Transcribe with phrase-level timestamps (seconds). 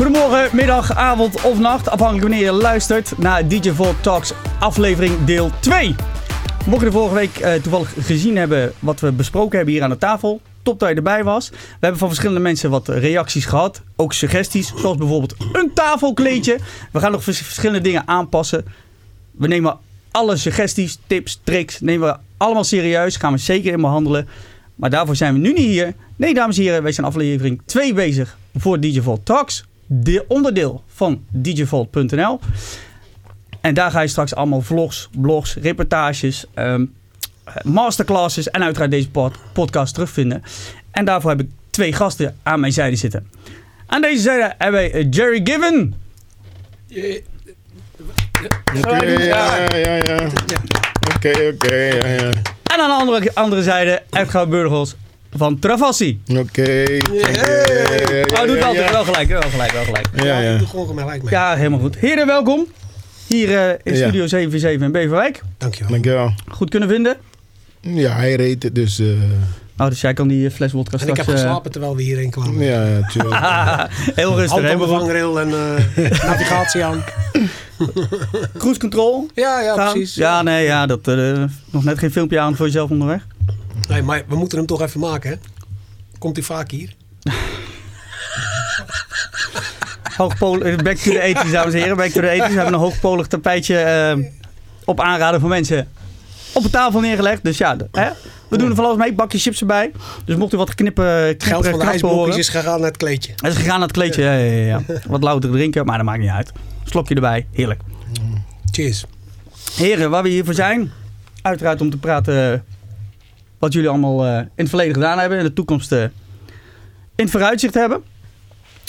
[0.00, 5.50] Goedemorgen, middag, avond of nacht, afhankelijk wanneer je luistert naar DJ Volk Talks aflevering deel
[5.60, 5.94] 2.
[6.66, 9.90] Mocht je de vorige week uh, toevallig gezien hebben wat we besproken hebben hier aan
[9.90, 11.50] de tafel, top dat je erbij was.
[11.50, 16.58] We hebben van verschillende mensen wat reacties gehad, ook suggesties, zoals bijvoorbeeld een tafelkleedje.
[16.92, 18.64] We gaan nog verschillende dingen aanpassen.
[19.30, 19.78] We nemen
[20.10, 24.28] alle suggesties, tips, tricks, nemen we allemaal serieus, gaan we zeker in behandelen.
[24.74, 25.94] Maar daarvoor zijn we nu niet hier.
[26.16, 29.68] Nee, dames en heren, wij zijn aflevering 2 bezig voor DJ Vault Talks.
[29.92, 32.40] De onderdeel van djvault.nl.
[33.60, 36.94] En daar ga je straks allemaal vlogs, blogs, reportages, um,
[37.62, 39.08] masterclasses en uiteraard deze
[39.52, 40.42] podcast terugvinden.
[40.90, 43.30] En daarvoor heb ik twee gasten aan mijn zijde zitten.
[43.86, 45.94] Aan deze zijde hebben wij Jerry Given.
[48.76, 50.30] Oké, ja, ja, ja.
[51.14, 52.30] Oké, oké, ja, ja.
[52.62, 54.96] En aan de andere, andere zijde Edgar Burgels
[55.36, 56.20] van Travassi.
[56.26, 56.40] Oké.
[56.40, 56.98] Okay.
[56.98, 60.08] Oh, doet altijd wel gelijk, wel gelijk, wel gelijk.
[60.14, 60.58] Ja, ja.
[60.58, 61.32] Doe gewoon gelijk mee.
[61.32, 61.96] Ja, helemaal goed.
[61.96, 62.66] Heren, welkom.
[63.26, 65.42] Hier uh, in Studio 747 in Beverwijk.
[65.58, 65.90] Dankjewel.
[65.90, 66.32] Dankjewel.
[66.48, 67.16] Goed kunnen vinden?
[67.80, 69.00] Ja, hij reed het, dus...
[69.00, 69.12] Uh...
[69.78, 71.18] Oh, dus jij kan die fles wodka straks...
[71.18, 71.72] En ik heb geslapen uh...
[71.72, 72.64] terwijl we hierheen kwamen.
[72.64, 73.40] Ja, ja, tuurlijk.
[74.20, 74.88] Heel rustig.
[74.88, 77.04] Vangrail en uh, navigatie aan.
[78.58, 79.28] Cruise control?
[79.34, 79.92] Ja, ja, gaan.
[79.92, 80.14] precies.
[80.14, 83.26] Ja, nee, ja, dat, uh, nog net geen filmpje aan voor jezelf onderweg.
[83.90, 85.36] Nee, maar we moeten hem toch even maken, hè?
[86.18, 86.94] Komt hij vaak hier?
[90.16, 91.96] Hoogpolig, back to the 80s, dames en heren.
[91.96, 92.36] Back to the 80s.
[92.36, 94.24] We hebben een hoogpolig tapijtje uh,
[94.84, 95.88] op aanraden van mensen
[96.52, 97.44] op de tafel neergelegd.
[97.44, 98.10] Dus ja, hè?
[98.48, 99.12] we doen er van alles mee.
[99.12, 99.92] Bakje chips erbij.
[100.24, 101.78] Dus mocht u wat knippen, knippen Geld van
[102.32, 103.32] de is gegaan naar het kleedje.
[103.36, 104.82] Het is gegaan naar het kleedje, ja, ja, ja.
[105.08, 106.52] Wat louter drinken, maar dat maakt niet uit.
[106.84, 107.80] Slokje erbij, heerlijk.
[108.70, 109.04] Cheers.
[109.74, 110.92] Heren, waar we hier voor zijn.
[111.42, 112.64] Uiteraard om te praten
[113.60, 115.38] wat jullie allemaal uh, in het verleden gedaan hebben.
[115.38, 116.10] En de toekomst uh, in
[117.14, 118.02] het vooruitzicht hebben.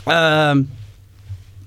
[0.08, 0.56] Uh,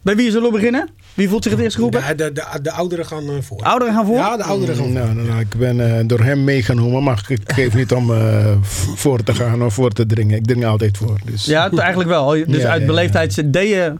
[0.03, 0.89] bij wie zullen we beginnen?
[1.15, 2.03] Wie voelt zich het eerst geroepen?
[2.07, 3.63] De, de, de, de, ouderen gaan uh, voor.
[3.63, 4.17] Ouderen gaan voor?
[4.17, 4.95] Ja, de ouderen gaan voor.
[4.95, 8.57] Nou, nou, nou ik ben uh, door hem meegenomen, maar ik geef niet om uh,
[8.95, 10.37] voor te gaan of voor te dringen.
[10.37, 11.19] Ik drink altijd voor.
[11.25, 11.45] Dus.
[11.45, 12.29] Ja, eigenlijk wel.
[12.47, 13.43] Dus ja, uit ja, beleefdheid ja.
[13.43, 13.93] deed je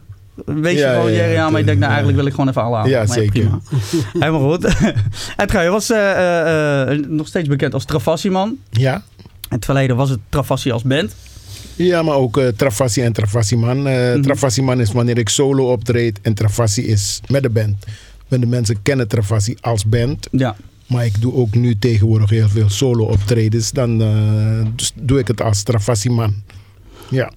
[0.45, 2.77] Weet je gewoon, Jerry, aan, maar ik denk, nou eigenlijk wil ik gewoon even alle
[2.77, 2.89] aan.
[2.89, 3.31] Ja, zeker.
[3.31, 3.59] Prima.
[4.25, 4.63] Helemaal goed.
[5.37, 8.57] Edgar, je was uh, uh, nog steeds bekend als Travassi-man.
[8.69, 9.03] Ja.
[9.25, 11.15] In het verleden was het Travassi als band.
[11.75, 13.87] Ja, maar ook uh, Travassi en Travassi-man.
[13.87, 17.85] Uh, mm Travassi-man is wanneer ik solo optreed en Travassi is met de band.
[18.27, 20.27] Want de mensen kennen Travassi als band.
[20.31, 20.55] Ja.
[20.87, 23.71] Maar ik doe ook nu tegenwoordig heel veel solo optredens.
[23.71, 23.97] Dan
[24.75, 26.33] dus doe ik het als Travassi-man.
[27.09, 27.31] Ja.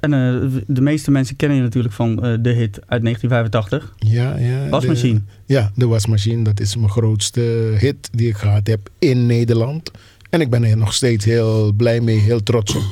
[0.00, 3.94] En uh, de meeste mensen kennen je natuurlijk van uh, de hit uit 1985.
[3.98, 4.68] Ja, ja.
[4.68, 5.18] Wasmachine.
[5.46, 6.44] De, ja, de wasmachine.
[6.44, 7.40] Dat is mijn grootste
[7.78, 9.90] hit die ik gehad heb in Nederland.
[10.30, 12.82] En ik ben er nog steeds heel blij mee, heel trots op.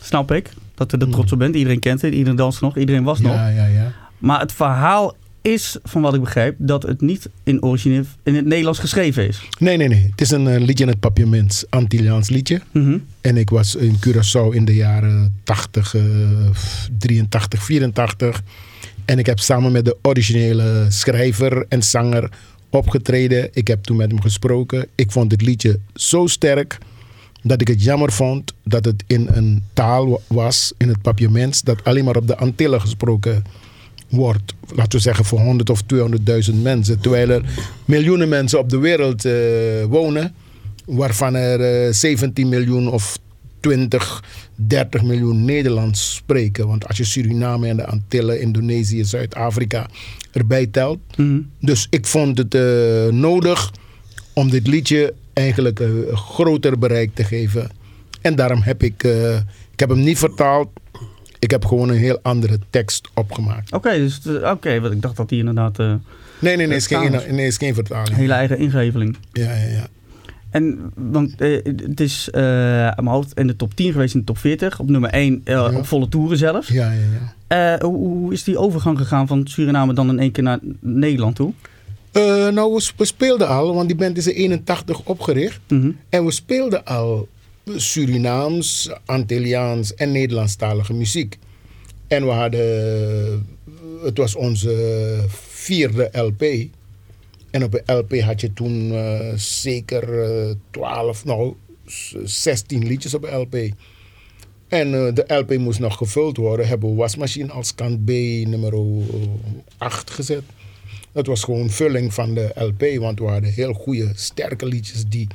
[0.00, 1.54] Snap ik, dat je er trots op bent.
[1.54, 3.34] Iedereen kent het, iedereen danst nog, iedereen was nog.
[3.34, 3.92] Ja, ja, ja.
[4.18, 8.44] Maar het verhaal is, van wat ik begrijp, dat het niet in, origineel, in het
[8.44, 9.48] Nederlands geschreven is.
[9.58, 10.08] Nee, nee, nee.
[10.10, 12.60] Het is een uh, liedje in het papiaments, Antilliaans liedje.
[12.72, 13.04] Mm -hmm.
[13.20, 16.02] En ik was in Curaçao in de jaren 80, uh,
[16.98, 18.42] 83, 84.
[19.04, 22.30] En ik heb samen met de originele schrijver en zanger
[22.70, 23.48] opgetreden.
[23.52, 24.86] Ik heb toen met hem gesproken.
[24.94, 26.78] Ik vond het liedje zo sterk
[27.42, 31.84] dat ik het jammer vond dat het in een taal was, in het papiaments, dat
[31.84, 33.44] alleen maar op de Antillen gesproken
[34.12, 35.82] wordt, laten we zeggen, voor 100 of
[36.50, 37.00] 200.000 mensen.
[37.00, 37.42] Terwijl er
[37.84, 39.32] miljoenen mensen op de wereld uh,
[39.84, 40.34] wonen,
[40.86, 43.18] waarvan er uh, 17 miljoen of
[43.60, 44.24] 20,
[44.54, 46.66] 30 miljoen Nederlands spreken.
[46.66, 49.86] Want als je Suriname en de Antillen, Indonesië, Zuid-Afrika
[50.32, 50.98] erbij telt.
[51.16, 51.50] Mm -hmm.
[51.60, 53.72] Dus ik vond het uh, nodig
[54.32, 57.70] om dit liedje eigenlijk een groter bereik te geven.
[58.20, 59.02] En daarom heb ik,
[59.72, 60.68] ik heb hem niet vertaald.
[61.42, 63.72] Ik heb gewoon een heel andere tekst opgemaakt.
[63.72, 65.78] Oké, okay, dus oké, okay, want ik dacht dat die inderdaad.
[65.78, 65.94] Uh,
[66.38, 68.16] nee, nee, nee, is geen, nee, is geen vertaling.
[68.16, 69.16] Hele eigen ingeveling.
[69.32, 69.86] Ja, ja, ja.
[70.50, 72.42] En want uh, het is uh,
[72.86, 74.80] aan mijn hoofd in de top 10 geweest in de top 40.
[74.80, 75.72] Op nummer 1 ja.
[75.76, 76.68] op volle toeren zelf.
[76.68, 77.00] Ja, ja,
[77.48, 77.78] ja.
[77.80, 81.52] Hoe, hoe, is die overgang gegaan van Suriname dan in één keer naar Nederland toe?
[82.52, 85.60] Nou, we, we, speelden al, want die band is in 81 opgericht.
[85.68, 85.96] Mm -hmm.
[86.08, 87.28] En we speelden al
[87.64, 91.38] Surinaams, Antilliaans en Nederlandstalige muziek.
[92.06, 93.46] En we hadden,
[94.02, 96.42] het was onze vierde LP.
[97.50, 101.54] En op een LP had je toen uh, zeker uh, 12, nou
[102.24, 103.56] 16 liedjes op een LP.
[104.68, 106.68] En uh, de LP moest nog gevuld worden.
[106.68, 108.10] Hebben we Wasmachine als kant B
[108.46, 108.72] nummer
[109.78, 110.42] 8 gezet.
[111.12, 115.26] Dat was gewoon vulling van de LP, want we hadden heel goede, sterke liedjes die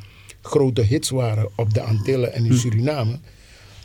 [0.47, 3.19] grote hits waren op de Antillen en in Suriname.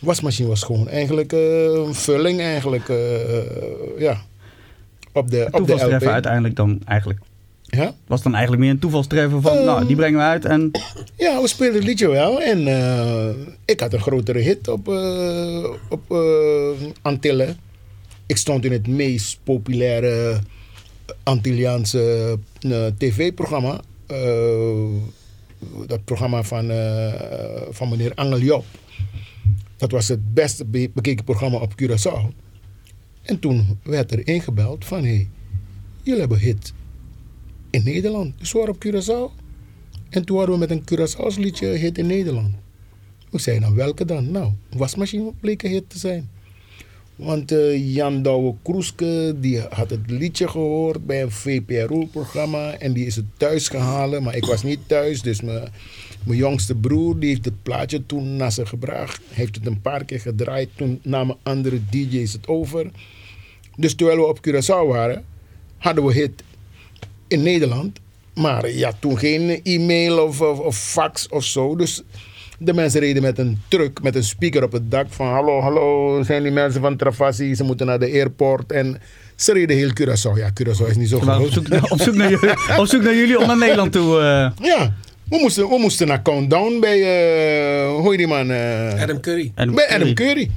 [0.00, 2.96] Wasmachine was gewoon eigenlijk uh, een vulling, eigenlijk, uh,
[3.98, 4.22] ja.
[5.12, 6.02] op de, op de LP.
[6.02, 7.20] uiteindelijk dan eigenlijk.
[7.64, 7.94] Ja?
[8.06, 9.64] Was dan eigenlijk meer een toevalstreffer van, Eh.
[9.64, 10.70] nou, die brengen we uit en...
[11.16, 12.40] Ja, we speelden het liedje wel.
[12.42, 13.28] En eh,
[13.64, 17.56] ik had een grotere hit op, eh, op eh, Antillen.
[18.26, 20.38] Ik stond in het meest populaire
[21.22, 23.80] Antilliaanse eh, tv-programma.
[25.86, 28.64] Dat programma van, eh, van meneer Angel Job.
[29.76, 32.34] Dat was het beste be- bekeken programma op Curaçao.
[33.22, 35.04] En toen werd er ingebeld van...
[35.04, 35.28] Hey,
[36.02, 36.72] jullie hebben hit
[37.70, 38.38] in Nederland.
[38.38, 39.40] Dus waren op Curaçao.
[40.08, 42.54] En toen hadden we met een Curaçao's liedje hit in Nederland.
[43.30, 44.30] We zeiden dan welke dan?
[44.30, 46.30] Nou, wasmachine bleek een hit te zijn.
[47.16, 53.06] Want eh, Jan Douwe Kroeske die had het liedje gehoord bij een VPRO-programma en die
[53.06, 54.20] is het thuis gehaald.
[54.20, 55.68] Maar ik was niet thuis, dus mijn,
[56.24, 59.20] jongste broer die heeft het plaatje toen naar ze gebracht.
[59.28, 62.90] Heeft het een paar keer gedraaid, toen namen andere DJ's het over.
[63.76, 65.24] Dus terwijl we op Curaçao waren,
[65.76, 66.42] hadden we hit
[67.28, 68.00] in Nederland.
[68.34, 71.76] Maar ja, toen geen e-mail of, of, of fax of zo.
[71.76, 72.02] Dus
[72.64, 75.26] de mensen reden met een truck, met een speaker op het dak van...
[75.26, 77.54] Hallo, hallo, zijn die mensen van Travassi?
[77.54, 78.72] Ze moeten naar de airport.
[78.72, 79.00] En
[79.36, 80.38] ze reden heel Curaçao.
[80.38, 83.02] Ja, Curaçao is niet zo waren op zoek, naar, op, zoek naar jullie, op zoek
[83.02, 84.18] naar jullie om naar Nederland toe.
[84.18, 84.94] eh, Ja,
[85.28, 86.98] we moesten, we moesten naar Countdown bij...
[87.00, 88.50] eh hoe heet die man?
[88.50, 89.52] eh, Adam Curry.
[89.54, 90.50] en bij Adam Curry.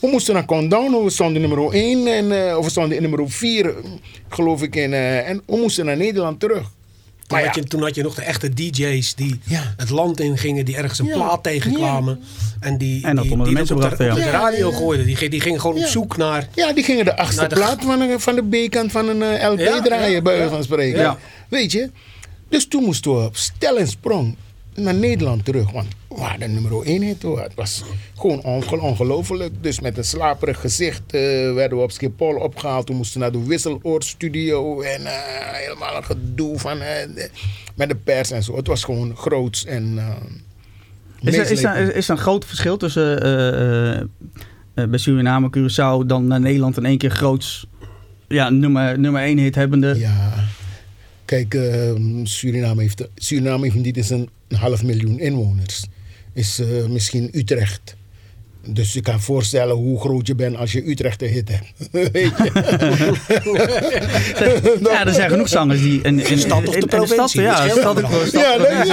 [0.00, 3.74] We moesten naar Countdown, we stonden nummer 1 en of we stonden in nummer 4,
[4.28, 4.76] geloof ik.
[4.76, 6.70] In, eh, en we moesten naar Nederland terug.
[7.26, 9.74] Toen, Maar had je, toen had je nog de echte DJ's die Ja.
[9.76, 11.12] het land in gingen, die ergens een Ja.
[11.14, 12.20] plaat tegenkwamen.
[12.60, 14.10] En die, En dat die, die mensen op brachten, ja.
[14.12, 14.76] op de Ja, radio ja.
[14.76, 15.06] gooiden.
[15.06, 15.84] Die, die gingen gewoon Ja.
[15.84, 16.48] op zoek naar...
[16.54, 19.48] Ja, die gingen de achtste de- plaat van, de- van de B-kant van een eh,
[19.50, 21.00] LP Ja, draaien, ja, bij van spreken.
[21.00, 21.18] Ja.
[21.48, 21.90] Weet je?
[22.48, 24.36] Dus toen moesten we op stel en sprong
[24.76, 25.70] naar Nederland terug.
[25.70, 27.22] Want we hadden nummer 1 hit.
[27.22, 27.40] hoor.
[27.40, 27.84] Het was
[28.16, 29.52] gewoon onge- ongelooflijk.
[29.60, 31.20] Dus met een slaperig gezicht eh,
[31.54, 32.86] werden we op Schiphol opgehaald.
[32.86, 34.80] Toen moesten we naar de Wisseloord-studio.
[34.80, 35.12] En eh,
[35.52, 37.30] helemaal een gedoe van, eh, de-
[37.74, 38.56] met de pers en zo.
[38.56, 39.98] Het was gewoon groots en...
[41.20, 43.20] Is er, is, er, is er een groot verschil tussen
[44.74, 47.66] bij Suriname, Curaçao, dan naar Nederland in één keer groots
[48.28, 49.94] ja, nummer, nummer één hit hebbende?
[49.98, 50.32] Ja,
[51.24, 51.92] kijk, eh,
[52.22, 55.84] Suriname, heeft, Suriname heeft niet eens een, een half miljoen inwoners.
[56.32, 57.96] Is eh, misschien Utrecht.
[58.66, 61.72] Dus je kan voorstellen hoe groot je bent als je Utrecht een hit hebt.
[62.12, 62.50] Weet je?
[64.82, 67.40] Ja, er zijn genoeg zangers die in, in, in, stad of de in- in provincie,
[67.42, 68.28] ja, stad of anders.
[68.28, 68.92] stad, Ja, dat- provincie.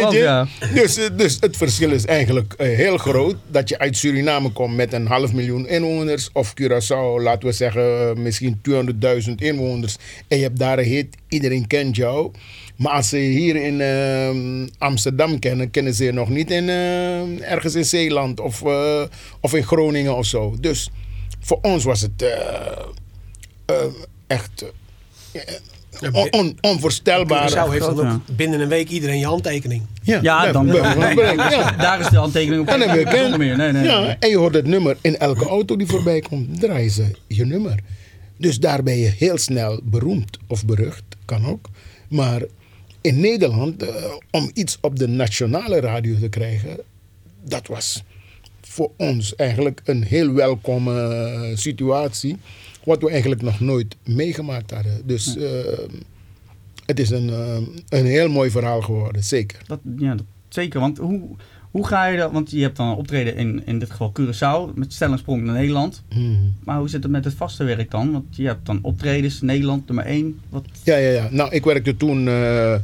[0.00, 0.06] ja.
[0.06, 0.46] Oh, ja.
[0.74, 3.36] Dus, eh, dus het verschil is eigenlijk eh, heel groot.
[3.50, 6.30] Dat je uit Suriname komt met een half miljoen inwoners.
[6.32, 8.60] Of Curaçao, laten we zeggen, misschien
[9.28, 9.96] 200.000 inwoners.
[10.28, 12.30] En je hebt daar een hit, iedereen kent jou.
[12.76, 16.68] Maar als ze je hier in eh, Amsterdam kennen, kennen ze je nog niet in,
[16.68, 19.02] eh, ergens in Zeeland of, eh,
[19.40, 20.54] of in Groningen of zo.
[20.60, 20.90] Dus
[21.40, 22.24] voor ons was het
[24.26, 24.64] echt
[26.12, 27.50] on- on- onvoorstelbaar.
[27.50, 29.82] Curaçao heeft dan ook binnen een week iedereen je handtekening.
[30.02, 30.76] Ja, dan, van
[31.10, 31.70] spreken, ja.
[31.72, 32.66] daar is de handtekening op.
[32.66, 33.38] Dan je Zonder ken.
[33.38, 33.56] meer.
[33.56, 34.16] Nee, nee, ja, nee.
[34.18, 37.78] En je hoort het nummer in elke auto die voorbij komt, draaien ze je nummer.
[38.36, 41.68] Dus daar ben je heel snel beroemd of berucht, kan ook.
[42.08, 42.42] Maar
[43.02, 46.78] in Nederland, eh, om iets op de nationale radio te krijgen,
[47.44, 48.04] dat was
[48.60, 52.36] voor ons eigenlijk een heel welkome eh, situatie.
[52.84, 55.06] Wat we eigenlijk nog nooit meegemaakt hadden.
[55.06, 55.78] Dus eh,
[56.86, 57.28] het is een,
[57.88, 59.60] een heel mooi verhaal geworden, zeker.
[59.66, 60.80] Dat, ja, dat, zeker.
[60.80, 61.20] Want hoe,
[61.72, 62.32] hoe ga je dat?
[62.32, 65.42] Want je hebt dan een optreden in, in dit geval Curaçao met stel en sprong
[65.42, 66.02] naar Nederland.
[66.08, 66.54] Hmm.
[66.64, 68.12] Maar hoe zit het met het vaste werk dan?
[68.12, 70.40] Want je hebt dan optredens Nederland nummer één.
[70.48, 71.28] Wat, Ja, ja, ja.
[71.30, 72.74] Nou, ik werkte toen eh,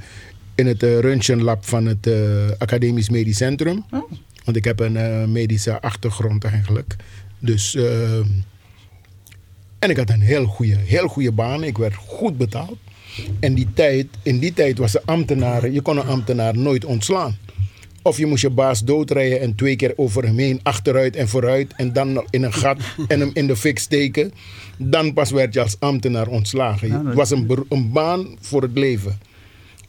[0.54, 3.84] in het uh, röntgenlab van het eh, Academisch Medisch Centrum.
[3.90, 4.10] oh,
[4.44, 6.96] Want ik heb een medische achtergrond eigenlijk.
[7.38, 7.74] Dus,
[9.78, 11.64] en ik had een heel goede, heel goede baan.
[11.64, 12.78] Ik werd goed betaald.
[13.40, 17.36] En die tijd, in die tijd was de ambtenaar, je kon een ambtenaar nooit ontslaan.
[18.08, 21.72] Of je moest je baas doodrijden en twee keer over hem heen, achteruit en vooruit.
[21.76, 22.76] En dan in een gat
[23.08, 24.32] en hem in de fik steken.
[24.78, 26.90] Dan pas werd je als ambtenaar ontslagen.
[27.06, 29.18] Het was een, een baan voor het leven.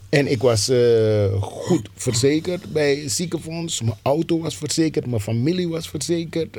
[0.08, 3.80] En ik was eh, goed verzekerd bij ziekenfonds.
[3.82, 6.56] Mijn auto was verzekerd, mijn familie was verzekerd.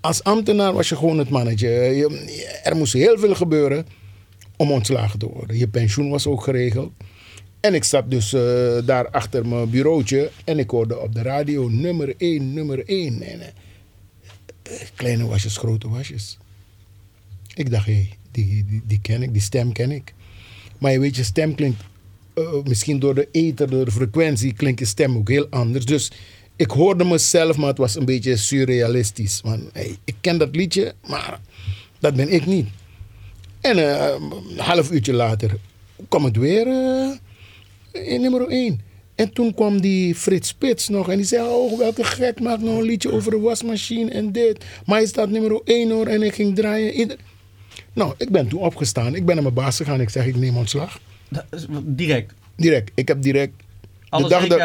[0.00, 1.68] Als ambtenaar was je gewoon het mannetje.
[1.68, 3.86] Je- er moest heel veel gebeuren
[4.56, 5.58] om ontslagen te worden.
[5.58, 6.92] Je pensioen was ook geregeld.
[7.66, 8.42] En ik zat dus eh,
[8.84, 13.22] daar achter mijn bureautje en ik hoorde op de radio nummer 1, nummer 1.
[13.22, 16.38] En, eh, kleine wasjes, grote wasjes.
[17.54, 20.14] Ik dacht, hé, hey, die, die, die ken ik, die stem ken ik.
[20.78, 21.82] Maar je weet, je stem klinkt
[22.34, 25.84] eh, misschien door de ether, door de frequentie, klinkt je stem ook heel anders.
[25.84, 26.10] Dus
[26.56, 29.40] ik hoorde mezelf, maar het was een beetje surrealistisch.
[29.40, 29.62] Want
[30.04, 31.40] ik ken dat liedje, maar
[31.98, 32.68] dat ben ik niet.
[33.60, 35.56] En een half uurtje later
[36.08, 36.66] kwam het weer
[38.20, 38.80] nummer 1.
[39.14, 42.76] En toen kwam die Frits Spits nog en die zei: Oh, welke gek maakt nou
[42.76, 44.64] een liedje over de wasmachine en dit.
[44.86, 46.06] Maar hij staat nummer 1 hoor.
[46.06, 47.10] En ik ging draaien.
[47.92, 49.14] Nou, ik ben toen opgestaan.
[49.14, 50.00] Ik ben naar mijn baas gegaan.
[50.00, 50.98] Ik zeg: Ik neem ontslag.
[51.82, 52.32] Direct.
[52.56, 52.90] Direct.
[52.94, 53.52] Ik heb direct.
[54.08, 54.58] Alle dag dat-.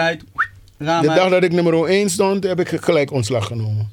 [0.77, 1.19] Raam De uit.
[1.19, 3.89] dag dat ik nummer 1 stond, heb ik gelijk ontslag genomen.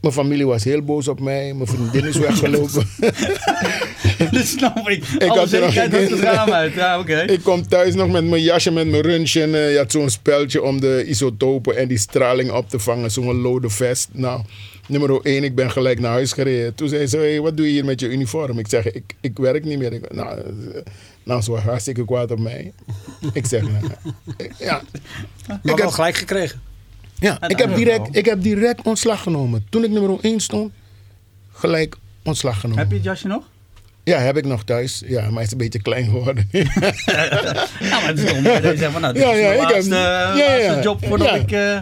[0.00, 1.54] Mijn familie was heel boos op mij.
[1.54, 2.86] Mijn vriendin is weggelopen.
[4.38, 5.04] Dat snap ik.
[5.18, 6.74] Ik Alle zekerheid het raam uit.
[6.74, 7.20] Ja, oké.
[7.36, 9.54] Ik kom thuis nog met mijn jasje, met mijn röntgen.
[9.54, 13.10] eh, Je had zo'n speltje om de isotopen en die straling op te vangen.
[13.10, 14.08] Zo'n lode vest.
[14.12, 14.42] Nou,
[14.88, 16.74] nummer 1, ik ben gelijk naar huis gereden.
[16.74, 18.58] Toen zei ze, hey, wat doe je hier met je uniform?
[18.58, 19.92] Ik zeg, ik, ik werk niet meer.
[19.92, 20.44] Ik, nou, eh,
[21.22, 22.72] nou, ze was hartstikke kwaad op mij.
[23.32, 23.84] Ik zeg, nou,
[24.36, 24.82] ik- ja.
[25.48, 26.60] Maar Ik wel heb, gelijk gekregen.
[27.18, 29.66] ja, ik, heb direct, ik heb direct ontslag genomen.
[29.70, 30.72] Toen ik nummer 1 stond,
[31.52, 32.78] gelijk ontslag genomen.
[32.82, 33.50] Heb je het jasje nog?
[34.04, 35.02] Ja, heb ik nog thuis.
[35.06, 36.48] Ja, maar hij is een beetje klein geworden.
[36.52, 36.64] Ja,
[38.00, 39.70] maar het is dat je zegt van nou, dit Ja, is ja, mijn ik heb-
[39.70, 41.34] laatste, ja, laatste job voordat Ja.
[41.34, 41.50] ik...
[41.52, 41.78] eh,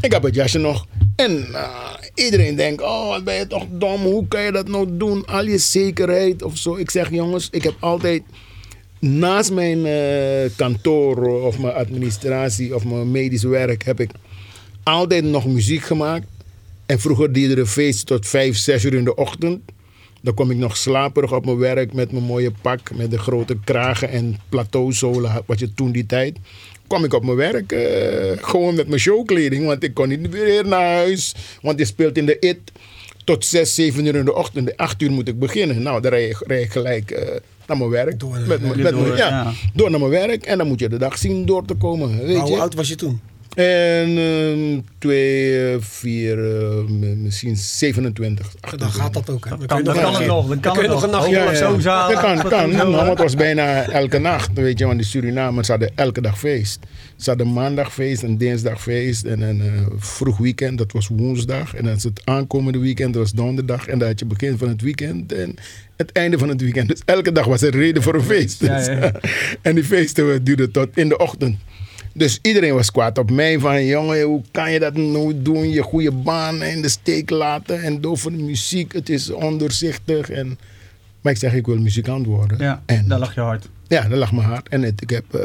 [0.00, 0.86] Ik heb het jasje nog.
[1.16, 1.68] En eh,
[2.14, 5.26] iedereen denkt, oh wat ben je toch dom, hoe kan je dat nou doen?
[5.26, 6.76] Al je zekerheid of zo.
[6.76, 8.22] Ik zeg jongens, ik heb altijd
[8.98, 14.10] naast mijn eh, kantoor of mijn administratie of mijn medisch werk heb ik
[14.82, 16.26] altijd nog muziek gemaakt.
[16.86, 19.60] En vroeger deden er feest tot vijf, zes uur in de ochtend.
[20.24, 23.56] Dan kom ik nog slaperig op mijn werk met mijn mooie pak, met de grote
[23.64, 26.36] kragen en plateauzolen, wat je toen die tijd.
[26.86, 30.66] Kwam ik op mijn werk eh, gewoon met mijn showkleding, want ik kon niet weer
[30.68, 31.34] naar huis.
[31.62, 32.72] Want je speelt in de IT
[33.24, 34.66] tot 6, 7 uur in de ochtend.
[34.66, 35.82] De 8 uur moet ik beginnen.
[35.82, 37.28] Nou, dan rij ik, rij ik gelijk eh,
[37.66, 38.20] naar mijn werk.
[38.20, 38.76] Door naar met, werk.
[38.76, 39.52] met mijn- ja, ja.
[39.74, 40.44] door naar mijn werk.
[40.46, 42.18] En dan moet je de dag zien door te komen.
[42.24, 42.60] Weet Maar hoe je?
[42.60, 43.20] oud was je toen?
[43.54, 48.46] En ehm, twee, eh, vier, m- misschien 27.
[48.46, 48.94] Dan 28.
[49.02, 49.44] gaat dat ook.
[49.44, 49.50] Hè?
[49.56, 50.48] Dan kan, dan nog kan een- het nog.
[50.48, 51.80] Dan kan het nog een nachtje Hopelijk Ja, ja.
[51.80, 52.12] zo.
[52.12, 52.70] Dat kan, kan.
[52.70, 56.78] Nou, het was bijna elke nacht, weet je, want de Surinamers hadden elke dag feest.
[57.16, 61.74] Ze hadden maandagfeest en dinsdagfeest en een eh, vroeg weekend, dat was woensdag.
[61.74, 63.86] En dan is het aankomende weekend, dat was donderdag.
[63.86, 65.54] En dan had je begin van het weekend en
[65.96, 66.88] het einde van het weekend.
[66.88, 68.60] Dus elke dag was er reden voor een feest.
[68.60, 69.12] Ja, ja.
[69.62, 71.56] en die feesten duurden tot in de ochtend.
[72.16, 75.70] Dus iedereen was kwaad op mij van, jongen, hoe kan je dat nou doen?
[75.70, 80.30] Je goede baan in de steek laten en de muziek, het is ondoorzichtig.
[80.30, 80.58] En,
[81.20, 82.58] maar ik zeg, ik wil muzikant worden.
[82.58, 83.68] Ja, en, daar lag je hard.
[83.88, 84.68] Ja, dat lag me hard.
[84.68, 85.40] En het, ik heb eh,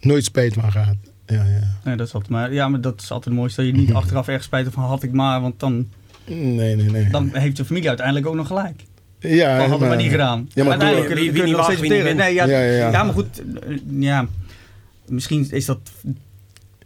[0.00, 0.96] nooit spijt van gehad.
[1.26, 1.76] Ja, ja.
[1.84, 3.60] Nee, dat is altijd, maar, ja, maar dat is altijd het mooiste.
[3.62, 5.40] Dat je niet achteraf erg spijt van had ik maar.
[5.40, 5.88] Want dan,
[6.24, 7.08] Nee, nee, nee.
[7.10, 8.80] dan heeft je familie uiteindelijk ook nog gelijk.
[9.18, 10.48] ja, Van hadden we maar niet gedaan.
[10.54, 12.16] Ja, maar uiteindelijk door- kun je- wie- wie nog niet steeds mag, wie accepteren.
[12.16, 12.90] niet Nee, ja, Ja, ja, ja.
[12.90, 13.42] ja, maar goed.
[13.68, 14.26] eh, Ja,
[15.10, 15.78] misschien is dat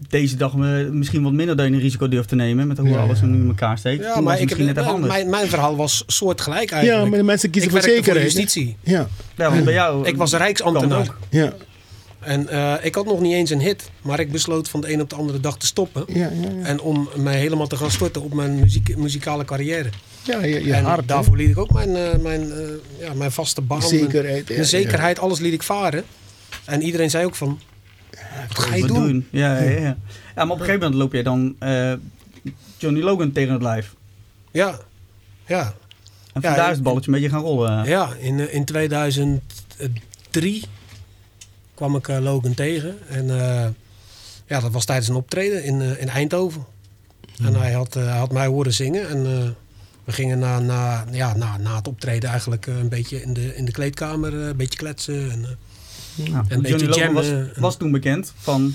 [0.09, 0.55] deze dag
[0.91, 2.67] misschien wat minder dat je een risico durft te nemen.
[2.67, 3.27] Met hoe Ja, alles ja.
[3.27, 4.03] nu in elkaar steekt.
[4.03, 5.13] Ja, Toen maar was ik heb, misschien net even anders.
[5.13, 7.09] mijn, mijn verhaal was soortgelijk Ja, eigenlijk.
[7.09, 8.25] maar de mensen kiezen ik voor zekerheid.
[8.25, 8.77] justitie.
[8.81, 10.07] Ja, Ja, want bij jou...
[10.07, 11.09] Ik was rijksambtenaar.
[11.31, 11.53] ja,
[12.21, 13.91] En eh, ik had nog niet eens een hit.
[14.03, 16.05] Maar ik besloot van de een op de andere dag te stoppen.
[16.09, 16.31] ja, ja.
[16.59, 16.65] ja.
[16.65, 19.89] En om mij helemaal te gaan storten op mijn muziek, muzikale carrière.
[20.23, 21.09] ja je, je en hart.
[21.09, 22.59] daarvoor liet ik ook mijn, eh, mijn, eh,
[23.01, 23.83] ja, mijn vaste baan.
[23.83, 26.05] Zekerheid, Mijn, ja, zekerheid, alles liet ik varen.
[26.65, 27.61] En iedereen zei ook van...
[28.49, 29.27] Wat ga je Wat doen?
[29.31, 29.81] Ja, ja, ja.
[29.81, 29.97] ja,
[30.35, 31.93] maar op een gegeven moment loop je dan eh,
[32.79, 33.95] Johnny Logan tegen het lijf.
[34.51, 34.79] Ja,
[35.47, 35.75] ja.
[36.33, 37.85] En Ja, vandaar ik- is het balletje een beetje gaan rollen.
[37.85, 40.65] Ja, in, eh, in 2003
[41.75, 42.99] kwam ik eh, Logan tegen.
[43.09, 43.67] En eh,
[44.47, 46.65] ja, dat was tijdens een optreden in, in Eindhoven.
[47.45, 49.09] En hij had, hij had mij horen zingen.
[49.09, 49.49] En eh,
[50.05, 53.65] we gingen na, na, ja, na, na het optreden eigenlijk een beetje in de, in
[53.65, 55.31] de kleedkamer eh, een beetje kletsen.
[55.31, 55.47] En,
[56.19, 57.53] eh, Ja, een Johnny Logan was, jammen.
[57.57, 58.75] was toen bekend van...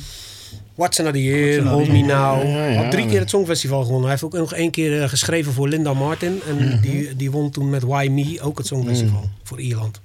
[0.75, 2.07] What's Another Year, Hold Me Now.
[2.43, 2.81] Ja, ja, ja.
[2.81, 4.01] Had drie keer het Songfestival gewonnen.
[4.01, 6.41] Hij heeft ook nog één keer eh, geschreven voor Linda Martin.
[6.47, 6.81] En Mhm.
[6.81, 9.99] die, die won toen met Why Me ook het Songfestival voor Ierland.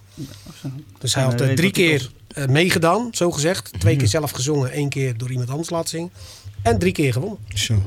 [0.98, 3.70] Dus hij En, had eh, eh, drie hij keer eh, meegedaan, zo gezegd.
[3.78, 4.02] Twee Mhm.
[4.02, 6.10] keer zelf gezongen, één keer door iemand anders laten zingen.
[6.62, 7.38] En drie keer gewonnen.
[7.54, 7.82] Zo.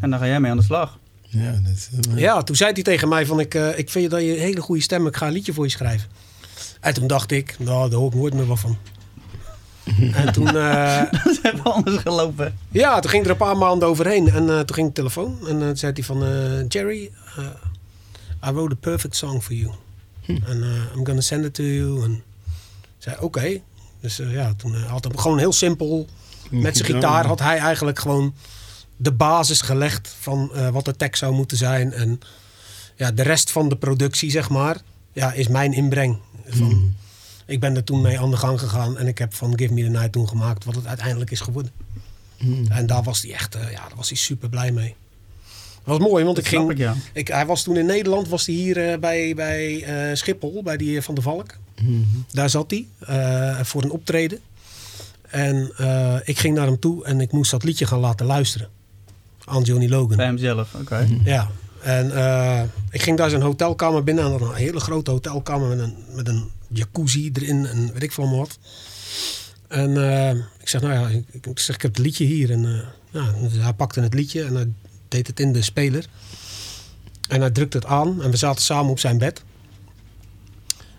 [0.00, 0.98] En daar ga jij mee aan de slag.
[1.22, 4.20] Ja, dat eh, Ja, toen zei hij tegen mij van ik, eh, ik vind dat
[4.20, 5.14] je een hele goede stem hebt.
[5.14, 6.08] Ik ga een liedje voor je schrijven.
[6.80, 8.76] En toen dacht ik, nou daar hoor ik nooit meer wat van.
[10.12, 12.58] en toen, eh, Dat is even anders gelopen.
[12.70, 14.28] ja, toen ging er een paar maanden overheen.
[14.28, 15.38] En eh, toen ging de telefoon.
[15.48, 17.10] En eh, toen zei hij van, eh, Jerry,
[18.46, 19.70] I wrote a perfect song for you.
[20.26, 22.02] En eh, I'm gonna send it to you.
[22.04, 22.22] En ik
[22.98, 23.60] zei, oké.
[24.00, 26.06] Dus eh, ja, toen eh, had hij gewoon heel simpel...
[26.50, 28.34] Met zijn gitaar had hij eigenlijk gewoon
[28.96, 31.92] de basis gelegd van eh, wat de tekst zou moeten zijn.
[31.92, 32.20] En
[32.96, 34.76] ja, de rest van de productie, zeg maar,
[35.12, 36.18] ja, is mijn inbreng.
[36.56, 36.94] Van,
[37.46, 39.82] Ik ben er toen mee aan de gang gegaan en ik heb van Give Me
[39.82, 41.72] The Night toen gemaakt wat het uiteindelijk is geworden.
[42.68, 44.94] En daar was hij echt, eh, ja, daar was hij super blij mee.
[45.84, 46.70] Dat was mooi, want Dat ik ging...
[46.70, 46.94] ik, ja.
[47.12, 50.76] Ik, hij was toen in Nederland, was hij hier eh, bij, bij eh, Schiphol, bij
[50.76, 51.56] die Van der Valk.
[51.82, 52.00] Mhm.
[52.32, 54.38] Daar zat hij eh, voor een optreden.
[55.30, 58.68] En eh, ik ging naar hem toe en ik moest dat liedje gaan laten luisteren.
[59.44, 60.16] Aan Johnny Logan.
[60.16, 61.08] Bij hemzelf, oké.
[61.24, 61.50] Ja.
[61.82, 64.24] En eh, ik ging daar zijn hotelkamer binnen.
[64.24, 68.12] En dat een hele grote hotelkamer met een, met een jacuzzi erin en weet ik
[68.12, 68.58] veel wat.
[69.68, 72.50] En eh, ik zeg, nou ja, ik, ik zeg, ik heb het liedje hier.
[72.50, 74.68] En eh, ja, dus hij pakte het liedje en hij
[75.08, 76.06] deed het in de speler.
[77.28, 79.42] En hij drukte het aan en we zaten samen op zijn bed.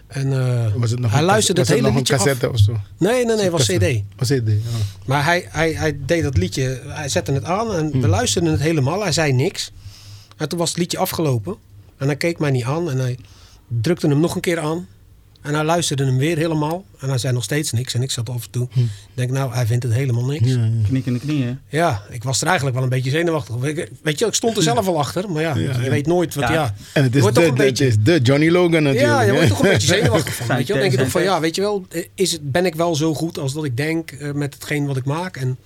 [0.08, 0.30] En
[0.80, 2.24] Was het nog hij luisterde was het het hele nog een liedje af.
[2.24, 2.72] cassette of zo?
[2.98, 3.68] Nee, nee, nee, het was.
[3.68, 4.04] CD.
[4.18, 4.78] Was CD, ja.
[5.06, 8.62] Maar hij, hij, hij deed dat liedje, hij zette het aan en we luisterden het
[8.62, 9.02] helemaal.
[9.02, 9.72] Hij zei niks.
[10.42, 11.56] En toen was het liedje afgelopen.
[11.98, 13.18] En hij keek mij niet aan en hij
[13.68, 14.88] drukte hem nog een keer aan.
[15.42, 16.86] En hij luisterde hem weer helemaal.
[17.00, 17.94] En hij zei nog steeds niks.
[17.94, 18.68] En ik zat af en toe.
[18.74, 20.48] Ik denk, nou, hij vindt het helemaal niks.
[20.50, 20.56] Ja.
[20.58, 20.88] Ja, ja.
[20.88, 21.60] Knik in de knieën.
[22.10, 23.56] ik was er eigenlijk wel een beetje zenuwachtig.
[24.02, 25.32] Weet je, ik stond er zelf al achter.
[25.32, 25.90] Maar ja, Ja, je ja.
[25.90, 26.54] weet nooit wat, Ja.
[26.54, 26.76] ja.
[26.94, 29.00] En het is, de, toch een het beetje- is de Johnny Logan natuurlijk.
[29.02, 30.48] Ja, je wordt toch een beetje zenuwachtig van.
[30.56, 30.82] Weet je wel?
[30.82, 33.38] denk je toch van, ja, weet je wel, is het, ben ik wel zo goed
[33.40, 35.38] als dat ik denk eh, met hetgeen wat ik maak?
[35.38, 35.58] En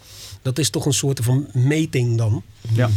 [0.42, 2.44] dat is toch een soort van meting dan.
[2.74, 2.90] Ja.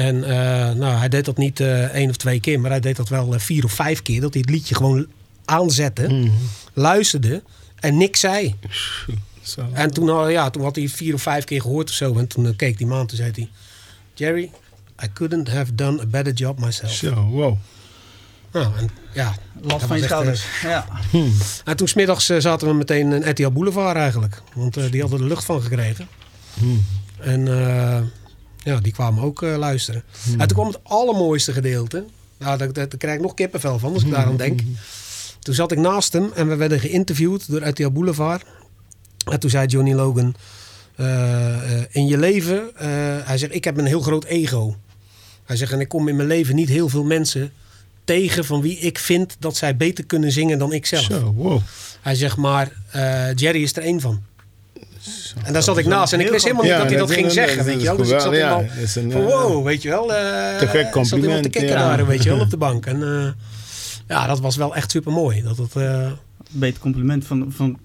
[0.00, 2.96] En eh, nou, hij deed dat niet eh één of twee keer, maar hij deed
[2.96, 4.20] dat wel eh, vier of vijf keer.
[4.20, 5.06] Dat hij het liedje gewoon
[5.44, 6.28] aanzette, Mhm.
[6.72, 7.42] luisterde
[7.80, 8.54] en niks zei.
[9.42, 9.68] Zo.
[9.72, 12.18] En toen, ja, toen had hij vier of vijf keer gehoord of zo.
[12.18, 13.48] En toen keek die man, toen zei hij...
[14.14, 14.50] Jerry,
[15.04, 16.92] I couldn't have done a better job myself.
[16.92, 17.56] Zo, wow.
[18.52, 20.44] Nou, en, ja, Last van je echt, schouders.
[20.62, 20.86] Ja.
[21.64, 24.42] En toen smiddags zaten we meteen in Etihad Boulevard eigenlijk.
[24.54, 26.08] Want eh, die hadden er lucht van gekregen.
[27.20, 28.00] En eh,
[28.64, 30.02] ja, die kwamen ook eh, luisteren.
[30.38, 32.04] En toen kwam het allermooiste gedeelte.
[32.38, 34.60] Nou, daar, daar, daar krijg ik nog kippenvel van als ik daaraan denk.
[35.38, 38.44] Toen zat ik naast hem en we werden geïnterviewd door Etihad Boulevard.
[39.30, 40.34] En toen zei Johnny Logan...
[40.96, 42.70] eh, eh, in je leven...
[43.24, 44.76] hij zegt, ik heb een heel groot ego.
[45.44, 47.52] Hij zegt, en ik kom in mijn leven niet heel veel mensen
[48.04, 48.44] tegen...
[48.44, 51.04] van wie ik vind dat zij beter kunnen zingen dan ik zelf.
[51.04, 51.60] Zo, wow.
[52.00, 52.72] Hij zegt maar,
[53.34, 54.22] Jerry is er één van.
[55.44, 56.12] En daar zat ik naast.
[56.12, 57.96] En ik wist helemaal niet dat hij dat ging zeggen, dat weet je wel.
[57.96, 60.14] Dus ik zat helemaal van eh, wow, weet je wel.
[60.14, 61.96] eh, te gek Ik zat helemaal te compliment, kikken ja.
[61.96, 62.86] daar, weet je wel, op de bank.
[62.86, 63.28] En eh,
[64.08, 65.42] ja, dat was wel echt super mooi.
[65.42, 66.06] Dat het, eh,
[66.50, 67.78] Beter compliment van, van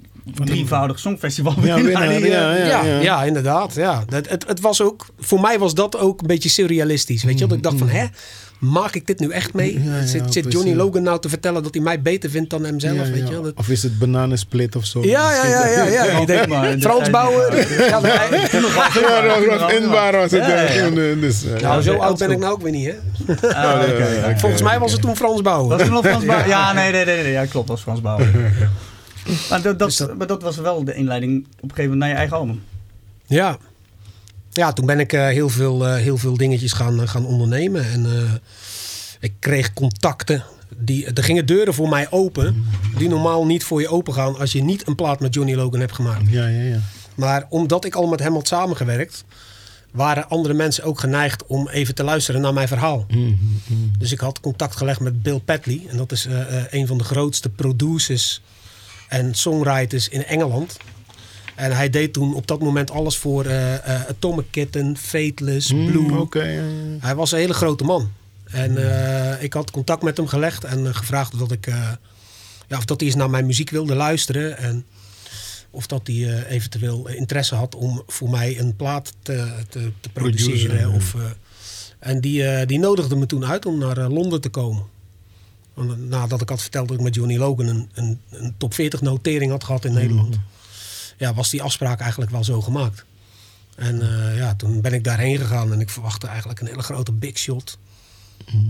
[0.45, 1.53] drievoudig songfestival.
[1.61, 2.99] Ja, winnaar, Die, eh, ja, ja, ja.
[2.99, 3.73] ja, inderdaad.
[3.75, 4.03] Ja.
[4.09, 7.23] Het, het, het was ook, voor mij was dat ook een beetje surrealistisch.
[7.23, 8.05] Weet je wel, dat ik dacht van, hè,
[8.71, 9.83] maak ik dit nu echt mee?
[9.83, 10.51] Ja, ja, zit, zit.
[10.51, 12.95] Johnny Logan nou te vertellen dat hij mij beter vindt dan hemzelf?
[12.95, 13.41] Ja, weet je?
[13.41, 15.03] Dat- Of is het bananensplit of zo?
[15.03, 16.19] ja, ja, ja, ja, ja.
[16.19, 17.55] Je denkt, maar- Frans Bauer.
[18.99, 20.45] Ja, dat inbaar was het.
[20.45, 20.89] Ja, ja, ja.
[20.89, 21.19] toen,
[21.61, 23.47] Nou, zo oud ben ik nou ook weer niet, hè?
[23.49, 24.39] Ah.
[24.39, 25.67] Volgens mij was het toen Frans Bauer.
[25.69, 26.47] Was het nog Frans Bauer?
[26.47, 27.31] Ja, nee, nee, nee, nee.
[27.31, 28.27] Ja, klopt, dat was Frans Bauer.
[29.49, 31.99] Maar dat, dat, Dus dat- maar dat was wel de inleiding op een gegeven moment
[31.99, 32.63] naar je eigen album.
[33.25, 33.57] Ja.
[34.55, 37.91] Ja, toen ben ik eh, heel, veel, eh, heel veel dingetjes gaan, eh, gaan ondernemen.
[37.91, 38.05] En
[39.19, 40.43] ik kreeg contacten.
[40.77, 42.65] Die, er gingen deuren voor mij open.
[42.97, 45.79] Die normaal niet voor je open gaan als je niet een plaat met Johnny Logan
[45.79, 46.29] hebt gemaakt.
[46.29, 46.79] Ja, ja, ja.
[47.15, 49.23] Maar omdat ik al met hem had samengewerkt,
[49.91, 53.05] waren andere mensen ook geneigd om even te luisteren naar mijn verhaal.
[53.97, 55.81] Dus ik had contact gelegd met Bill Patley.
[55.87, 56.27] En dat is
[56.69, 58.41] een van de grootste producers
[59.07, 60.77] en songwriters in Engeland.
[61.55, 66.01] En hij deed toen op dat moment alles voor eh, eh, Atomic Kitten, Fateless, Blue.
[66.01, 66.41] Mm, ja.
[66.99, 68.11] Hij was een hele grote man.
[68.43, 71.65] En eh, ik had contact met hem gelegd en eh, gevraagd of, dat ik,
[72.67, 74.57] ja, of dat hij eens naar mijn muziek wilde luisteren.
[74.57, 74.85] En
[75.69, 80.77] of dat hij eventueel interesse had om voor mij een plaat te, te, te produceren.
[80.77, 80.95] Producer, ja.
[80.95, 81.15] of,
[81.99, 84.83] en die, die nodigde me toen uit om naar Londen te komen.
[85.97, 89.51] Nadat ik had verteld dat ik met Johnny Logan een, een, een top 40 notering
[89.51, 90.39] had gehad in Nederland.
[91.17, 93.05] Ja, was die afspraak eigenlijk wel zo gemaakt.
[93.75, 97.11] En eh, ja, toen ben ik daarheen gegaan en ik verwachtte eigenlijk een hele grote
[97.11, 97.77] big shot.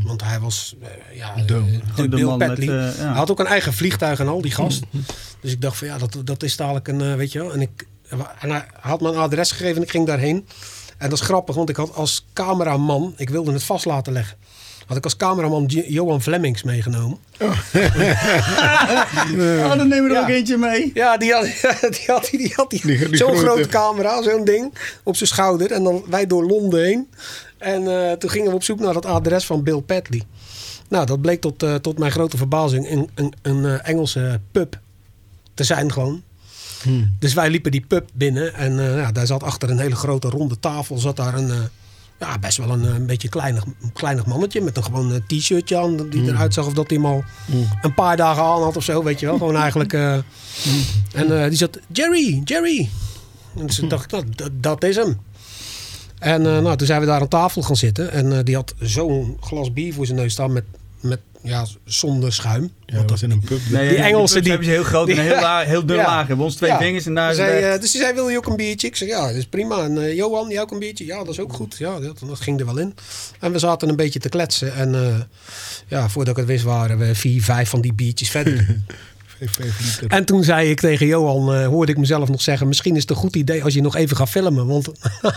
[0.03, 2.27] Want hij was, eh, ja, De- eh, de Bill
[2.69, 3.03] eh, ja.
[3.05, 4.83] Hij had ook een eigen vliegtuig en al, die gast.
[5.39, 7.53] Dus ik dacht van ja, dat, dat is dadelijk een, weet je wel.
[7.53, 7.87] En, ik,
[8.39, 10.47] en hij had me een adres gegeven en ik ging daarheen.
[10.97, 14.37] En dat is grappig, want ik had als cameraman, ik wilde het vast laten leggen.
[14.85, 17.17] Had ik als cameraman Jo- Johan Flemings meegenomen.
[19.63, 20.21] Oh, dan nemen we er Ja.
[20.21, 20.91] ook eentje mee.
[20.93, 21.43] Ja, die had,
[21.95, 23.67] die had, die had die, Die- die zo'n grote.
[23.67, 25.71] camera, zo'n ding, op zijn schouder.
[25.71, 27.09] En dan wij door Londen heen.
[27.57, 30.21] En eh, toen gingen we op zoek naar dat adres van Bill Patley.
[30.89, 34.79] Nou, dat bleek tot, eh, tot mijn grote verbazing een, een, een eh, Engelse pub
[35.53, 36.21] te zijn gewoon.
[37.19, 40.29] Dus wij liepen die pub binnen en eh, ja, daar zat achter een hele grote
[40.29, 41.51] ronde tafel zat daar een,
[42.25, 45.77] ja, best wel een, eh, een beetje kleinig, kleinig mannetje met een gewoon eh, t-shirtje
[45.77, 47.23] aan die eruit zag of dat hij hem al
[47.81, 49.37] een paar dagen aan had of zo, weet je wel.
[49.37, 49.93] Gewoon eigenlijk.
[49.93, 50.13] eh,
[51.13, 52.89] en eh, die zat, Jerry, Jerry.
[53.57, 55.19] En dus dacht ik, nou, dat, dat is hem.
[56.19, 58.11] En nou, toen zijn we daar aan tafel gaan zitten.
[58.11, 60.63] En die had zo'n glas bier voor zijn neus staan met,
[60.99, 62.71] met ja, zonder schuim.
[62.85, 63.59] Ja, dat was in een pub.
[63.69, 66.25] Nee, Die Engelsen, die- hebben ze heel groot en heel, la- heel dun Ja.
[66.25, 66.77] Bij ons twee Ja.
[66.77, 68.87] vingers en daar echt- eh, dus die zei, wil je ook een biertje?
[68.87, 69.83] Ik zei, ja, dat is prima.
[69.83, 71.05] En eh, Johan, jij ook een biertje?
[71.05, 71.75] Ja, dat is ook goed.
[71.77, 72.95] Ja, dat, dat ging er wel in.
[73.39, 74.73] En we zaten een beetje te kletsen.
[74.75, 75.15] En eh,
[75.87, 78.65] ja, voordat ik het wist waren we vier, vijf van die biertjes verder.
[80.07, 82.67] En toen zei ik tegen Johan, eh, hoorde ik mezelf nog zeggen...
[82.67, 84.67] misschien is het een goed idee als je nog even gaat filmen.
[84.67, 84.89] Want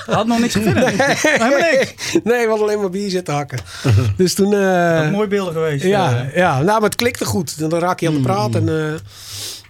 [0.06, 0.78] Had nog niks gefilmd.
[1.22, 1.94] Helemaal niks.
[2.24, 3.58] nee, we hadden alleen maar bier zitten hakken.
[4.16, 4.54] dus toen...
[4.54, 5.84] eh, Wat mooi beelden geweest.
[5.84, 6.37] ja, eh.
[6.37, 7.58] ja, nou, maar het klikte goed.
[7.58, 8.68] Dan raak je aan het praten.
[8.68, 8.98] En, eh,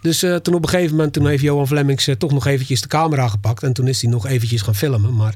[0.03, 2.81] dus eh, toen op een gegeven moment toen heeft Johan Flemmings eh, toch nog eventjes
[2.81, 3.63] de camera gepakt.
[3.63, 5.15] En toen is hij nog eventjes gaan filmen.
[5.15, 5.35] Maar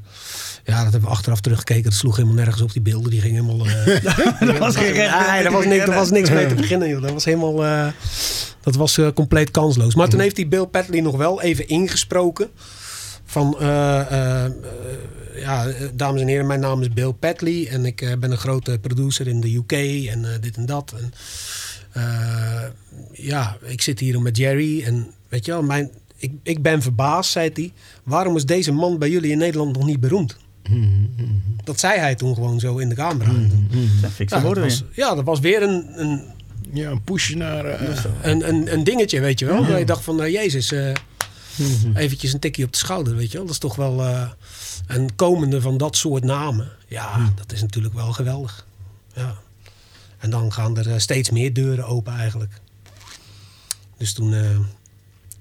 [0.65, 1.83] ja, dat hebben we achteraf teruggekeken.
[1.83, 3.11] Dat sloeg helemaal nergens op die beelden.
[3.11, 3.67] Die gingen helemaal...
[3.67, 4.05] eh,
[4.55, 6.89] Er was geen recht nee, daar was, niks, daar was niks mee te beginnen.
[6.89, 7.03] Joh.
[7.03, 7.65] Dat was helemaal...
[7.65, 7.87] eh,
[8.61, 9.95] dat was eh, compleet kansloos.
[9.95, 12.49] Maar toen heeft die Bill Padley nog wel even ingesproken.
[13.25, 14.53] Van, eh, eh, eh,
[15.37, 17.69] ja, eh, dames en heren, mijn naam is Bill Padley.
[17.69, 19.73] En ik eh, ben een grote producer in de UK
[20.11, 20.95] en eh, dit en dat.
[20.99, 21.13] En,
[21.93, 22.63] eh,
[23.13, 24.83] ja, ik zit hier met Jerry.
[24.83, 27.73] En weet je wel, mijn, ik, ik ben verbaasd, zei hij.
[28.03, 30.37] Waarom is deze man bij jullie in Nederland nog niet beroemd?
[31.65, 33.33] Dat zei hij toen gewoon zo in de camera.
[34.01, 34.89] Dat fikse Ja, dat woorden was, weer.
[34.93, 36.25] ja, dat was weer een, een,
[36.73, 37.65] Ja, een push naar...
[37.65, 39.67] eh, een, een, een dingetje, weet je wel.
[39.67, 40.93] Dat je dacht van, eh, jezus, eh,
[41.95, 43.43] eventjes een tikje op de schouder, weet je wel.
[43.47, 44.31] Dat is toch wel eh,
[44.87, 46.69] een komende van dat soort namen.
[46.89, 48.67] Ja, dat is natuurlijk wel geweldig.
[49.15, 49.35] Ja.
[50.19, 52.53] En dan gaan er steeds meer deuren open eigenlijk.
[53.97, 54.59] Dus toen, eh,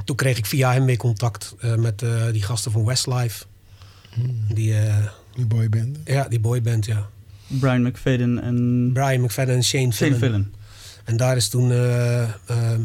[0.05, 3.45] toen kreeg ik via hem weer contact eh, met eh, die gasten van Westlife.
[4.53, 5.97] Die, eh, die boyband.
[6.05, 7.09] ja, die boyband, ja.
[7.47, 10.43] Brian McFadden en Brian McFadden en Shane Shane.
[11.03, 12.81] En daar is toen, eh, ehm,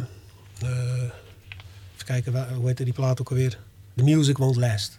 [0.60, 0.68] eh,
[1.94, 3.58] even kijken, waar- hoe heette die plaat ook alweer?
[3.96, 4.98] The Music Won't Last.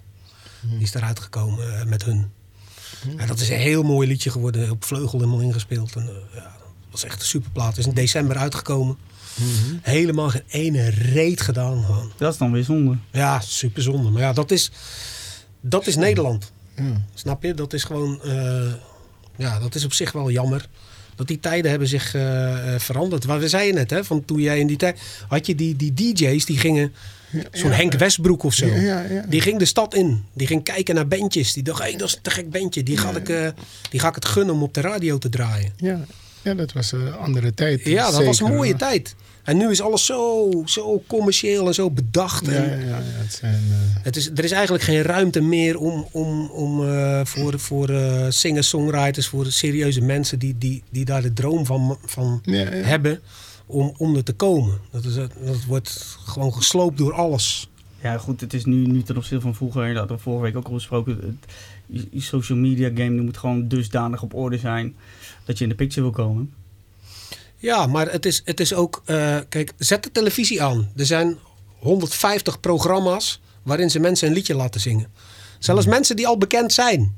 [0.62, 2.26] Die is eruit gekomen met hun.
[3.18, 5.96] En dat is een heel mooi liedje geworden, op vleugel helemaal ingespeeld.
[5.96, 6.52] En, ja, dat
[6.92, 7.70] was echt een superplaat.
[7.70, 8.98] Het is in december uitgekomen.
[9.82, 11.84] Helemaal geen ene reet gedaan.
[11.84, 12.12] Gewoon.
[12.18, 12.98] Dat is dan weer zonde.
[13.12, 14.10] Ja, super zonde.
[14.10, 14.72] Maar ja, dat is,
[15.70, 16.52] dat is Nederland.
[16.76, 17.02] Ja.
[17.14, 17.54] Snap je?
[17.54, 18.74] Dat is gewoon, eh,
[19.36, 20.68] ja, dat is op zich wel jammer.
[21.16, 23.28] Dat die tijden hebben zich eh, veranderd.
[23.28, 25.94] Maar we zeiden net, hè, van toen jij in die tijd had je die, die
[25.94, 26.94] DJ's die gingen,
[27.52, 28.66] zo'n Henk Westbroek of zo.
[28.66, 29.26] Ja.
[29.30, 30.24] Die ging de stad in.
[30.34, 31.54] Die ging kijken naar bandjes.
[31.54, 32.84] Die dacht, hé, dat is een te gek bandje.
[32.84, 33.54] Die ga, ik,
[33.90, 35.74] die ga ik het gunnen om op de radio te draaien.
[35.78, 36.06] Ja,
[36.48, 37.84] ja, dat was een andere tijd.
[37.84, 39.16] Ja, dat was een mooie tijd.
[39.44, 42.46] En nu is alles zo, zo commercieel en zo bedacht.
[42.46, 43.54] Ja, En, ja, ja, het zijn...
[43.54, 47.90] eh, Het is, er is eigenlijk geen ruimte meer om, om, om, eh, voor, voor
[47.90, 52.66] eh, singer-songwriters, voor serieuze mensen die, die, die daar de droom van, van Ja, ja.
[52.70, 53.20] hebben
[53.66, 54.78] om, om er te komen.
[54.92, 57.70] Dat, is, het- dat wordt gewoon gesloopt door alles.
[58.02, 60.56] Ja, goed, het is nu, nu ten opzichte van vroeger, dat hadden we vorige week
[60.58, 61.14] ook al besproken.
[61.22, 61.54] Het,
[61.88, 64.96] je, je social media game die moet gewoon dusdanig op orde zijn
[65.46, 66.54] dat je in de picture wil komen.
[67.58, 69.02] Ja, maar het is, het is ook...
[69.06, 70.92] eh, kijk, zet de televisie aan.
[70.96, 71.38] Er zijn
[71.80, 75.12] 150 programma's waarin ze mensen een liedje laten zingen.
[75.60, 77.16] Zelfs mensen die al bekend zijn.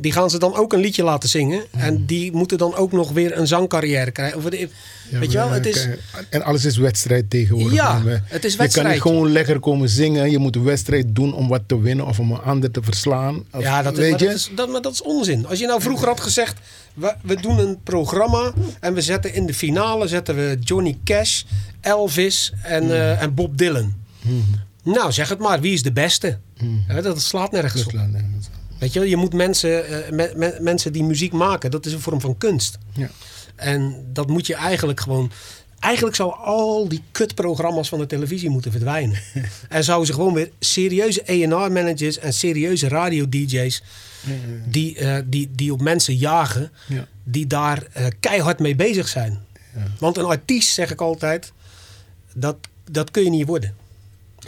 [0.00, 1.62] Die gaan ze dan ook een liedje laten zingen.
[1.70, 4.36] En die moeten dan ook nog weer een zangcarrière krijgen.
[4.38, 4.68] Of, weet
[5.10, 5.88] ja, je wel, het is...
[6.28, 7.72] En alles is wedstrijd tegenwoordig.
[7.74, 8.88] Ja, het is Je kan wedstrijd.
[8.92, 10.30] niet gewoon lekker komen zingen.
[10.30, 13.44] Je moet een wedstrijd doen om wat te winnen of om een ander te verslaan.
[13.52, 14.26] Of, Ja, dat, weet maar je?
[14.26, 15.46] dat, is, dat, maar dat is onzin.
[15.46, 16.58] Als je nou vroeger had gezegd,
[16.94, 21.42] we, we doen een programma en we zetten in de finale zetten we Johnny Cash,
[21.80, 22.90] Elvis en, Hmm.
[22.90, 23.94] eh, en Bob Dylan.
[24.82, 26.38] Nou, zeg het maar, wie is de beste?
[26.88, 27.98] Ja, dat slaat nergens Dat op.
[27.98, 28.52] laat nergens op.
[28.78, 32.00] Weet je, je moet mensen, eh, me- me- mensen die muziek maken, dat is een
[32.00, 32.78] vorm van kunst.
[32.94, 33.10] Ja.
[33.56, 35.30] En dat moet je eigenlijk gewoon.
[35.78, 39.18] Eigenlijk zou al die kutprogramma's van de televisie moeten verdwijnen.
[39.68, 43.82] en zouden ze gewoon weer serieuze ER-managers en serieuze radio-DJ's.
[44.68, 47.06] Die, eh, die, die op mensen jagen, Ja.
[47.24, 49.38] die daar eh, keihard mee bezig zijn.
[49.74, 49.82] Ja.
[49.98, 51.52] Want een artiest, zeg ik altijd,
[52.34, 52.56] dat,
[52.90, 53.74] dat kun je niet worden.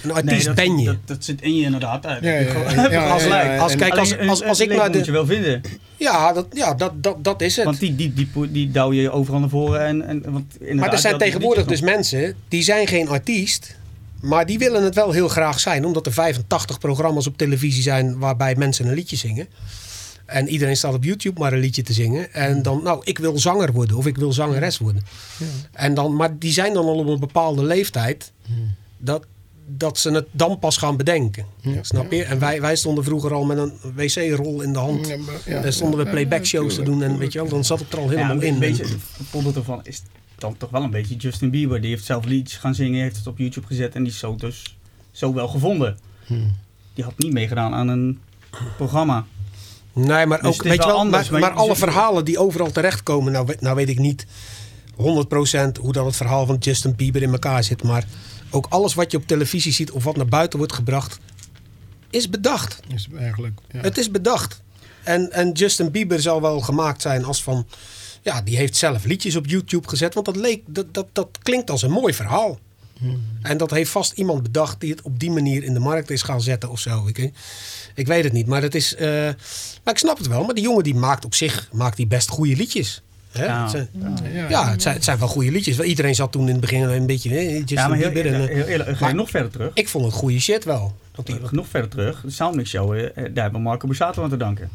[0.03, 0.85] Een artiest dat, ben je.
[0.85, 2.07] Dat, dat zit in je inderdaad.
[2.07, 2.23] uit.
[2.25, 5.13] Ja, ja, ja, ja, Als- ja, ja, kijk, als- als- ik naar de- moet je
[5.13, 5.63] wel vinden.
[5.97, 7.65] Ja, dat, ja dat, dat, dat is het.
[7.65, 9.87] Want die, die, die, die, die douw je overal naar voren.
[9.87, 13.77] En, en, want Maar er zijn tegenwoordig dus mensen, die zijn geen artiest.
[14.21, 15.85] Maar die willen het wel heel graag zijn.
[15.85, 19.47] Omdat er 85 programma's op televisie zijn waarbij mensen een liedje zingen.
[20.27, 22.33] En iedereen staat op YouTube maar een liedje te zingen.
[22.33, 25.03] En dan, nou, ik wil zanger worden of ik wil zangeres worden.
[25.73, 28.33] En dan, maar die zijn dan al op een bepaalde leeftijd
[28.99, 29.25] dat,
[29.77, 31.45] dat ze het dan pas gaan bedenken.
[31.61, 31.83] Ja.
[31.83, 32.25] Snap je?
[32.25, 35.07] En wij, wij stonden vroeger al met een wc-rol in de hand.
[35.09, 37.03] Ja, ja, en stonden we playback ja, shows te doen.
[37.03, 38.59] En weet je wel, dan zat het er al Ja, helemaal een in.
[38.59, 38.97] beetje, het
[39.31, 40.03] voorbeeld ervan is
[40.39, 41.81] dan toch wel een beetje Justin Bieber.
[41.81, 44.35] Die heeft zelf liedjes gaan zingen, heeft het op YouTube gezet en die is zo
[44.37, 44.77] dus
[45.13, 45.99] zo wel gevonden.
[46.27, 46.57] Hmm.
[46.95, 48.19] Die had niet meegedaan aan een
[48.77, 49.25] programma.
[49.93, 51.77] Nee, maar Dus ook, het is weet je wel anders, maar, maar maar je- alle
[51.77, 54.27] verhalen die overal terechtkomen, nou, weet- nou weet ik niet
[54.97, 58.05] 100% hoe dat het verhaal van Justin Bieber in elkaar zit, maar
[58.51, 61.19] ook alles wat je op televisie ziet of wat naar buiten wordt gebracht,
[62.11, 62.81] is bedacht.
[62.95, 63.81] Is eigenlijk, ja.
[63.81, 64.63] Het is bedacht.
[65.03, 67.67] En, en Justin Bieber zal wel gemaakt zijn als van,
[68.23, 71.71] ja, die heeft zelf liedjes op YouTube gezet, want dat, leek, dat, dat, dat klinkt
[71.71, 72.59] als een mooi verhaal.
[73.43, 76.23] En dat heeft vast iemand bedacht die het op die manier in de markt is
[76.23, 77.07] gaan zetten of zo.
[77.07, 77.31] Ik,
[77.95, 78.95] ik weet het niet, maar het is.
[78.95, 79.09] eh,
[79.85, 80.45] maar ik snap het wel.
[80.45, 83.03] Maar die jongen die maakt op zich maakt die best goede liedjes.
[83.31, 83.45] Hè?
[83.45, 83.63] Ja.
[83.63, 83.89] Het zijn,
[84.33, 85.77] ja, ja, het zijn, het zijn wel goede liedjes.
[85.77, 87.31] Wel, Iedereen zat toen in het begin een beetje.
[87.37, 89.71] eh, Justin Ja, maar heel, eh, heel, heel- ga je maar- nog verder terug.
[89.75, 90.97] ik vond het goede shit wel.
[91.51, 92.21] Nog verder terug.
[92.25, 94.69] De Soundmix Show, eh, daar hebben we Marco Bussato aan te danken.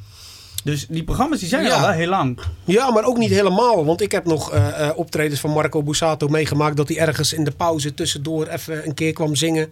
[0.64, 1.74] Dus die programma's die zijn Ja.
[1.76, 2.40] al wel heel lang.
[2.64, 3.86] Ja, maar ook niet helemaal.
[3.86, 6.78] Want ik heb nog eh, eh, optredens van Marco Bussato meegemaakt.
[6.78, 9.68] Dat hij ergens in de pauze tussendoor even een keer kwam zingen.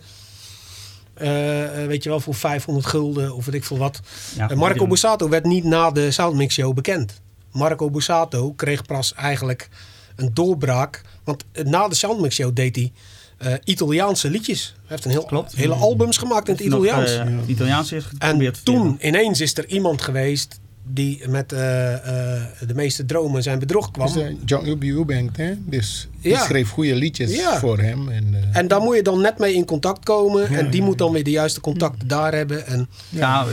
[1.13, 4.00] Eh, eh, weet je wel, voor 500 gulden of weet ik veel wat.
[4.36, 7.22] Ja, En Marco Bussato werd niet na de Soundmix Show bekend.
[7.54, 9.70] Marco Bussato kreeg pas eigenlijk
[10.16, 11.02] een doorbraak.
[11.24, 12.92] Want eh, na de Soundmix Show deed hij
[13.38, 14.74] eh, Italiaanse liedjes.
[14.78, 15.56] Hij heeft een heel, Klopt.
[15.56, 17.12] hele albums gemaakt in het nog, Italiaans.
[17.12, 21.93] eh, het Italiaans heeft geprobeerd En toen ineens is er iemand geweest die met eh,
[21.93, 24.13] eh, de meeste dromen zijn bedrog kwam.
[24.13, 25.54] Dus, John Ubi Eubank, hè?
[25.65, 26.43] Dus die Ja.
[26.43, 27.60] schreef goede liedjes Ja.
[27.60, 28.10] voor hem.
[28.10, 30.52] En, eh, En daar moet je dan net mee in contact komen.
[30.52, 32.65] Ja, en die ja, moet dan weer de juiste contacten daar hebben.
[32.67, 33.46] En Ja,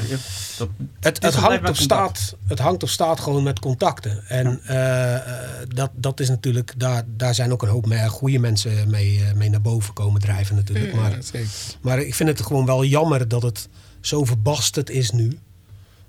[0.58, 0.68] dat,
[1.00, 1.78] het, is het, een hangt of contact.
[2.18, 4.22] staat, het hangt of staat gewoon met contacten.
[4.28, 5.20] En eh, eh,
[5.68, 9.50] dat, dat is natuurlijk, daar, daar zijn ook een hoop me- goede mensen mee, mee
[9.50, 10.92] naar boven komen drijven natuurlijk.
[10.94, 11.48] ja, Maar, zeker.
[11.80, 13.68] maar ik vind het gewoon wel jammer dat het
[14.00, 15.38] zo verbasterd is nu.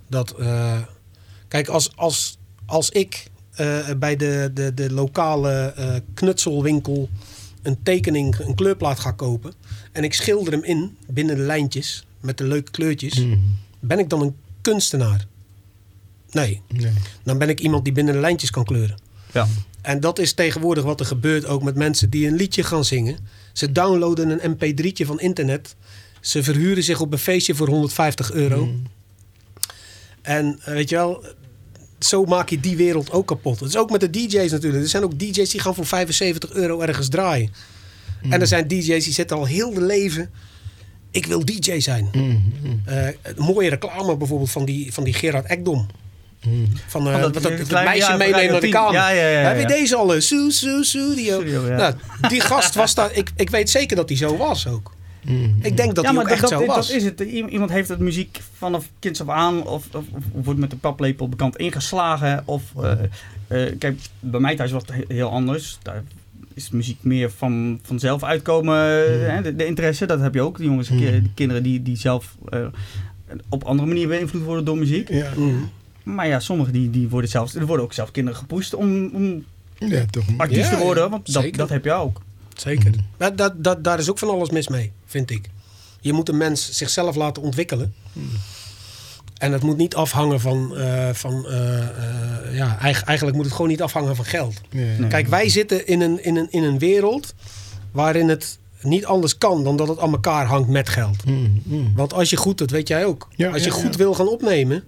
[0.08, 0.78] Dat, eh,
[1.52, 7.10] kijk, als, als, als ik eh, bij de, de, de lokale eh, knutselwinkel
[7.62, 9.54] een tekening, een kleurplaat ga kopen.
[9.92, 13.20] En ik schilder hem in binnen de lijntjes met de leuke kleurtjes.
[13.20, 13.38] Mhm.
[13.80, 15.26] Ben ik dan een kunstenaar?
[16.32, 16.92] Nee, Nee.
[17.24, 18.98] dan ben ik iemand die binnen de lijntjes kan kleuren.
[19.34, 19.48] ja.
[19.82, 23.18] En dat is tegenwoordig wat er gebeurt ook met mensen die een liedje gaan zingen.
[23.54, 25.76] Ze downloaden een mp3'tje van internet.
[26.20, 28.70] Ze verhuren zich op een feestje voor 150 euro.
[30.22, 31.26] En eh, weet je wel,
[32.06, 33.60] zo maak je die wereld ook kapot.
[33.60, 34.84] Het is ook met de DJ's natuurlijk.
[34.84, 37.54] Er zijn ook DJ's die gaan voor 75 euro ergens draaien.
[38.30, 40.30] En er zijn DJ's die zitten al heel de leven.
[41.12, 42.10] Ik wil DJ zijn.
[42.12, 42.36] Mhm.
[42.86, 45.88] Eh, een mooie reclame bijvoorbeeld van die, van die Gerard Ekdom.
[46.88, 48.72] Van eh, Oh, dat dat, dat meisje ja, meenemen naar de 10.
[48.72, 48.94] kamer.
[48.94, 49.48] Ja, ja, ja, ja.
[49.48, 50.14] Heb je deze al?
[50.14, 51.40] eh, Su, su, studio.
[51.40, 51.76] Studio, ja.
[51.76, 51.94] nou,
[52.30, 53.14] die gast was daar.
[53.14, 54.92] Ik, ik weet zeker dat hij zo was ook.
[55.26, 55.50] Mhm.
[55.62, 56.88] Ik denk dat ja, maar ook echt dat, zo dat, was.
[56.88, 57.20] dat is het.
[57.20, 61.30] Iemand heeft het muziek vanaf kinds af aan of, of, of wordt met de paplepel
[61.30, 62.42] bekend ingeslagen.
[62.46, 62.92] Of, eh,
[63.48, 65.78] eh, kijk, bij mij thuis was het he- heel anders.
[65.82, 66.04] Daar
[66.54, 70.06] is muziek meer van vanzelf uitkomen, eh, hè, de, de interesse.
[70.06, 70.58] Dat heb je ook.
[70.58, 72.66] Die jongens, en ki- die kinderen die, die zelf eh,
[73.50, 75.10] op andere manier beïnvloed worden door muziek.
[75.10, 75.30] Ja.
[75.36, 75.56] Mhm.
[76.04, 79.44] Maar ja, sommigen die, die worden zelfs, er worden ook zelf kinderen gepusht om, om
[79.78, 80.24] ja, toch.
[80.38, 81.10] artiest Ja, te worden.
[81.10, 82.22] Want dat, dat heb je ook.
[82.62, 82.92] Zeker.
[83.18, 85.50] Maar dat, dat, daar is ook van alles mis mee, vind ik.
[86.02, 87.94] Je moet een mens zichzelf laten ontwikkelen.
[89.38, 90.78] En het moet niet afhangen van...
[90.78, 94.62] eh, van eh, eh, ja, eigen- eigenlijk moet het gewoon niet afhangen van geld.
[94.72, 95.08] Nee.
[95.08, 97.34] Kijk, wij zitten in een, in, een, in een wereld
[97.92, 101.26] waarin het niet anders kan dan dat het aan elkaar hangt met geld.
[101.26, 101.50] Mhm.
[101.64, 101.94] Mhm.
[101.96, 103.28] Want als je goed, dat weet jij ook.
[103.36, 103.98] Ja, als je ja, goed ja.
[103.98, 104.84] wil gaan opnemen,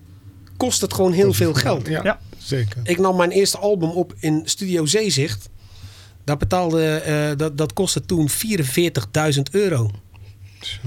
[0.57, 1.87] kost het gewoon heel veel geld.
[1.87, 2.19] Ja, Ja.
[2.37, 2.81] zeker.
[2.83, 5.49] Ik nam mijn eerste album op in Studio Zeezicht.
[6.23, 9.91] Dat betaalde, eh, dat, dat kostte toen 44.000 euro.
[10.61, 10.77] Zo.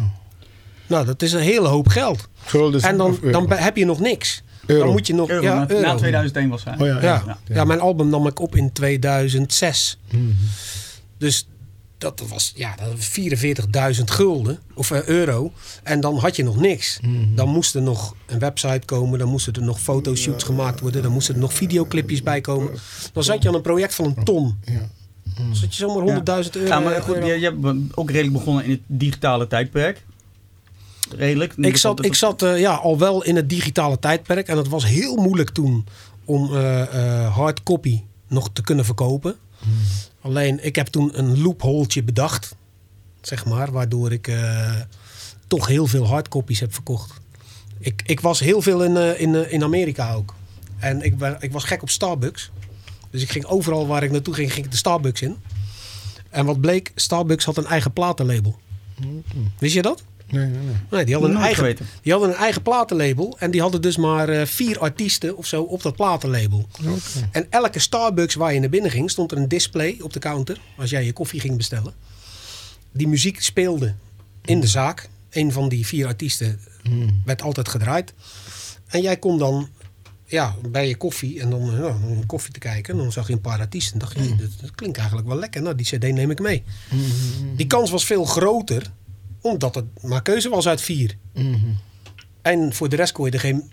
[0.87, 2.29] Nou, dat is een hele hoop geld.
[2.45, 4.43] Gulden En dan, dan heb je nog niks.
[4.67, 4.85] Euro.
[4.85, 5.29] Dan moet je nog...
[5.29, 5.87] Euro, ja, na, euro.
[5.87, 6.75] na 2001 was hij.
[6.79, 7.23] Oh ja, Ja.
[7.27, 7.39] ja.
[7.45, 7.65] Ja.
[7.65, 9.99] mijn album nam ik op in 2006.
[10.11, 10.23] Mhm.
[11.19, 11.47] Dus
[11.99, 13.09] dat was ja, dat was
[13.99, 15.53] 44.000 gulden of eh, euro.
[15.83, 17.01] En dan had je nog niks.
[17.35, 19.19] Dan moest er nog een website komen.
[19.19, 21.03] Dan moesten er nog fotoshoots gemaakt worden.
[21.03, 22.71] Dan moesten er nog videoclipjes bij komen.
[23.13, 24.59] Dan zat je aan een project van een ton.
[24.65, 24.89] Ja.
[25.53, 26.69] Zat je zomaar 100.000 euro.
[26.69, 27.27] Ja, maar goed, euro.
[27.27, 30.05] je, je hebt ook redelijk begonnen in het digitale tijdperk.
[31.17, 31.53] Redelijk.
[31.57, 34.49] Ik zat, ik zat eh, ja, al wel in het digitale tijdperk.
[34.49, 35.87] En het was heel moeilijk toen
[36.25, 36.55] om
[37.27, 39.37] hard copy nog te kunnen verkopen.
[40.21, 42.57] Alleen, ik heb toen een loopholtje bedacht.
[43.21, 44.31] Zeg maar, waardoor ik
[45.47, 47.13] toch heel veel hardcopies heb verkocht.
[47.79, 50.35] Ik, ik was heel veel in, in, in Amerika ook.
[50.79, 52.51] En ik, ik was gek op Starbucks.
[53.17, 55.37] Dus ik ging overal waar ik naartoe ging, ging ik de Starbucks in.
[56.31, 58.59] En wat bleek, Starbucks had een eigen platenlabel.
[59.59, 60.03] Wist je dat?
[60.31, 60.75] Nee, nee, nee.
[60.91, 63.37] Nee, die hadden, een eigen, die hadden een eigen platenlabel.
[63.39, 66.69] En die hadden dus maar eh, vier artiesten of zo op dat platenlabel.
[67.31, 70.61] En elke Starbucks waar je naar binnen ging, stond er een display op de counter.
[70.77, 71.95] Als jij je koffie ging bestellen.
[72.93, 73.95] Die muziek speelde
[74.45, 75.09] in de zaak.
[75.31, 77.09] Een van die vier artiesten Mhm.
[77.25, 78.13] werd altijd gedraaid.
[78.87, 79.69] En jij kon dan
[80.27, 82.93] ja, bij je koffie en dan ja, dan koffie te kijken.
[82.95, 83.93] En dan zag je een paar artiesten.
[83.93, 85.63] En dacht je, hey, dat, dat klinkt eigenlijk wel lekker.
[85.63, 86.63] Nou, die cd neem ik mee.
[87.57, 88.91] Die kans was veel groter,
[89.41, 91.17] omdat het maar keuze was uit vier.
[92.43, 93.71] En voor de rest kon je er geen...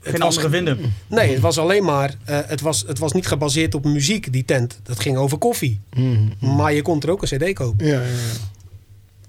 [0.00, 0.76] het Geen was andere.
[1.06, 2.14] Nee, het was alleen maar...
[2.24, 4.80] eh, het, was, het was niet gebaseerd op muziek, die tent.
[4.82, 5.80] Dat ging over koffie.
[6.40, 7.86] Maar je kon er ook een cd kopen.
[7.86, 8.16] Ja, ja, ja.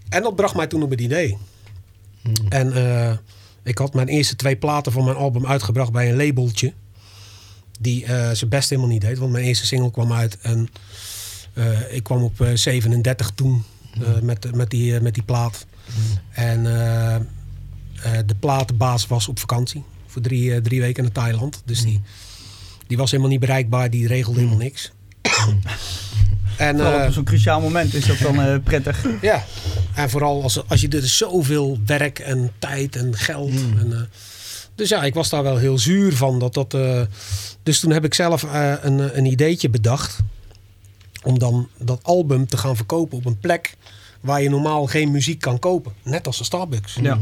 [0.10, 1.38] En dat bracht mij toen op het idee.
[2.50, 3.18] En eh,
[3.64, 6.74] ik had mijn eerste twee platen van mijn album uitgebracht bij een labeltje.
[7.80, 9.18] Die eh zijn best helemaal niet deed.
[9.18, 10.38] Want mijn eerste single kwam uit.
[10.42, 10.70] En
[11.54, 13.64] eh, ik kwam op eh, 37 toen
[14.02, 15.66] eh, met, met, die, eh, met die plaat.
[16.32, 17.22] En eh, eh,
[18.26, 19.84] de platenbaas was op vakantie.
[20.06, 21.62] Voor drie, eh, drie weken naar Thailand.
[21.66, 22.02] Dus die,
[22.88, 23.90] die was helemaal niet bereikbaar.
[23.90, 24.92] Die regelde helemaal niks.
[26.60, 29.06] en, Vooral eh, op zo'n cruciaal moment is dat dan eh, prettig.
[29.22, 29.44] ja,
[29.96, 33.52] en vooral als, als je er is zoveel werk en tijd en geld.
[33.78, 34.00] En, eh,
[34.80, 36.40] dus ja, ik was daar wel heel zuur van.
[36.40, 37.02] Dat dat, eh,
[37.64, 40.20] dus toen heb ik zelf eh, een, een ideetje bedacht.
[41.24, 43.76] Om dan dat album te gaan verkopen op een plek
[44.22, 45.94] waar je normaal geen muziek kan kopen.
[46.04, 46.98] Net als de Starbucks.
[47.02, 47.20] Ja.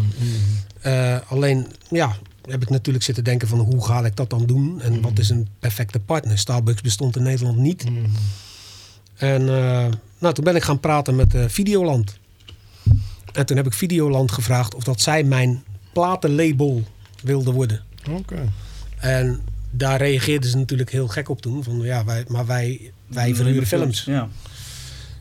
[0.82, 2.15] Eh, alleen, ja,
[2.50, 4.82] heb ik natuurlijk zitten denken van hoe ga ik dat dan doen?
[4.82, 6.38] En wat is een perfecte partner?
[6.38, 7.84] Starbucks bestond in Nederland niet.
[9.17, 9.86] En eh,
[10.17, 12.17] nou, toen ben ik gaan praten met eh, Videoland.
[13.34, 16.84] En toen heb ik Videoland gevraagd of dat zij mijn platenlabel
[17.23, 17.84] wilde worden.
[18.10, 18.49] Oké.
[18.97, 21.63] En daar reageerden ze natuurlijk heel gek op toen.
[21.63, 24.03] Van ja, wij, maar wij, wij verhuren films.
[24.03, 24.30] Ja.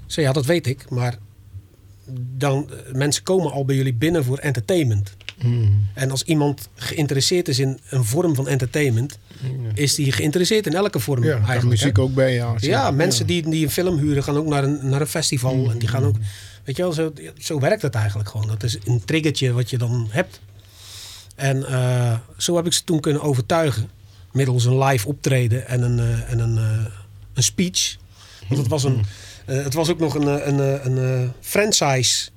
[0.07, 0.91] Zei, ja, dat weet ik.
[0.91, 1.19] Maar
[2.37, 5.17] dan, eh, mensen komen al bij jullie binnen voor entertainment.
[5.95, 9.19] En als iemand geïnteresseerd is in een vorm van entertainment,
[9.75, 11.63] is die geïnteresseerd in elke vorm Ja, daar eigenlijk.
[11.63, 11.69] hè?
[11.69, 12.35] muziek ook bij.
[12.35, 15.71] Ja, Ja, mensen Die, die een film huren gaan ook naar een, naar een festival.
[15.71, 16.17] En die gaan ook.
[16.65, 18.47] Weet je wel, zo, zo werkt het eigenlijk gewoon.
[18.47, 20.41] Dat is een triggertje wat je dan hebt.
[21.35, 23.91] En eh, zo heb ik ze toen kunnen overtuigen.
[24.33, 26.93] Middels een live optreden en een, eh, en een, eh,
[27.35, 27.97] een speech.
[28.49, 29.05] Want het was, een,
[29.47, 32.29] eh, het was ook nog een, een, een, franchise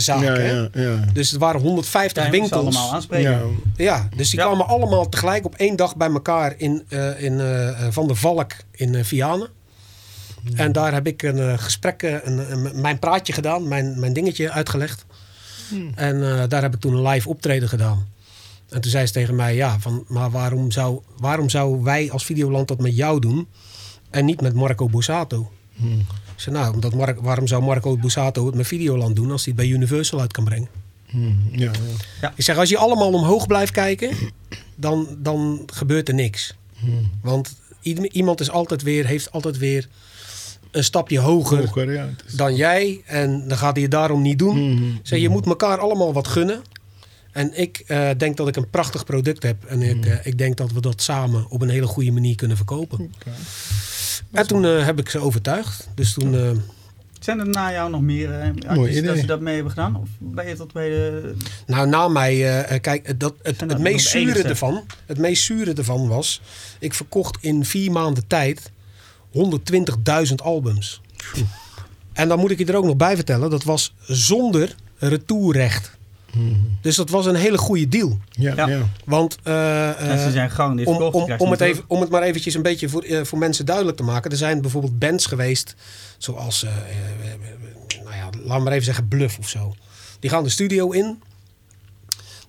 [0.00, 0.22] zaak.
[0.22, 0.50] Ja, hè?
[0.52, 1.04] ja, ja.
[1.12, 2.76] Dus het waren 150 Ja, je moest ze winkels.
[2.76, 3.30] allemaal aanspreken.
[3.30, 3.40] Ja.
[3.76, 4.46] Ja, dus die Ja.
[4.46, 8.52] kwamen allemaal tegelijk op één dag bij elkaar in, eh, in eh, Van der Valk
[8.70, 9.48] in eh, Vianen.
[10.54, 15.04] En daar heb ik een gesprek, een, een- mijn praatje gedaan, mijn, mijn dingetje uitgelegd.
[15.94, 18.06] En eh, daar heb ik toen een live optreden gedaan.
[18.68, 22.24] En toen zei ze tegen mij, ja, van, maar waarom zou, waarom zou wij als
[22.24, 23.48] Videoland dat met jou doen
[24.10, 25.50] en niet met Marco Borsato?
[25.76, 26.04] Ik
[26.42, 29.62] zei, nou, omdat Mar- waarom zou Marco Borsato het met Videoland doen als hij het
[29.66, 30.68] bij Universal uit kan brengen?
[31.06, 31.70] Hmm, ja,
[32.20, 32.32] ja.
[32.36, 34.16] Ik zeg, als je allemaal omhoog blijft kijken,
[34.76, 36.54] dan, dan gebeurt er niks.
[37.22, 39.88] Want i- iemand is altijd weer, heeft altijd weer
[40.70, 42.04] een stapje hoger Hoger, ja.
[42.06, 43.02] Het is- dan jij.
[43.06, 44.56] En dan gaat hij het daarom niet doen.
[44.94, 46.62] Ik zeg, je moet elkaar allemaal wat gunnen.
[47.32, 49.64] En ik eh, denk dat ik een prachtig product heb.
[49.64, 52.56] En ik, eh, ik denk dat we dat samen op een hele goede manier kunnen
[52.56, 53.12] verkopen.
[54.30, 55.88] En toen eh, heb ik ze overtuigd.
[55.94, 56.34] Dus toen...
[56.34, 56.50] eh,
[57.20, 59.96] Zijn er na jou nog meer eh, artiesten dat ze dat mee hebben gedaan?
[59.96, 61.34] Of ben je tot bij de...
[61.66, 66.40] Nou, na mij, kijk, het- dat, het, meest zure ervan, het meest zure ervan was,
[66.78, 68.70] ik verkocht in vier maanden tijd
[70.28, 71.00] 120.000 albums.
[72.12, 75.90] En dan moet ik je er ook nog bij vertellen, dat was zonder retourrecht.
[76.80, 78.18] Dus dat was een hele goede deal.
[78.30, 78.66] Ja, Ja.
[78.68, 78.88] ja.
[79.04, 82.22] Want eh, en ze eh, zijn gegarandeerd om, om, het niet even, om het maar
[82.22, 84.30] eventjes een beetje voor, eh, voor mensen duidelijk te maken.
[84.30, 85.74] Er zijn bijvoorbeeld bands geweest,
[86.18, 86.66] zoals,
[88.04, 89.74] nou ja, laat maar even zeggen Bluff of zo.
[90.20, 91.22] Die gaan de studio in.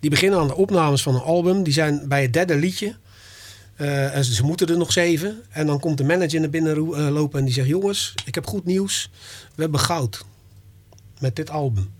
[0.00, 1.62] Die beginnen aan de opnames van een album.
[1.62, 2.96] Die zijn bij het derde liedje.
[3.76, 5.42] Eh, en ze, ze moeten er nog zeven.
[5.50, 6.76] En dan komt de manager naar binnen
[7.12, 7.68] lopen en die zegt...
[7.68, 9.10] Jongens, ik heb goed nieuws.
[9.54, 10.24] We hebben goud.
[11.18, 11.93] Met dit album.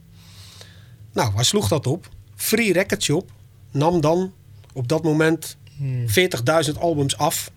[1.14, 2.08] Nou, waar sloeg dat op?
[2.36, 3.30] Free Record Shop
[3.70, 4.32] nam dan
[4.72, 5.56] op dat moment
[6.70, 7.50] 40.000 albums af.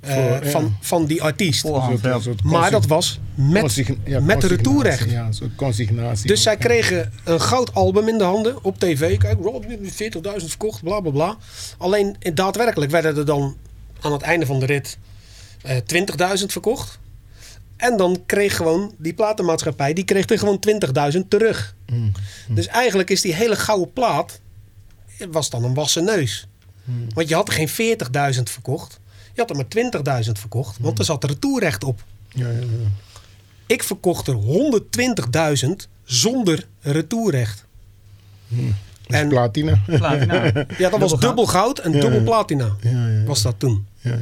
[0.00, 0.50] eh, Voor, ja.
[0.50, 1.60] van, van die artiest.
[1.60, 2.18] Voorhand, ja.
[2.42, 5.10] Maar dat was met, ja, met de retourrecht.
[5.10, 6.26] Ja, consignatie.
[6.26, 9.18] Dus zij ook, kregen een goud album in de handen op tv.
[9.18, 9.78] Kijk, Rob, 40.000
[10.36, 11.36] verkocht, bla bla bla.
[11.78, 13.56] Alleen eh, daadwerkelijk werden er dan
[14.00, 14.98] aan het einde van de rit
[15.62, 15.76] eh
[16.38, 16.98] 20.000 verkocht.
[17.76, 20.62] En dan kreeg gewoon die platenmaatschappij, die kreeg er gewoon
[21.14, 21.74] 20.000 terug.
[21.86, 22.12] Hmm.
[22.48, 24.40] Dus eigenlijk is die hele gouden plaat,
[25.30, 26.46] was dan een wassen neus.
[26.84, 27.06] Hmm.
[27.14, 27.98] Want je had er geen
[28.36, 29.00] 40.000 verkocht.
[29.34, 32.04] Je had er maar 20.000 verkocht, want er zat retourrecht op.
[32.28, 32.88] Ja, ja, ja.
[33.66, 34.34] Ik verkocht er
[35.66, 35.70] 120.000
[36.04, 37.64] zonder retourrecht.
[38.48, 38.70] Dus
[39.06, 39.82] En- platina.
[39.86, 40.42] Platina.
[40.78, 41.20] Ja, dat was goud.
[41.20, 42.24] dubbel goud en Ja, dubbel ja.
[42.24, 42.76] platina.
[42.80, 43.86] Ja, ja, Was dat toen.
[44.00, 44.18] ja, ja.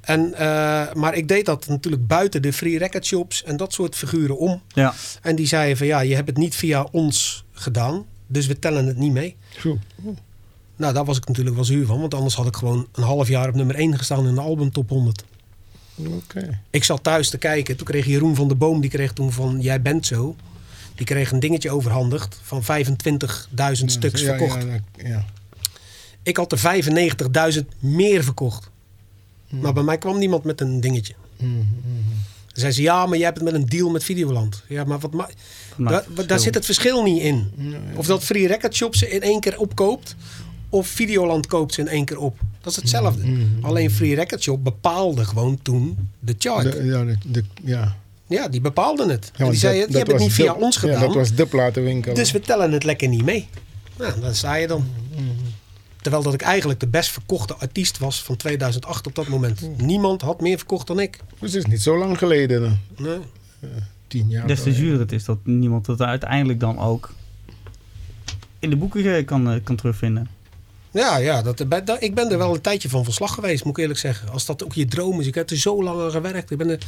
[0.00, 3.96] En, eh, maar ik deed dat natuurlijk buiten de free record shops en dat soort
[3.96, 4.62] figuren om.
[4.68, 4.94] Ja.
[5.22, 8.86] En die zeiden van ja, je hebt het niet via ons gedaan, dus we tellen
[8.86, 9.36] het niet mee.
[9.58, 9.78] Zo.
[10.76, 12.00] Nou, daar was ik natuurlijk wel zuur van.
[12.00, 14.72] Want anders had ik gewoon een half jaar op nummer 1 gestaan in de album
[14.72, 15.24] top 100.
[15.96, 16.60] Oké.
[16.70, 17.76] Ik zat thuis te kijken.
[17.76, 20.36] Toen kreeg Jeroen van der Boom, die kreeg toen van Jij bent zo.
[20.94, 24.62] Die kreeg een dingetje overhandigd van 25.000 stuks Ja, verkocht.
[24.62, 25.24] Ja, ja, ja.
[26.22, 26.82] Ik had er
[27.54, 28.69] 95.000 meer verkocht.
[29.50, 31.14] Maar bij mij kwam niemand met een dingetje.
[31.36, 31.48] Mhm.
[32.46, 34.62] Dan zei ze, ja, maar jij hebt het met een deal met Videoland.
[34.68, 35.28] Ja, maar wat ma-
[35.76, 37.50] daar, zit het verschil niet in.
[37.96, 40.16] Of dat Free Record Shop ze in één keer opkoopt...
[40.68, 42.38] of Videoland koopt ze in één keer op.
[42.60, 43.22] Dat is hetzelfde.
[43.60, 46.72] Alleen Free Record Shop bepaalde gewoon toen de chart.
[46.72, 47.96] De- ja, de, de- ja.
[48.26, 49.30] Ja, die bepaalden het.
[49.36, 51.00] Ja, die dat- je hebt het niet via ons gedaan.
[51.00, 52.14] Ja, dat was de platenwinkel.
[52.14, 53.48] Dus we tellen het lekker niet mee.
[53.98, 54.84] Nou, dan sta je dan.
[56.02, 59.68] Terwijl dat ik eigenlijk de best verkochte artiest was van 2008 op dat moment.
[59.78, 61.18] Niemand had meer verkocht dan ik.
[61.38, 62.64] Dus het is niet zo lang geleden.
[62.96, 63.18] eh, Nee.
[64.06, 64.46] Tien jaar.
[64.46, 64.86] Des te geleden.
[64.86, 67.12] zuur het is dat niemand het uiteindelijk dan ook
[68.58, 70.28] in de boeken eh, kan, eh, kan terugvinden.
[70.90, 73.82] Ja, ja dat, dat- ik ben er wel een tijdje van verslag geweest, moet ik
[73.82, 74.28] eerlijk zeggen.
[74.30, 75.26] Als dat ook je droom is.
[75.26, 76.50] Ik heb er zo lang aan gewerkt.
[76.50, 76.78] Ik ben, er,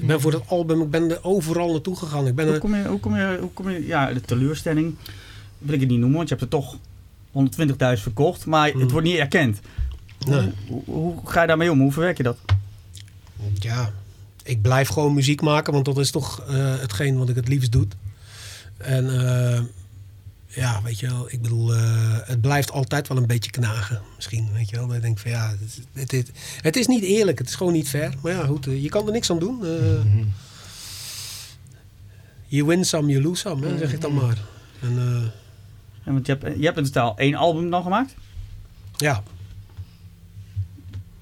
[0.00, 2.26] ik ben voor dat album, ik ben er overal naartoe gegaan.
[2.26, 4.94] Ik ben Hoe kom je, hoe kom je, hoe kom je, ja, de teleurstelling
[5.58, 6.76] wil ik het niet noemen, want je hebt er toch
[7.36, 9.60] 120.000 verkocht, maar het wordt niet erkend.
[10.26, 10.50] Nee.
[10.68, 11.80] Hoe, hoe ga je daarmee om?
[11.80, 12.38] Hoe verwerk je dat?
[13.54, 13.92] ja,
[14.42, 17.72] ik blijf gewoon muziek maken, want dat is toch eh, hetgeen wat ik het liefst
[17.72, 17.86] doe.
[18.76, 19.60] En eh,
[20.46, 24.00] ja, weet je wel, ik bedoel, eh, het blijft altijd wel een beetje knagen.
[24.16, 24.86] Misschien, weet je wel.
[24.86, 26.30] Dat ik denk van ja, het, is- het, het,
[26.60, 28.14] het is niet eerlijk, het is gewoon niet fair.
[28.22, 29.64] Maar ja, goed, je kan er niks aan doen.
[29.64, 29.70] Eh,
[32.48, 34.38] You win some, you lose some, hè, zeg ik dan maar.
[34.80, 35.32] En eh, En
[36.12, 38.14] want je hebt, je hebt in totaal één album dan gemaakt.
[38.96, 39.22] ja,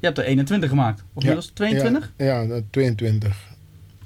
[0.01, 1.01] Je hebt er 21 gemaakt.
[1.01, 2.13] Of Ja, inmiddels 22?
[2.17, 3.53] Ja, ja, dat 22.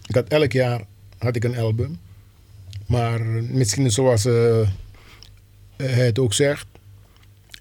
[0.06, 0.80] Ik had elk jaar
[1.18, 1.98] had ik een album.
[2.86, 3.20] Maar
[3.50, 4.66] misschien zoals eh, eh,
[5.76, 6.66] hij het ook zegt.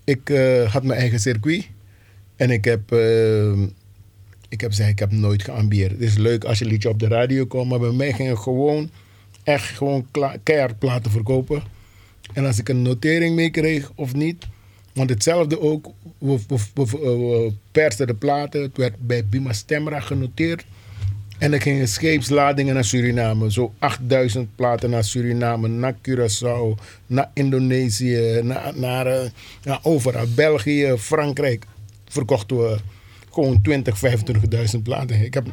[0.03, 1.67] Ik eh, had mijn eigen circuit.
[2.35, 3.51] En ik heb, eh,
[4.49, 5.91] ik heb gezegd, ik heb nooit geambieerd.
[5.91, 7.69] Het is leuk als je liedje op de radio komt.
[7.69, 8.89] Maar bij mij ging het gewoon,
[9.43, 10.07] echt gewoon
[10.43, 11.63] keihard platen verkopen.
[12.37, 14.45] En als ik een notering meekreeg of niet.
[14.93, 16.39] Want hetzelfde ook, we,
[16.73, 18.61] we, persten de platen.
[18.61, 20.65] Het werd bij Bima Stemra genoteerd.
[21.37, 23.51] En er gingen scheepsladingen naar Suriname.
[23.51, 29.29] Zo 8000 platen naar Suriname, naar Curaçao, naar Indonesië, naar, naar, eh,
[29.63, 30.25] naar overal.
[30.35, 31.65] België, Frankrijk.
[32.07, 32.77] Verkochten we
[33.31, 35.21] gewoon 20, 25.000 platen.
[35.21, 35.47] Ik heb,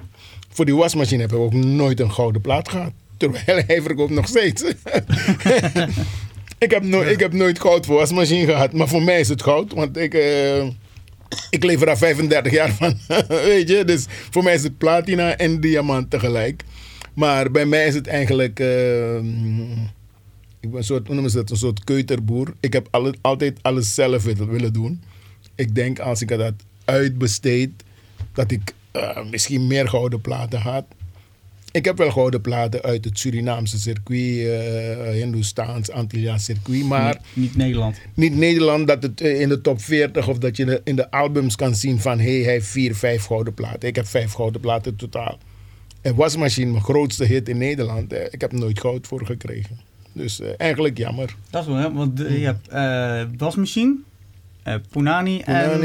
[0.48, 2.92] voor die wasmachine heb ik ook nooit een gouden plaat gehad.
[3.16, 4.64] Terwijl hij verkoopt nog steeds.
[6.64, 8.72] ik, heb nooit, ik heb nooit goud voor wasmachine gehad.
[8.72, 9.72] Maar voor mij is het goud.
[9.72, 10.14] Want ik...
[10.14, 10.66] eh,
[11.50, 12.98] ik leef er al 35 jaar van,
[13.28, 13.84] weet je.
[13.84, 16.62] Dus voor mij is het platina en diamant tegelijk.
[17.14, 18.60] Maar bij mij is het eigenlijk...
[18.60, 19.16] eh,
[20.60, 22.54] ik ben een soort, hoe noemen dat, een soort keuterboer.
[22.60, 22.88] Ik heb
[23.20, 25.02] altijd alles zelf willen, willen doen.
[25.54, 26.54] Ik denk als ik dat
[26.84, 27.70] uitbesteed,
[28.32, 30.84] dat ik eh, misschien meer gouden platen had.
[31.74, 36.84] Ik heb wel gouden platen uit het Surinaamse circuit, eh Hindoestaans, Antilliaans circuit.
[36.84, 37.96] Maar Niet Nederland.
[38.14, 41.10] niet Nederland dat het eh, in de top 40 of dat je de- in de
[41.10, 43.88] albums kan zien van hé, hey, hij heeft vier, vijf gouden platen.
[43.88, 45.38] Ik heb vijf gouden platen totaal.
[46.00, 49.78] En Wasmachine, mijn grootste hit in Nederland, ik heb nooit goud voor gekregen.
[50.12, 51.36] Dus eigenlijk jammer.
[51.50, 51.92] Dat is wel, hè?
[51.92, 53.94] Want je hebt eh wasmachine,
[54.64, 55.78] eh Punani en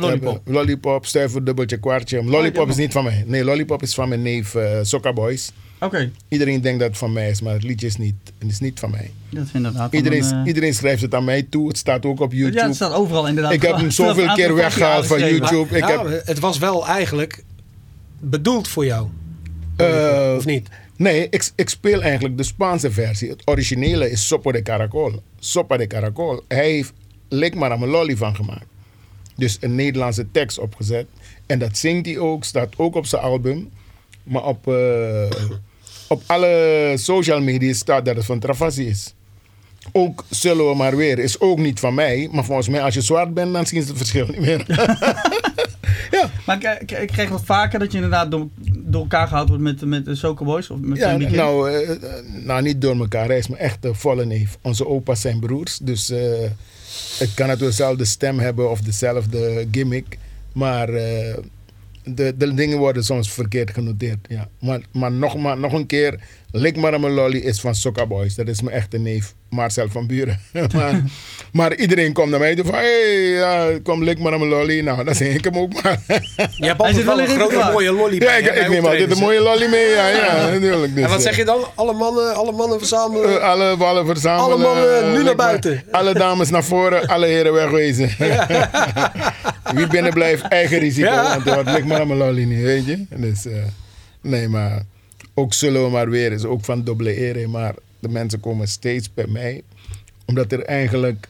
[0.00, 0.40] Lollipop.
[0.44, 2.24] Lollipop, stuiver, dubbeltje, kwartje.
[2.24, 3.24] Lollipop ja, is niet van mij.
[3.26, 5.52] Nee, Lollipop is van mijn neef uh, Sokka Boys.
[5.80, 8.60] Oké, Iedereen denkt dat het van mij is, maar het liedje is niet, het is
[8.60, 9.10] niet van mij.
[9.30, 9.92] dat is inderdaad.
[9.92, 11.68] Iedereen, een, eh, iedereen schrijft het aan mij toe.
[11.68, 12.58] Het staat ook op YouTube.
[12.58, 13.52] Ja, het staat overal inderdaad.
[13.52, 15.76] Ik heb hem zoveel keer weggehaald van YouTube.
[15.76, 17.44] Ik Ja, heb- het was wel eigenlijk
[18.20, 19.08] bedoeld voor jou.
[19.76, 20.68] Eh, of niet?
[20.96, 23.30] Nee, ik, ik speel eigenlijk de Spaanse versie.
[23.30, 25.22] Het originele is Sopa de Caracol.
[25.38, 26.42] Sopa de Caracol.
[26.48, 26.92] Hij heeft
[27.34, 28.66] Lik een lolly van gemaakt.
[29.36, 31.06] Dus een Nederlandse tekst opgezet.
[31.46, 33.70] En dat zingt hij ook, staat ook op zijn album.
[34.22, 35.30] Maar op, eh,
[36.08, 39.14] op alle social media staat dat het van Travassi is.
[39.92, 42.28] Ook zullen we maar weer, is ook niet van mij.
[42.32, 44.64] Maar volgens mij, als je zwart bent, dan zien ze het verschil niet meer.
[46.10, 49.62] ja, Maar ik, ik, kreeg wat vaker dat je inderdaad door, door elkaar gehaald wordt
[49.62, 50.70] met, met de Soca Boys.
[50.70, 51.98] Of met Ja, nou, eh, eh,
[52.44, 53.26] nou, niet door elkaar.
[53.26, 54.58] Hij is mijn echte volle neef.
[54.62, 55.78] Onze opa's zijn broers.
[55.78, 56.12] Dus
[57.18, 60.18] het kan het dezelfde stem hebben of dezelfde gimmick.
[60.52, 61.36] Maar eh,
[62.04, 64.26] de, de dingen worden soms verkeerd genoteerd.
[64.28, 64.48] Ja.
[64.60, 66.20] Maar, maar, nog, maar nog een keer,
[66.56, 68.34] Lik maar lolly is van Sokka Boys.
[68.34, 70.40] Dat is mijn echte neef, Marcel van Buren.
[70.74, 71.02] maar,
[71.52, 74.80] maar iedereen komt naar mij toe van, hé, hey, ja, kom Lik lolly.
[74.80, 75.98] Nou, dan zeg ik hem ook maar.
[76.36, 77.72] Je hebt altijd wel een grote klaar.
[77.72, 79.88] mooie lolly ja, ik, neem altijd een mooie lolly mee.
[79.88, 80.94] Ja, ja, natuurlijk.
[80.94, 81.64] Dus, En wat eh, zeg je dan?
[81.74, 83.40] Alle mannen, alle mannen verzamelen.
[83.40, 84.44] eh, alle verzamelen.
[84.52, 85.84] Alle mannen eh, nu naar Lik maar- buiten.
[85.90, 88.10] Alle dames naar voren, alle heren wegwezen.
[89.74, 91.06] Wie binnen blijft, eigen risico.
[91.06, 91.40] Ja.
[91.44, 93.04] Want het aan mijn lolly niet, weet je.
[93.16, 93.52] Dus, eh,
[94.20, 94.82] nee, maar
[95.34, 97.46] ook zullen we maar weer eens, ook van dubbele ere.
[97.48, 99.62] Maar de mensen komen steeds bij mij.
[100.26, 101.28] Omdat er eigenlijk,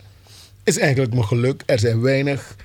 [0.65, 2.57] is eigenlijk mijn geluk, er zijn weinig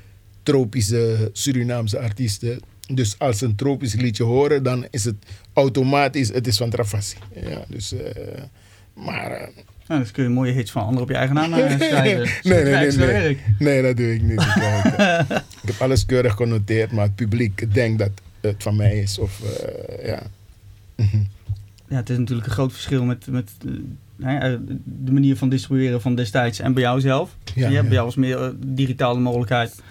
[0.44, 2.60] tropische Surinaamse artiesten.
[2.94, 5.16] Dus als ze een tropisch liedje horen, dan is het
[5.54, 7.16] automatisch, het is van Travassi.
[7.48, 8.42] Ja, dus, eh,
[8.94, 9.32] maar...
[9.32, 9.48] eh,
[9.88, 12.30] Nou, dus kun je mooie hits van anderen op je eigen naam eh, schrijven.
[12.44, 12.98] nee, nee, nee, nee.
[13.08, 13.40] werk.
[13.60, 14.42] Nee, dat doe ik niet.
[14.42, 14.56] Ik,
[15.62, 18.12] ik heb alles keurig genoteerd, maar het publiek denkt dat
[18.42, 19.20] het van mij is.
[19.20, 19.42] Of,
[20.04, 20.22] ja.
[21.90, 23.74] Ja, het is natuurlijk een groot verschil met, met eh,
[24.54, 27.36] eh, de manier van distribueren van destijds en bij jou zelf.
[27.56, 29.82] Ja, je hebt bij jou was meer eh, digitale mogelijkheid.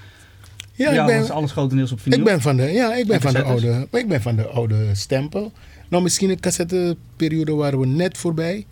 [0.73, 2.19] Ja, ik jou was ben, alles grotendeels op vinyl.
[2.19, 4.47] ik ben van de, ja, ik ben En van de, oude, ik ben van de
[4.47, 5.53] oude stempel.
[5.89, 8.67] Nou, misschien een cassetteperiode waren we net voorbij.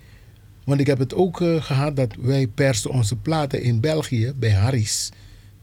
[0.64, 4.50] Want ik heb het ook eh, gehad dat wij persten onze platen in België bij
[4.50, 5.10] Harry's.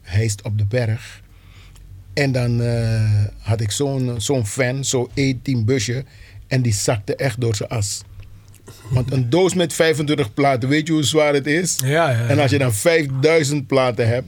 [0.02, 1.22] Heist op de berg.
[2.14, 2.62] En dan
[3.38, 6.04] had ik zo'n zo'n fan, zo'n E-team busje.
[6.46, 8.02] En die zakte echt door zijn as.
[8.90, 11.78] Want een doos met 25 platen, weet je hoe zwaar het is?
[11.84, 12.26] Ja, ja.
[12.26, 14.26] En als je dan 5000 platen hebt.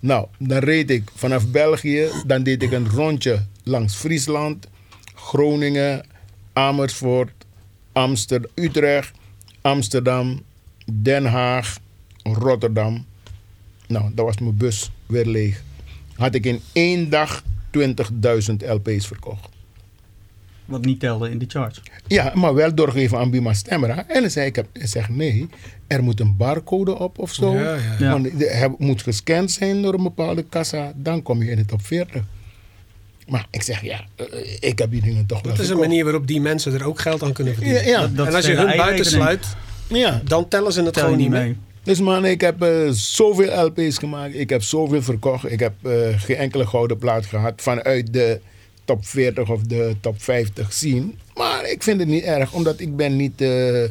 [0.00, 2.08] Nou, dan reed ik vanaf België.
[2.26, 4.66] Dan deed ik een rondje langs Friesland,
[5.14, 6.04] Groningen,
[6.52, 7.32] Amersfoort,
[7.92, 9.10] Amsterdam, Utrecht,
[9.60, 10.42] Amsterdam,
[10.92, 11.78] Den Haag,
[12.22, 13.04] Rotterdam.
[13.88, 15.62] Nou, dat was mijn bus weer leeg.
[16.14, 17.42] Had ik in één dag
[17.78, 17.88] 20.000
[18.66, 19.55] LP's verkocht.
[20.66, 21.82] Wat niet telde in de charts.
[22.06, 24.04] Ja, maar wel doorgegeven aan Bima Stemra.
[24.08, 25.48] En dan zei ik, ik zeg nee,
[25.86, 27.54] er moet een barcode op of zo.
[27.54, 27.80] Ja, ja.
[27.98, 28.10] Ja.
[28.10, 30.92] Want de- het moet gescand zijn door een bepaalde kassa.
[30.96, 32.22] Dan kom je in de top 40.
[33.28, 34.24] Maar ik zeg, ja, eh,
[34.60, 37.00] ik heb die dingen toch wel Dat is een manier waarop die mensen er ook
[37.00, 37.82] geld aan kunnen verdienen.
[37.82, 38.00] Ja, ja.
[38.00, 39.46] Dat- dat en als je hun buiten sluit,
[39.88, 40.20] ja.
[40.24, 41.56] dan tellen ze het Tel gewoon niet mee.
[41.82, 44.34] Dus man, ik heb eh, zoveel LP's gemaakt.
[44.34, 45.50] Ik heb zoveel verkocht.
[45.50, 48.40] Ik heb eh, geen enkele gouden plaat gehad vanuit de
[48.86, 51.18] top 40 of de top 50 zien.
[51.34, 53.40] Maar ik vind het niet erg, omdat ik ben niet...
[53.40, 53.84] eh,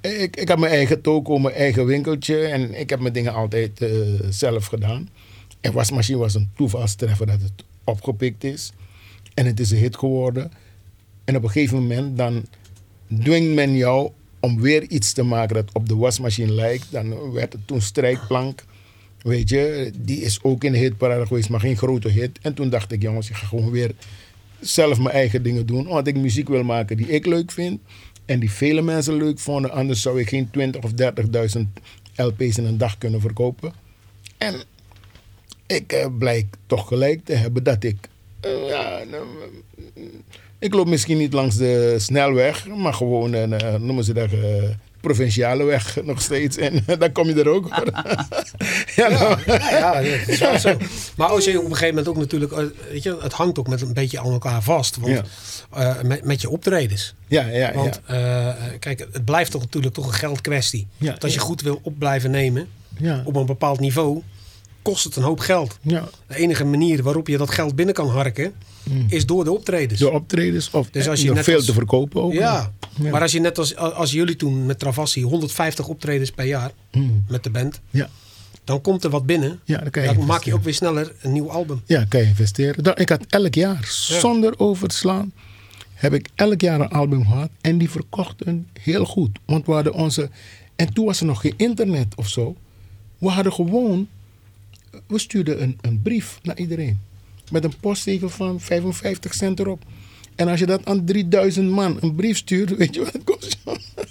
[0.00, 2.38] ik, ik heb mijn eigen toko, mijn eigen winkeltje.
[2.46, 3.90] En ik heb mijn dingen altijd eh,
[4.28, 5.08] zelf gedaan.
[5.60, 8.72] En wasmachine was een toevalstreffer dat het opgepikt is.
[9.34, 10.52] En het is een hit geworden.
[11.24, 12.46] En op een gegeven moment dan
[13.22, 16.86] dwingt men jou om weer iets te maken dat op de wasmachine lijkt.
[16.90, 18.64] Dan werd het toen strijkplank.
[19.26, 22.38] Weet je, die is ook in de hitparade geweest, maar geen grote hit.
[22.42, 23.90] En toen dacht ik, jongens, ik ga gewoon weer
[24.60, 25.88] zelf mijn eigen dingen doen.
[25.88, 27.80] Omdat ik muziek wil maken die ik leuk vind.
[28.24, 29.70] En die vele mensen leuk vonden.
[29.70, 31.60] Anders zou ik geen 20 of 30.000
[32.16, 33.72] LP's in een dag kunnen verkopen.
[34.38, 34.54] En
[35.66, 37.96] ik eh, blijk toch gelijk te hebben dat ik.
[38.40, 39.26] eh, ja, nou,
[39.94, 40.02] eh,
[40.58, 44.30] ik loop misschien niet langs de snelweg, maar gewoon eh, noemen ze dat,
[45.06, 46.56] provinciale weg nog steeds.
[46.56, 47.70] En dan kom je er ook.
[47.70, 47.84] hoor.
[48.96, 50.76] ja, nou, Ja, ja, dat is wel zo.
[51.16, 53.68] Maar als je op een gegeven moment ook natuurlijk, eh, weet je, het hangt ook
[53.68, 54.96] met een beetje aan elkaar vast.
[54.96, 55.94] Want Ja.
[55.96, 57.14] eh, met, met je optredens.
[57.28, 58.54] ja, ja, Want ja.
[58.56, 60.86] eh, kijk, het blijft toch natuurlijk toch een geldkwestie.
[60.96, 61.44] Ja, Want als je ja.
[61.44, 64.22] goed wil op blijven nemen ja, op een bepaald niveau,
[64.86, 65.78] kost het een hoop geld.
[65.82, 66.08] ja.
[66.26, 68.52] De enige manier waarop je dat geld binnen kan harken,
[69.08, 70.00] is door de optredens.
[70.00, 72.32] De optredens of Dus als je nog net veel als- te verkopen ook.
[72.32, 72.72] Ja.
[73.02, 73.10] Ja.
[73.10, 77.24] maar als je net als, als jullie toen met Travassi 150 optredens per jaar Hmm.
[77.28, 78.08] met de band, Ja,
[78.64, 79.60] dan komt er wat binnen.
[79.64, 81.82] ja, dan maak je ook weer sneller een nieuw album.
[81.86, 82.84] Ja, kan je investeren.
[82.84, 85.32] Dan, ik had elk jaar, zonder over te slaan,
[85.94, 87.50] heb ik elk jaar een album gehad.
[87.60, 89.38] En die verkochten heel goed.
[89.46, 90.30] Want we hadden onze...
[90.76, 92.56] En toen was er nog geen internet of zo.
[93.18, 94.08] We hadden gewoon...
[95.06, 97.00] We stuurden een, een brief naar iedereen.
[97.50, 99.82] Met een postzegel van 55 cent erop.
[100.34, 103.56] En als je dat aan 3000 man een brief stuurt, weet je wat het kost?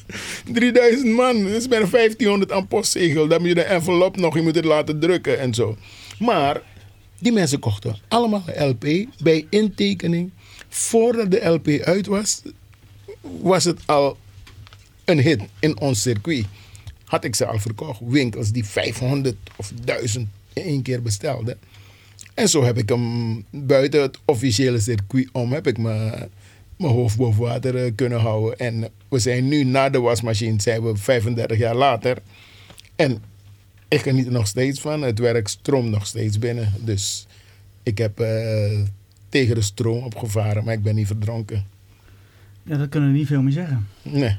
[0.54, 3.28] 3000 man, dat is bijna 1500 aan postzegel.
[3.28, 5.78] Dan moet je de envelop nog, je moet het laten drukken en zo.
[6.20, 6.62] Maar
[7.20, 8.86] die mensen kochten allemaal LP
[9.24, 10.32] bij intekening.
[10.70, 12.42] Voordat de LP uit was,
[13.42, 14.18] was het al
[15.06, 16.46] een hit in ons circuit.
[17.04, 18.00] Had ik ze al verkocht.
[18.04, 21.58] Winkels die 500 of 1000 in één keer bestelden.
[22.34, 26.30] En zo heb ik hem buiten het officiële circuit om, heb ik mijn,
[26.78, 28.60] mijn hoofd boven water eh, kunnen houden.
[28.60, 32.18] En we zijn nu na de wasmachine, zijn we 35 jaar later.
[32.96, 33.24] En
[33.88, 35.02] ik geniet er nog steeds van.
[35.02, 36.74] Het werk stroomt nog steeds binnen.
[36.80, 37.28] Dus
[37.84, 38.80] ik heb eh,
[39.30, 41.66] tegen de stroom opgevaren, maar ik ben niet verdronken.
[42.68, 43.88] Ja, dat kunnen we niet veel meer zeggen.
[44.02, 44.38] Nee.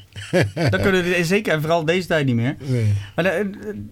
[0.71, 2.57] Dat kunnen we zeker, en vooral deze tijd niet meer.
[2.67, 2.93] nee.
[3.15, 3.47] Maar eh, eh,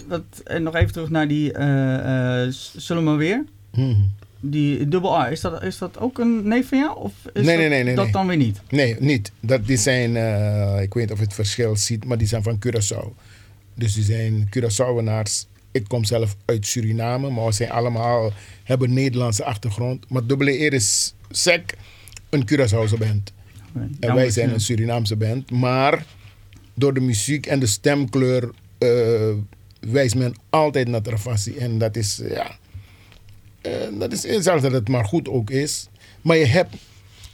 [0.09, 3.45] wat, en nog even terug naar die eh eh, Zullen we maar weer.
[3.75, 4.01] Mhm.
[4.41, 6.99] Die dubbel A, is dat, is dat ook een neef van jou?
[6.99, 8.61] Of is Nee, dat, nee, nee, nee, dat dan weer niet?
[8.69, 9.33] Nee, niet.
[9.41, 12.43] Dat, die zijn, eh, ik weet niet of je het verschil ziet, maar die zijn
[12.43, 13.09] van Curaçao.
[13.75, 15.47] Dus die zijn Curaçaoenaars.
[15.71, 18.33] Ik kom zelf uit Suriname, maar we zijn allemaal,
[18.65, 20.11] hebben Nederlandse achtergrond.
[20.11, 21.75] Maar Dubbele Eer is sec
[22.31, 23.33] een Curaçaose band.
[24.01, 25.51] En wij zijn een Surinaamse band.
[25.51, 26.05] Maar
[26.75, 28.89] door de muziek en de stemkleur eh,
[29.81, 31.57] wijst men altijd naar Travassi.
[31.57, 32.57] En dat is, eh, ja...
[33.61, 35.89] eh, dat is zelfs dat het maar goed ook is.
[36.23, 36.75] Maar je hebt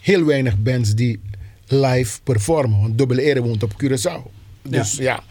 [0.01, 1.21] heel weinig bands die
[1.67, 2.81] live performen.
[2.81, 4.31] Want Dubbele Ere woont op Curaçao.
[4.63, 5.23] Dus ja.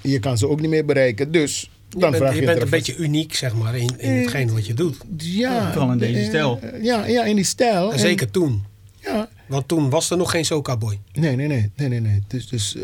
[0.00, 1.32] je kan ze ook niet meer bereiken.
[1.32, 4.10] Dus Je dan bent, vraag je je, bent een beetje uniek, zeg maar, in, in
[4.12, 4.96] hetgeen wat je doet.
[5.16, 6.60] Ja, Vooral in deze eh, stijl.
[6.82, 7.86] Ja, ja, in die stijl.
[7.86, 8.64] En En- zeker toen.
[9.00, 10.98] ja, Want toen was er nog geen Soca Boy.
[11.12, 12.22] Nee, nee, nee, nee, nee, nee.
[12.26, 12.82] Dus, dus eh,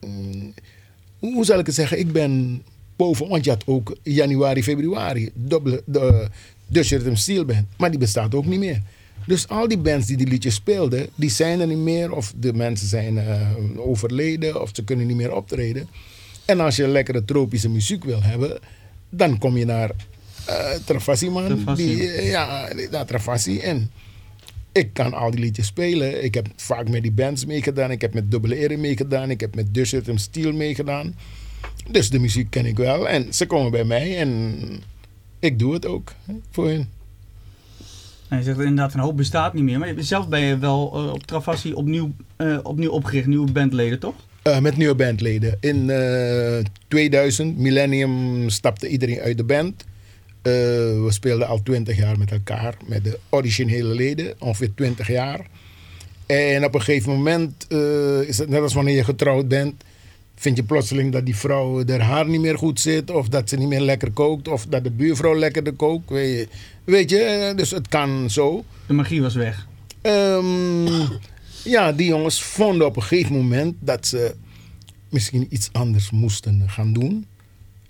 [0.00, 0.54] mm,
[1.18, 1.98] hoe zal ik het zeggen?
[1.98, 2.62] Ik ben
[2.96, 6.28] boven, want je had ook januari, februari, dubbele, de
[6.66, 8.82] Dutch Rhythm Steel Band, maar die bestaat ook niet meer.
[9.26, 12.52] Dus al die bands die die liedjes speelden, die zijn er niet meer, of de
[12.52, 15.88] mensen zijn eh, overleden, of ze kunnen niet meer optreden.
[16.44, 18.58] En als je lekkere tropische muziek wil hebben,
[19.08, 19.90] dan kom je naar
[20.46, 21.46] eh Travassi, man.
[21.46, 21.86] Travassi.
[21.86, 23.58] Die, eh, ja, naar Travassi.
[23.58, 23.90] En
[24.72, 26.24] ik kan al die liedjes spelen.
[26.24, 27.90] Ik heb vaak met die bands meegedaan.
[27.90, 29.30] Ik heb met Dubbele Ere meegedaan.
[29.30, 31.14] Ik heb met Rhythm Steel meegedaan.
[31.90, 33.08] Dus de muziek ken ik wel.
[33.08, 34.54] En ze komen bij mij en
[35.38, 36.88] ik doe het ook hè, voor hen.
[38.28, 39.78] En je zegt inderdaad, een hoop bestaat niet meer.
[39.78, 44.14] Maar zelf ben je wel eh, op Travassi opnieuw, eh, opnieuw opgericht, nieuwe bandleden, toch?
[44.42, 45.56] Eh, met nieuwe bandleden.
[45.60, 49.84] In eh, 2000, Millennium, stapte iedereen uit de band.
[50.42, 50.52] Eh,
[51.02, 52.74] we speelden al 20 jaar met elkaar.
[52.86, 55.46] Met de originele leden, ongeveer 20 jaar.
[56.26, 59.84] En op een gegeven moment eh, is het net als wanneer je getrouwd bent.
[60.34, 63.10] Vind je plotseling dat die vrouw haar haar niet meer goed zit.
[63.10, 64.48] Of dat ze niet meer lekker kookt.
[64.48, 66.10] Of dat de buurvrouw lekkerder kookt.
[66.10, 66.48] Weet je,
[66.84, 68.64] weet je eh, dus het kan zo.
[68.86, 69.66] De magie was weg.
[70.02, 71.06] Ehm,
[71.64, 74.34] ja, die jongens vonden op een gegeven moment dat ze
[75.08, 77.26] misschien iets anders moesten gaan doen.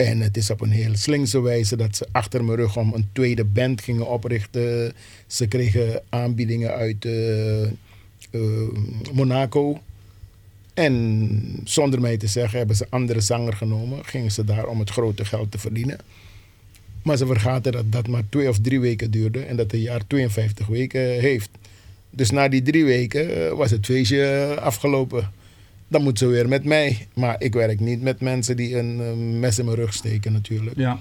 [0.07, 3.09] En het is op een heel slinkse wijze dat ze achter mijn rug om een
[3.13, 4.93] tweede band gingen oprichten.
[5.27, 7.71] Ze kregen aanbiedingen uit eh, eh,
[9.13, 9.81] Monaco.
[10.75, 14.05] En zonder mij te zeggen hebben ze andere zanger genomen.
[14.05, 15.99] Gingen ze daar om het grote geld te verdienen.
[17.03, 19.41] Maar ze vergaten dat dat maar twee of drie weken duurde.
[19.41, 21.51] En dat een jaar 52 weken heeft.
[22.11, 25.40] Dus na die drie weken eh, was het feestje afgelopen.
[25.91, 27.07] Dan moet ze weer met mij.
[27.15, 30.77] Maar ik werk niet met mensen die een eh, mes in mijn rug steken natuurlijk.
[30.77, 30.99] Ja.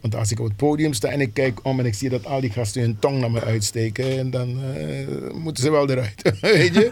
[0.00, 2.26] Want als ik op het podium sta en ik kijk om en ik zie dat
[2.26, 6.22] al die gasten hun tong naar me uitsteken, en dan eh, moeten ze wel eruit.
[6.40, 6.88] Weet je?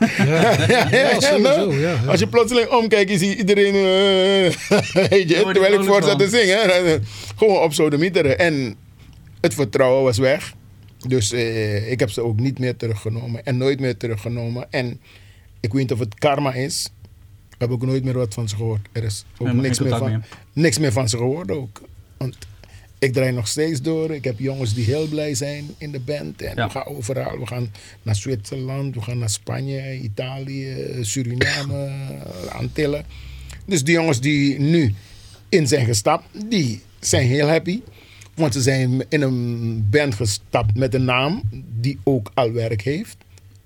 [0.91, 2.11] Ja, nou, ja, ja.
[2.11, 3.74] Als je plotseling omkijkt, je ziet iedereen.
[3.74, 4.57] eh,
[5.11, 6.68] weet je, terwijl ik voor zat te zingen.
[6.68, 7.01] dan,
[7.36, 8.38] Gewoon op sodemieteren.
[8.38, 8.74] En
[9.41, 10.55] het vertrouwen was weg.
[11.09, 11.32] Dus
[11.88, 13.45] ik heb ze ook niet meer teruggenomen.
[13.45, 14.66] En nooit meer teruggenomen.
[14.70, 15.01] En
[15.61, 16.91] ik weet niet of het karma is.
[17.61, 18.89] Heb ook nooit meer wat van ze gehoord.
[18.93, 20.27] Er is ook niks meer, van, meer.
[20.53, 21.81] niks meer van ze gehoord ook.
[22.17, 22.37] Want
[22.99, 24.11] ik draai nog steeds door.
[24.15, 26.43] Ik heb jongens die heel blij zijn in de band.
[26.43, 26.67] En Ja.
[26.67, 27.39] we gaan overal.
[27.39, 31.91] We gaan naar Zwitserland, we gaan naar Spanje, Italië, Suriname,
[32.49, 33.05] Antillen.
[33.65, 34.95] Dus die jongens die nu
[35.49, 37.81] in zijn gestapt, die zijn heel happy.
[38.35, 41.43] Want ze zijn in een band gestapt met een naam
[41.81, 43.17] die ook al werk heeft.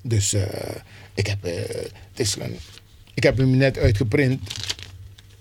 [0.02, 0.42] Dus eh,
[1.14, 1.52] ik, heb, eh,
[2.10, 2.56] het is een,
[3.14, 4.40] ik heb hem net uitgeprint.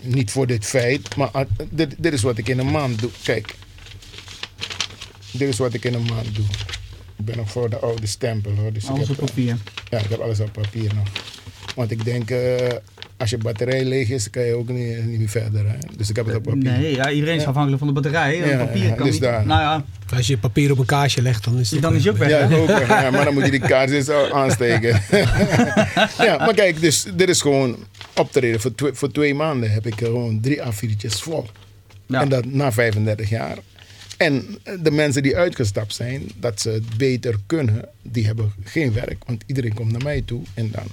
[0.04, 3.10] Niet voor dit feit, maar ah, dit, dit is wat ik in een maand doe.
[3.24, 3.56] Kijk.
[5.32, 6.46] Dit is wat ik in een maand doe.
[7.18, 8.74] Ik ben nog voor de oude stempel hoor.
[8.74, 9.58] Dus ik Alles heb, op papier.
[9.90, 11.08] ja, ik heb alles op papier nog.
[11.76, 12.68] Want ik denk, eh,
[13.24, 15.66] als je batterij leeg is, kan je ook niet, niet meer verder.
[15.68, 15.76] Hè?
[15.98, 16.62] Dus ik heb het op papier.
[16.72, 17.48] Nee, ja, iedereen is Ja.
[17.48, 18.38] afhankelijk van de batterij.
[18.38, 19.22] Ja, papier ja, kan dus niet.
[19.24, 19.46] daar.
[19.46, 22.04] Nou ja, Als je papier op een kaarsje legt, dan is het dan ook is
[22.04, 22.30] je ook weg.
[22.30, 22.56] Ja, hè?
[22.58, 22.88] ook weg.
[22.88, 25.02] Ja, maar dan moet je die kaars eens aansteken.
[26.28, 27.78] ja, maar kijk, dus dit is gewoon
[28.16, 28.60] optreden.
[28.62, 31.46] Voor twee, voor twee maanden heb ik gewoon drie A4'tjes vol.
[32.06, 32.22] Ja.
[32.22, 33.58] En dat na 35 jaar.
[34.18, 39.24] En de mensen die uitgestapt zijn, dat ze het beter kunnen, die hebben geen werk.
[39.26, 40.88] Want iedereen komt naar mij toe en dan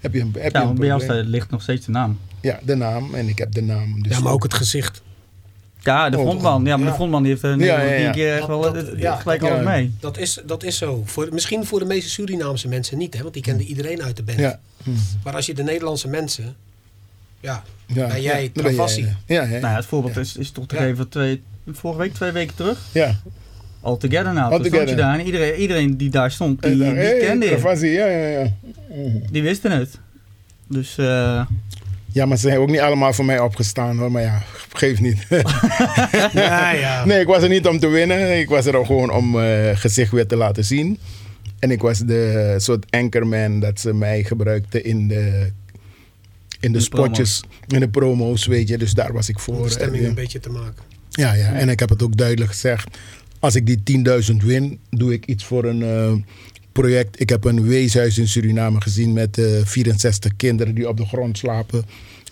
[0.00, 2.18] heb je een, heb je Ja, een bij jou staat- ligt nog steeds de naam.
[2.40, 3.14] Ja, de naam.
[3.14, 4.02] En ik heb de naam.
[4.02, 5.02] Dus Ja, maar ook het gezicht.
[5.80, 6.64] Ja, de Oh, frontman.
[6.64, 6.90] Ja, maar ja.
[6.90, 8.10] de frontman die heeft een Ja, ja, ja.
[8.10, 9.62] keer echt wel dat- het- het- ja, gelijk alles ja.
[9.70, 9.94] mee.
[10.00, 11.02] Dat is, dat is zo.
[11.04, 14.22] Voor, misschien voor de meeste Surinaamse mensen niet, hè, want die kenden iedereen uit de
[14.22, 14.38] band.
[14.38, 14.58] Ja.
[14.82, 14.90] Hm.
[15.24, 16.56] Maar als je de Nederlandse mensen,
[17.40, 19.02] ja, Ja, ben jij Travassi.
[19.26, 19.46] Ja, ja.
[19.48, 20.80] Nou ja, het voorbeeld is, is toch te Ja.
[20.80, 21.42] geven twee,
[21.72, 22.78] vorige week, twee weken terug.
[22.92, 23.20] ja.
[23.80, 24.52] All Together nou.
[24.52, 24.96] All Together.
[24.96, 27.50] daar en iedereen, iedereen die daar stond, die, die hey, kende je.
[27.56, 28.52] Travassi, ja, ja, ja.
[28.94, 29.16] Mhm.
[29.30, 29.98] Die wisten het.
[30.68, 31.46] Dus eh,
[32.12, 34.10] Ja, maar ze zijn ook niet allemaal voor mij opgestaan hoor.
[34.12, 35.26] Maar ja, geeft niet.
[36.32, 37.04] Ja, ja.
[37.04, 38.38] nee, ik was er niet om te winnen.
[38.38, 40.98] Ik was er ook gewoon om eh, gezicht weer te laten zien.
[41.58, 45.50] En ik was de soort anchorman dat ze mij gebruikten in de,
[46.60, 48.78] in de, de spotjes, in de promo's, weet je.
[48.78, 49.62] Dus daar was ik Om voor.
[49.62, 50.82] de stemming En, een beetje te maken.
[51.10, 52.98] ja, ja, en ik heb het ook duidelijk gezegd.
[53.40, 56.12] Als ik die 10.000 win, doe ik iets voor een eh,
[56.72, 57.20] project.
[57.20, 61.38] Ik heb een weeshuis in Suriname gezien met eh 64 kinderen die op de grond
[61.38, 61.84] slapen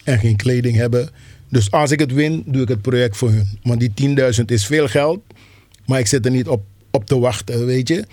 [0.05, 1.11] en geen kleding hebben.
[1.49, 3.59] Dus als ik het win, doe ik het project voor hun.
[3.63, 5.21] Want die 10.000 is veel geld,
[5.87, 8.05] maar ik zit er niet op, op te wachten, weet je.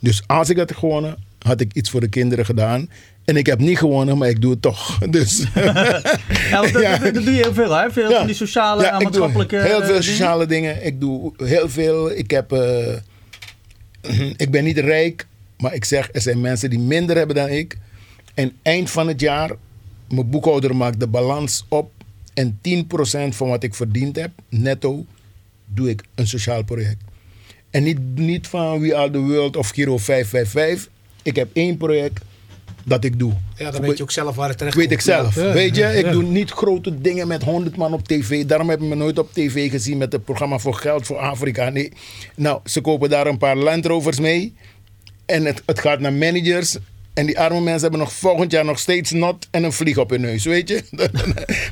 [0.00, 2.88] Dus als ik het gewonnen, had ik iets voor de kinderen gedaan.
[3.24, 4.98] En ik heb niet gewonnen, maar ik doe het toch.
[5.10, 5.72] Dus ja,
[6.62, 6.98] dat, Ja.
[6.98, 7.90] dat, dat doe je heel veel, hè?
[7.90, 8.16] Veel Ja.
[8.18, 10.86] van die sociale en maatschappelijke heel veel sociale dingen.
[10.86, 12.10] Ik doe heel veel.
[12.10, 12.52] Ik heb.
[12.52, 12.94] eh,
[14.36, 15.26] ik ben niet rijk,
[15.58, 17.78] maar ik zeg, er zijn mensen die minder hebben dan ik.
[18.34, 19.50] En eind van het jaar,
[20.08, 21.90] mijn boekhouder maakt de balans op.
[22.34, 25.04] En 10% van wat ik verdiend heb, netto,
[25.66, 26.96] doe ik een sociaal project.
[27.70, 30.90] En niet, niet van We Are The World of Giro 555.
[31.22, 32.20] Ik heb één project
[32.84, 33.32] dat ik doe.
[33.56, 35.34] Ja, dan weet je ook zelf waar het terecht Weet ik zelf.
[35.34, 36.12] Ja, Weet je, ik ja.
[36.12, 38.44] doe niet grote dingen met 100 man op tv.
[38.44, 41.68] Daarom heb je me nooit op tv gezien met het programma voor geld voor Afrika.
[41.68, 41.92] Nee.
[42.36, 44.54] Nou, ze kopen daar een paar Land Rovers mee.
[45.26, 46.76] En het, het gaat naar managers.
[47.14, 50.10] En die arme mensen hebben nog volgend jaar nog steeds not en een vlieg op
[50.10, 50.82] hun neus, weet je?
[50.90, 51.08] Dan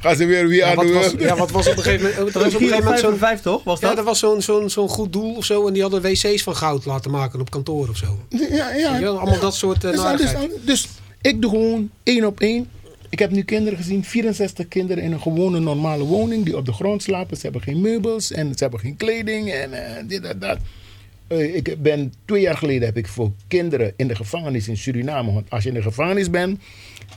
[0.01, 1.21] gaan ze weer wie Ja, aan wat de was, world.
[1.21, 2.35] ja, wat was op een gegeven moment...
[2.35, 3.65] Er was op een gegeven moment zo'n 5 toch?
[3.65, 3.97] Was Ja, dat?
[3.97, 5.67] dat was zo'n zo'n zo'n goed doel of zo.
[5.67, 8.19] En die hadden wc's van goud laten maken op kantoor of zo.
[8.29, 8.99] Ja, ja.
[8.99, 10.35] Ja, allemaal dat soort uh, Dus, dus,
[10.65, 10.89] dus
[11.21, 12.68] ik doe gewoon één op één.
[13.09, 16.73] Ik heb nu kinderen gezien, 64 kinderen in een gewone normale woning die op de
[16.73, 17.37] grond slapen.
[17.37, 20.59] Ze hebben geen meubels en ze hebben geen kleding en eh, dit en dat.
[21.27, 25.33] Eh, ik ben twee jaar geleden heb ik voor kinderen in de gevangenis in Suriname.
[25.33, 26.59] Want als je in de gevangenis bent,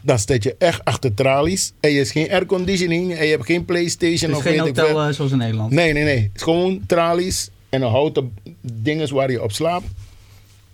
[0.02, 1.74] dan sta je echt achter tralies.
[1.80, 4.76] En je hebt geen airconditioning en je hebt geen PlayStation Dus of geen weet ik
[4.76, 4.88] veel.
[4.88, 5.72] hotel eh, zoals in Nederland.
[5.72, 6.18] Nee, nee, nee.
[6.22, 9.86] Het is gewoon tralies en een houten dinges waar je op slaapt.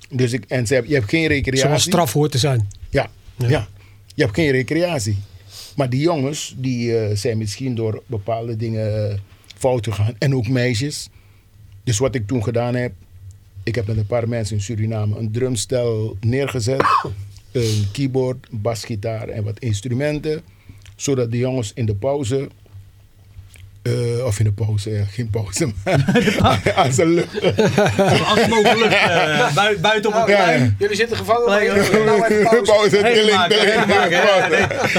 [0.09, 1.65] Dus ik, en ze heb, je hebt geen recreatie.
[1.65, 2.67] Zoals straf hoort te zijn.
[3.47, 3.67] Ja.
[4.15, 5.17] Je hebt geen recreatie.
[5.75, 9.17] Maar die jongens, die eh, zijn misschien door bepaalde dingen eh,
[9.57, 10.15] fout gegaan.
[10.17, 11.09] En ook meisjes.
[11.83, 12.93] Dus wat ik toen gedaan heb,
[13.63, 16.83] ik heb met een paar mensen in Suriname een drumstel neergezet.
[17.51, 20.41] een keyboard, basgitaar en wat instrumenten.
[20.95, 22.49] Zodat de jongens in de pauze,
[24.17, 27.41] eh, of in de pauze, ja, geen pauze, maar aan zijn lucht.
[28.25, 30.63] Als mogelijk eh, bui- buiten op een Ja, plein.
[30.63, 30.73] ja.
[30.79, 32.89] Jullie zitten gevangen, maar Nee, jullie- nou even pauze.
[32.97, 34.25] tilling, tilling, maken, ja,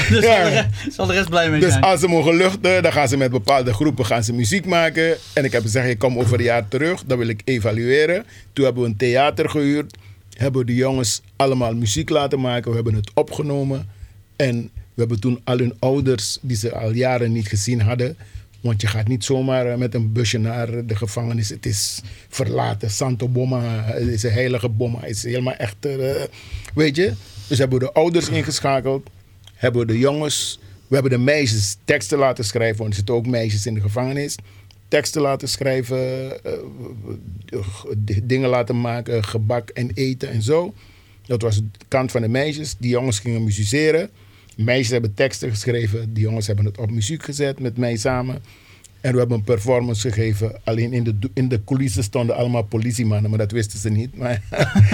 [0.01, 1.83] zal de re- zal de rest blij mee Dus zijn.
[1.85, 5.17] als ze mogen luchten, dan gaan ze met bepaalde groepen gaan ze muziek maken.
[5.33, 7.03] En ik heb gezegd, ik kom over een jaar terug.
[7.07, 8.25] Dan wil ik evalueren.
[8.53, 9.95] Toen hebben we een theater gehuurd.
[10.37, 12.69] Hebben we de jongens allemaal muziek laten maken.
[12.71, 13.89] We hebben het opgenomen.
[14.37, 18.17] En we hebben toen al hun ouders, die ze al jaren niet gezien hadden.
[18.61, 21.49] Want je gaat niet zomaar eh, met een busje naar de gevangenis.
[21.49, 22.91] Het is verlaten.
[22.91, 25.01] Santo Bomma het is een heilige bomma.
[25.01, 26.23] Het is helemaal echt, eh,
[26.75, 27.13] weet je.
[27.47, 29.11] Dus hebben we de ouders ingeschakeld
[29.61, 33.27] hebben we de jongens, we hebben de meisjes teksten laten schrijven, want er zitten ook
[33.27, 34.37] meisjes in de gevangenis.
[34.89, 35.99] Teksten laten schrijven,
[36.45, 36.53] eh,
[37.47, 37.59] eh,
[38.23, 40.75] dingen laten maken, gebak en eten en zo.
[41.27, 42.75] Dat was de kant van de meisjes.
[42.79, 44.11] Die jongens gingen musiceren.
[44.65, 46.13] Meisjes hebben teksten geschreven.
[46.13, 48.43] Die jongens hebben het op muziek gezet met mij samen.
[49.01, 50.61] En we hebben een performance gegeven.
[50.65, 54.17] Alleen in de, in de coulissen stonden allemaal politiemannen, maar dat wisten ze niet.
[54.17, 54.43] Maar,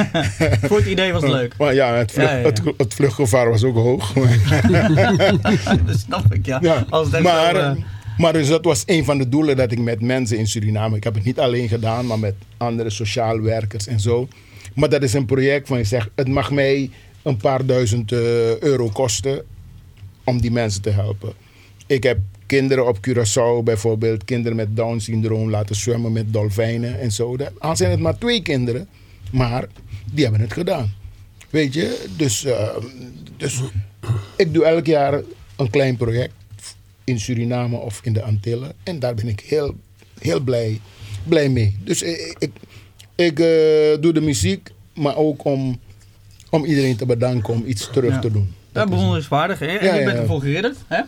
[0.68, 1.54] Voor het idee was leuk.
[1.58, 2.46] maar ja, het, vlucht, Ja, ja, ja.
[2.46, 4.12] Het, het vluchtgevaar was ook hoog.
[5.86, 6.86] dat snap ik, ja.
[6.88, 7.76] Als maar, eh,
[8.16, 10.96] maar dus dat was een van de doelen dat ik met mensen in Suriname.
[10.96, 14.28] Ik heb het niet alleen gedaan, maar met andere sociaal werkers en zo.
[14.74, 16.90] Maar dat is een project van je zegt, het mag mij
[17.22, 19.44] een paar duizend eh, euro kosten
[20.26, 21.32] om die mensen te helpen.
[21.86, 27.12] Ik heb kinderen op Curaçao bijvoorbeeld, kinderen met Down syndroom laten zwemmen met dolfijnen en
[27.12, 27.36] zo.
[27.58, 28.88] Al zijn het maar twee kinderen,
[29.32, 29.66] maar
[30.12, 30.94] die hebben het gedaan.
[31.50, 32.76] Weet je, dus, eh,
[33.36, 33.60] dus
[34.36, 35.22] ik doe elk jaar
[35.56, 36.32] een klein project
[37.04, 38.72] in Suriname of in de Antillen.
[38.82, 39.74] En daar ben ik heel,
[40.18, 40.80] heel blij,
[41.24, 41.76] blij mee.
[41.84, 42.50] Dus ik, ik,
[43.14, 45.78] ik eh, doe de muziek, maar ook om,
[46.50, 48.18] om iedereen te bedanken om iets terug Ja.
[48.20, 48.54] te doen.
[48.76, 49.58] Ja, Dat is- bewonderenswaardig.
[49.58, 49.66] Hè?
[49.66, 51.00] En je bent ervoor geridderd, hè?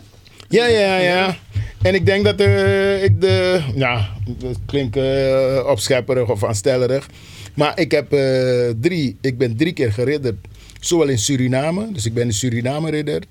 [0.49, 1.37] ja, ja, ja.
[1.81, 3.61] En ik denk dat eh, ik de.
[3.75, 4.09] Ja,
[4.43, 7.07] het klinkt eh, opschepperig of aanstellerig.
[7.53, 9.17] Maar ik heb eh, drie.
[9.21, 10.35] Ik ben drie keer geridderd.
[10.79, 11.91] Zowel in Suriname.
[11.91, 13.23] Dus ik ben een Suriname-ridder.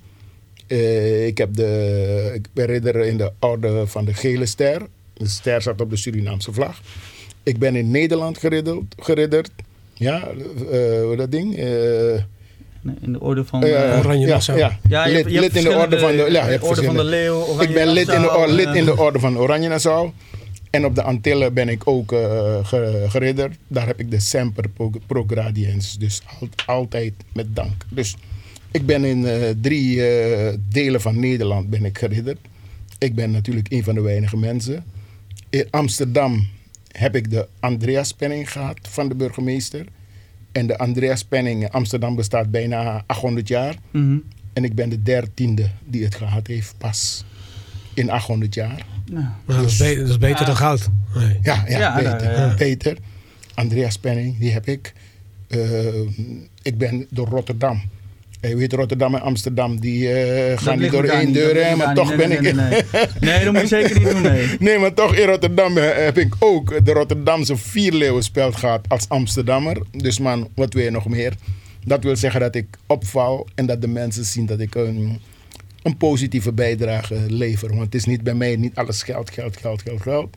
[1.27, 4.83] Ik, heb de, ik ben ridder in de orde van de gele ster.
[5.15, 6.81] De ster zat op de Surinaamse vlag.
[7.43, 9.51] Ik ben in Nederland geriddeld, geridderd.
[9.95, 10.29] Ja,
[11.03, 11.57] hoe dat ding?
[12.87, 13.63] Eh, In de orde van...
[13.65, 14.59] eh, eh, Oranje ja, Nassau.
[14.59, 14.79] ja.
[14.89, 16.63] Ja, je lid, hebt- je hebt lid in de orde van de, ja, je hebt
[16.63, 18.91] eh, orde van de leeuw, Oranje ik ben lid in, de, or- lid in de
[18.91, 20.11] eh, orde van Oranje Nassau.
[20.71, 22.19] En op de Antillen ben ik ook eh,
[22.67, 23.57] ge- geridderd.
[23.69, 25.99] Daar heb ik de Semper Pro- Progradiens.
[25.99, 27.85] Dus al- altijd met dank.
[27.91, 28.17] Dus
[28.71, 32.39] ik ben in eh, drie eh, delen van Nederland ben ik geridderd.
[32.99, 34.85] Ik ben natuurlijk een van de weinige mensen.
[35.51, 36.47] In Amsterdam
[36.93, 39.85] heb ik de Andreas Penning gehad van de burgemeester.
[40.59, 43.75] En de Andreas Penning in Amsterdam bestaat bijna 800 jaar.
[43.91, 44.17] mhm.
[44.53, 47.25] En ik ben de dertiende die het gehad heeft pas
[47.95, 48.87] in 800 jaar.
[49.11, 50.45] Nou, dat, is be- dat is beter Ja.
[50.47, 50.89] dan goud.
[51.15, 51.39] Nee.
[51.43, 52.13] Ja, ja, Ja, beter.
[52.23, 52.55] nou, ja.
[52.55, 52.97] beter.
[53.55, 54.93] Andreas Penning, die heb ik.
[55.49, 56.01] Eh,
[56.63, 57.83] ik ben door Rotterdam.
[58.41, 61.95] Je weet, Rotterdam en Amsterdam, die eh, gaan niet door één niet, deur, hè, maar
[61.95, 62.43] toch ben Nee, ik...
[62.43, 63.07] nee, nee, nee.
[63.21, 64.47] Nee, dat moet je zeker niet doen, nee.
[64.59, 69.77] Nee, maar toch in Rotterdam eh, heb ik ook de Rotterdamse vierleeuwenspeld gehad als Amsterdammer.
[69.91, 71.33] Dus man, wat wil je nog meer?
[71.85, 75.19] Dat wil zeggen dat ik opval en dat de mensen zien dat ik een,
[75.83, 77.69] een positieve bijdrage lever.
[77.69, 80.37] Want het is niet bij mij niet alles geld, geld, geld, geld, geld.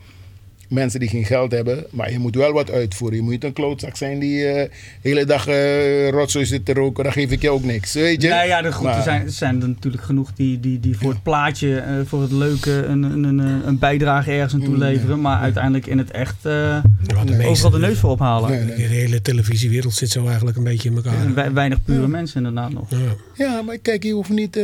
[0.72, 3.16] Mensen die geen geld hebben, maar je moet wel wat uitvoeren.
[3.16, 4.54] Je moet niet een klootzak zijn die eh,
[5.02, 7.04] de hele dag eh rotzooi zit te roken.
[7.04, 8.28] Dan geef ik je ook niks, weet je?
[8.28, 11.10] Nou ja, de- goed, er zijn, er zijn er natuurlijk genoeg die, die, die voor
[11.10, 15.20] het plaatje, eh, voor het leuke, een, een, een, een bijdrage ergens aan Mm, toeleveren.
[15.20, 18.50] Maar uiteindelijk in het echt eh, Ja, de overal meeste- de neus voor ophalen.
[18.50, 18.76] Nee, nee.
[18.76, 21.34] De hele televisiewereld zit zo eigenlijk een beetje in elkaar.
[21.34, 22.90] Wei- Weinig pure mensen inderdaad nog.
[22.90, 22.98] Ja.
[23.34, 24.60] Ja, maar kijk, je hoeft niet.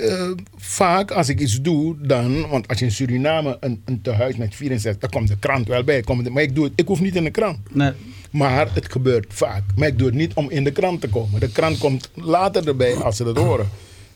[0.00, 2.48] Eh, vaak als ik iets doe, dan.
[2.48, 5.00] Want als je in Suriname een, een tehuis met 64.
[5.00, 6.00] dan komt de krant wel bij.
[6.00, 7.74] Komt de- maar ik, doe het, ik hoef niet in de krant.
[7.74, 7.92] Nee,
[8.30, 9.62] Maar het gebeurt vaak.
[9.76, 11.40] Maar ik doe het niet om in de krant te komen.
[11.40, 13.68] De krant komt later erbij als ze dat horen.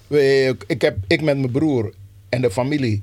[0.07, 1.93] We- Ik, heb, ik met mijn broer
[2.29, 3.03] en de familie.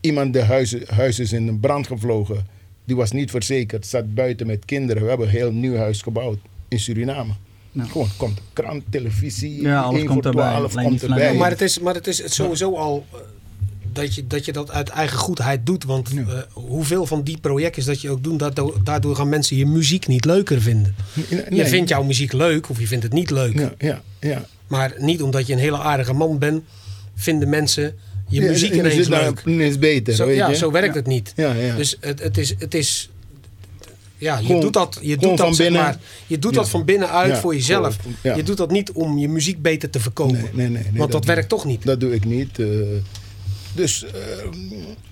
[0.00, 2.46] Iemand de huis, huis is in een brand gevlogen.
[2.84, 3.86] Die was niet verzekerd.
[3.86, 5.02] Zat buiten met kinderen.
[5.02, 6.38] We hebben een heel nieuw huis gebouwd
[6.68, 7.32] in Suriname.
[7.76, 7.88] Nou.
[7.90, 9.62] Gewoon komt krant, televisie.
[9.62, 10.50] Ja, alles 1 komt voor erbij.
[10.50, 11.18] 12 Alleen komt erbij.
[11.18, 13.18] vanuit- Maar het is, maar het is het sowieso al eh,
[13.92, 15.84] dat je, dat je dat uit eigen goedheid doet.
[15.84, 16.20] Want Ja.
[16.22, 20.06] eh, hoeveel van die projecten dat je ook doet, daardoor, daardoor gaan mensen je muziek
[20.06, 20.94] niet leuker vinden.
[21.30, 23.58] Nee, Je vindt jouw muziek leuk of je vindt het niet leuk.
[23.58, 24.44] Ja, ja, ja.
[24.66, 26.62] Maar niet omdat je een hele aardige man bent,
[27.14, 27.94] vinden mensen
[28.28, 29.42] je Ja, muziek ineens leuk.
[29.46, 30.56] Ineens beter, Zo, weet ja, je?
[30.56, 31.00] zo werkt Ja.
[31.00, 31.32] het niet.
[31.36, 31.76] Ja, ja.
[31.76, 32.54] Dus het, het is.
[32.58, 33.10] Het is
[34.18, 35.82] ja, je doet dat, je doet dat, van zeg binnen.
[35.84, 36.58] maar, je doet Ja.
[36.60, 37.96] dat van binnenuit Ja, voor jezelf.
[38.22, 38.34] ja.
[38.36, 40.34] Je doet dat niet om je muziek beter te verkopen.
[40.34, 41.84] Nee, nee, nee, nee, want dat, werkt toch niet.
[41.84, 42.58] Dat doe ik niet.
[42.58, 42.66] eh.
[43.74, 44.12] dus eh,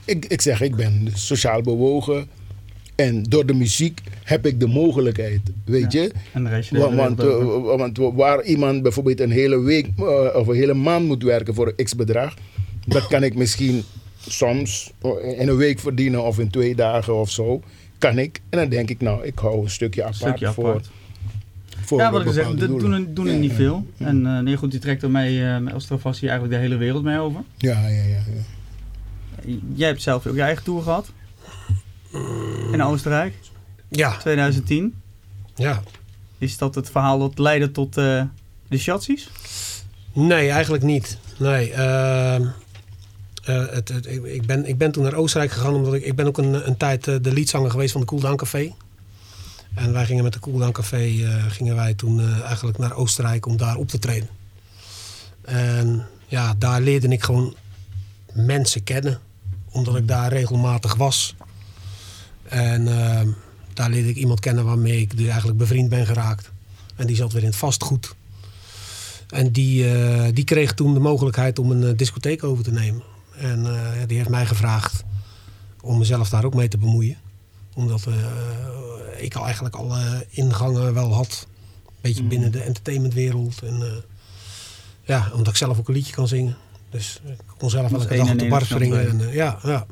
[0.05, 2.27] ik, ik zeg, ik ben sociaal bewogen.
[2.95, 6.01] En door de muziek heb ik de mogelijkheid, weet Ja.
[6.03, 6.13] je.
[6.33, 9.89] en Want, want, eh, want waar iemand bijvoorbeeld een hele week
[10.35, 12.35] of een hele maand moet werken voor een x-bedrag,
[12.87, 13.83] dat kan ik misschien
[14.29, 14.93] soms
[15.39, 17.63] in een week verdienen of in twee dagen of zo.
[18.09, 18.41] Kan ik.
[18.49, 20.91] En dan denk ik, nou, ik hou een stukje apart, stukje voor, apart.
[21.85, 22.61] voor Ja, wat ik zeg, doen,
[22.93, 23.57] er- doen er Ja, niet ja.
[23.57, 23.87] veel.
[23.99, 27.03] En eh, nee, goed, die trekt er mee eh, met Elstrafassi eigenlijk de hele wereld
[27.05, 27.41] mee over.
[27.57, 28.23] Ja, ja, ja.
[29.45, 29.55] ja.
[29.75, 31.13] Jij hebt zelf ook je eigen tour gehad.
[32.73, 33.35] In Oostenrijk,
[33.89, 34.95] Ja, 2010.
[35.55, 35.83] ja.
[36.39, 38.23] Is dat het verhaal dat leidde tot eh,
[38.69, 39.29] de Shatsies?
[40.13, 41.19] Nee, eigenlijk niet.
[41.39, 41.71] Nee.
[41.73, 42.47] ehm,
[43.45, 46.39] eh, het, ik, ben, ik ben toen naar Oostenrijk gegaan omdat ik, ik ben ook
[46.39, 48.75] een, een tijd eh, de liedzanger geweest van de Cool Down Café.
[49.75, 53.47] En wij gingen met de Cool Down Café eh, gingen wij toen eigenlijk naar Oostenrijk
[53.47, 54.29] om daar op te treden.
[55.43, 57.55] En ja, daar leerde ik gewoon
[58.33, 59.21] mensen kennen,
[59.71, 61.35] omdat ik daar regelmatig was.
[62.43, 63.29] En ehm,
[63.73, 66.51] daar leerde ik iemand kennen waarmee ik dus eigenlijk bevriend ben geraakt.
[66.97, 68.15] En die zat weer in het vastgoed.
[69.29, 69.87] En die,
[70.33, 73.14] die kreeg toen de mogelijkheid om een discotheek over te nemen.
[73.37, 75.05] En eh, die heeft mij gevraagd
[75.81, 77.17] om mezelf daar ook mee te bemoeien.
[77.75, 81.47] Omdat eh, ik al eigenlijk alle ingangen wel had.
[81.87, 83.63] Een beetje binnen de entertainmentwereld.
[83.63, 83.93] En eh,
[85.03, 86.57] ja, omdat ik zelf ook een liedje kan zingen.
[86.91, 89.09] Dus ik kon zelf elke dag op de bar springen.
[89.09, 89.87] En, ja, ja.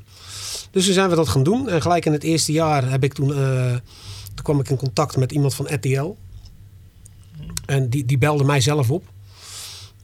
[0.70, 1.68] Dus toen zijn we dat gaan doen.
[1.68, 3.28] En gelijk in het eerste jaar heb ik toen,
[4.34, 6.16] toen kwam ik in contact met iemand van RTL.
[7.66, 9.12] En die, die belde mij zelf op.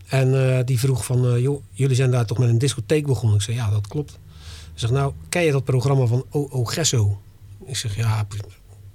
[0.08, 3.36] En eh, die vroeg van, eh, joh, jullie zijn daar toch met een discotheek begonnen?
[3.36, 4.10] Ik zei, ja, dat klopt.
[4.10, 6.64] Hij zegt, nou, ken je dat programma van O.O.
[6.64, 7.20] Gesso?
[7.64, 8.26] Ik zeg, ja,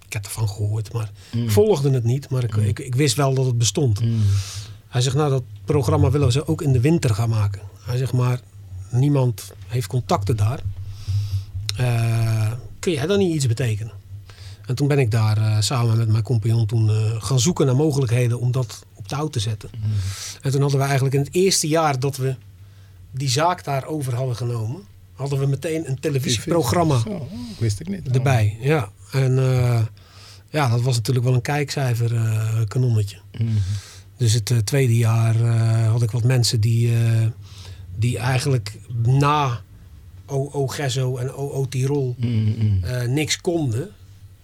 [0.06, 2.30] ik heb ervan gehoord, maar ik volgde het niet.
[2.30, 4.02] Maar ik, ik, ik wist wel dat het bestond.
[4.88, 7.62] Hij zegt, nou, dat programma willen ze ook in de winter gaan maken.
[7.86, 8.40] Hij zegt, maar
[8.90, 10.60] niemand heeft contacten daar.
[11.78, 13.94] Eh, kun jij dan niet iets betekenen?
[14.66, 16.90] En toen ben ik daar samen met mijn compagnon toen
[17.22, 19.70] gaan zoeken naar mogelijkheden om dat op touw te zetten.
[20.42, 22.36] En toen hadden we eigenlijk in het eerste jaar dat we
[23.12, 24.82] die zaak daar over hadden genomen,
[25.14, 27.28] hadden we meteen een televisieprogramma Zo,
[27.60, 28.10] wist ik niet.
[28.12, 28.58] erbij.
[28.62, 29.82] Ja, en eh,
[30.50, 33.18] ja, dat was natuurlijk wel een kijkcijfer eh, kanonnetje.
[33.38, 33.48] Mhm.
[34.18, 35.36] Dus het eh, tweede jaar
[35.86, 36.92] had ik wat mensen die,
[37.96, 39.62] die eigenlijk na
[40.26, 43.90] OO Gesso en OO Tirol Mhm, niks konden.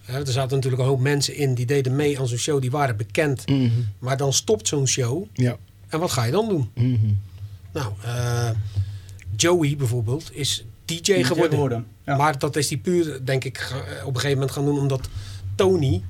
[0.09, 2.71] Hè, er zaten natuurlijk een hoop mensen in die deden mee aan zo'n show, die
[2.71, 3.47] waren bekend.
[3.47, 3.69] Mhm.
[3.99, 5.25] Maar dan stopt zo'n show.
[5.33, 5.57] Ja.
[5.87, 6.69] En wat ga je dan doen?
[6.75, 6.97] Mhm.
[7.73, 8.49] Nou, eh,
[9.35, 11.85] Joey bijvoorbeeld is DJ, geworden.
[12.05, 12.15] Ja.
[12.17, 15.09] Maar dat is die puur, denk ik, ga- op een gegeven moment gaan doen omdat
[15.55, 16.03] Tony,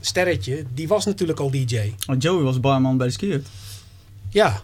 [0.00, 1.92] sterretje, die was natuurlijk al DJ.
[2.06, 3.42] Want Joey was barman bij de skier.
[4.28, 4.62] Ja,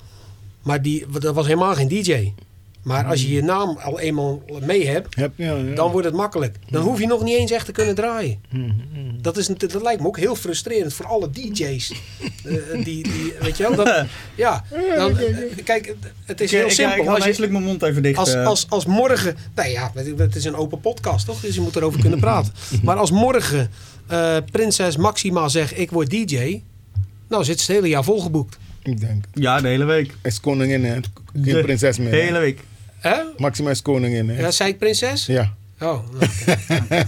[0.62, 2.32] maar die, dat was helemaal geen DJ.
[2.86, 5.74] Maar als je je naam al eenmaal mee hebt, Heb, ja, ja.
[5.74, 6.56] dan wordt het makkelijk.
[6.70, 8.38] Dan hoef je nog niet eens echt te kunnen draaien.
[8.50, 8.70] Mhm.
[9.20, 11.92] Dat, is, dat lijkt me ook heel frustrerend voor alle DJ's.
[12.46, 13.74] Eh, die, die, weet je wel?
[13.84, 14.64] Dat, ja,
[14.96, 15.16] dan,
[15.64, 17.02] kijk, het is heel ik- simpel.
[17.02, 18.18] Ik Als je, mijn mond even dicht.
[18.18, 18.46] als, eh.
[18.46, 21.40] als, als morgen, nou ja, het- is een open podcast toch?
[21.40, 22.52] Dus je moet erover kunnen praten.
[22.82, 23.70] Maar als morgen
[24.06, 26.62] eh, prinses Maxima zegt ik word DJ,
[27.28, 28.58] nou zit ze het hele jaar volgeboekt.
[28.82, 29.24] Ik denk.
[29.32, 30.14] Ja, de hele week.
[30.22, 32.10] Is koningin, De prinses meer.
[32.10, 32.60] De hele week.
[33.06, 33.22] Hè?
[33.36, 34.40] Maxima is koningin, hè?
[34.40, 35.26] Ja, zei ik prinses?
[35.26, 35.54] Ja.
[35.80, 35.98] Oh,
[36.88, 37.04] nou,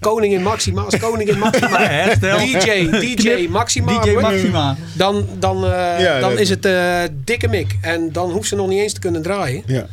[0.00, 0.82] koningin Maxima.
[0.82, 2.38] Als koningin Maxima Herstel.
[2.38, 4.76] DJ, DJ Maxima DJ Maxima.
[4.96, 7.76] dan, dan, eh, Ja, dan is het eh, dikke mik.
[7.80, 9.62] En dan hoeft ze nog niet eens te kunnen draaien.
[9.66, 9.86] Ja.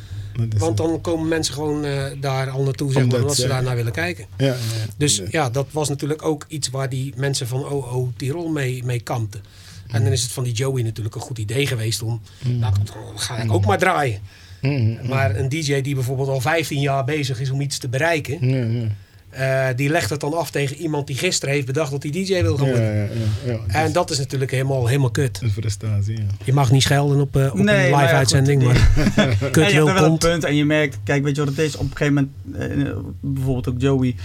[0.57, 3.75] Want dan komen mensen gewoon eh, daar al naartoe, zeg maar, Omdat ze daar naar
[3.75, 4.25] willen kijken.
[4.37, 4.55] Ja, ja.
[4.97, 8.99] Dus ja, dat was natuurlijk ook iets waar die mensen van OO Tirol mee, mee
[8.99, 9.43] kampten.
[9.87, 12.87] En dan is het van die Joey natuurlijk een goed idee geweest om, nou, dan
[13.15, 14.21] ga ik ook maar draaien.
[14.65, 15.07] Mhm.
[15.09, 18.65] Maar een DJ die bijvoorbeeld al 15 jaar bezig is om iets te bereiken, Ja,
[18.65, 19.69] ja.
[19.69, 22.41] eh, die legt het dan af tegen iemand die gisteren heeft bedacht dat hij DJ
[22.41, 22.95] wil gaan Ja, worden.
[22.95, 23.03] ja,
[23.45, 23.83] ja, ja.
[23.85, 25.39] En dat is natuurlijk helemaal, helemaal kut.
[25.41, 26.23] Een frustratie, ja.
[26.43, 29.73] Je mag niet schelden op, eh, op Nee, een live uitzending, maar En kut je
[29.75, 31.75] wil hebt er wel een punt en je merkt, kijk, weet je wat het is?
[31.75, 34.15] Op een gegeven moment, eh, bijvoorbeeld ook Joey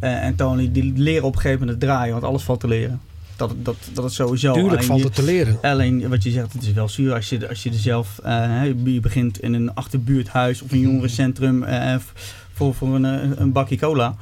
[0.00, 2.68] eh, en Tony, die leren op een gegeven moment het draaien, want alles valt te
[2.68, 3.00] leren.
[3.38, 4.52] Dat, dat, dat is sowieso.
[4.52, 5.58] Tuurlijk Alleen valt het te leren.
[5.62, 8.32] Alleen wat je zegt, het is wel zuur als je, als je er zelf, eh,
[8.32, 11.94] hè, je begint in een achterbuurthuis of een jongerencentrum eh,
[12.52, 14.16] voor, voor een, eh, een bakje cola.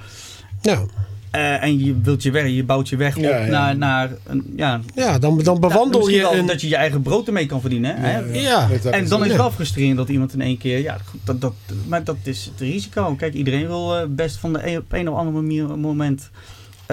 [0.63, 0.89] Nou,
[1.37, 3.47] Eh, en je wilt je weg, je bouwt je weg op Ja, ja.
[3.47, 6.47] naar, naar een, ja, ja, dan, dan bewandel misschien je wel een...
[6.47, 7.97] dat je je eigen brood ermee kan verdienen.
[7.97, 8.19] Hè?
[8.19, 8.69] Ja.
[8.71, 9.21] En dan is het.
[9.21, 11.55] het wel frustrerend dat iemand in één keer, ja, dat, dat,
[11.87, 13.15] maar dat is het risico.
[13.15, 16.31] Kijk, iedereen wil best van de een, op een of andere manier, moment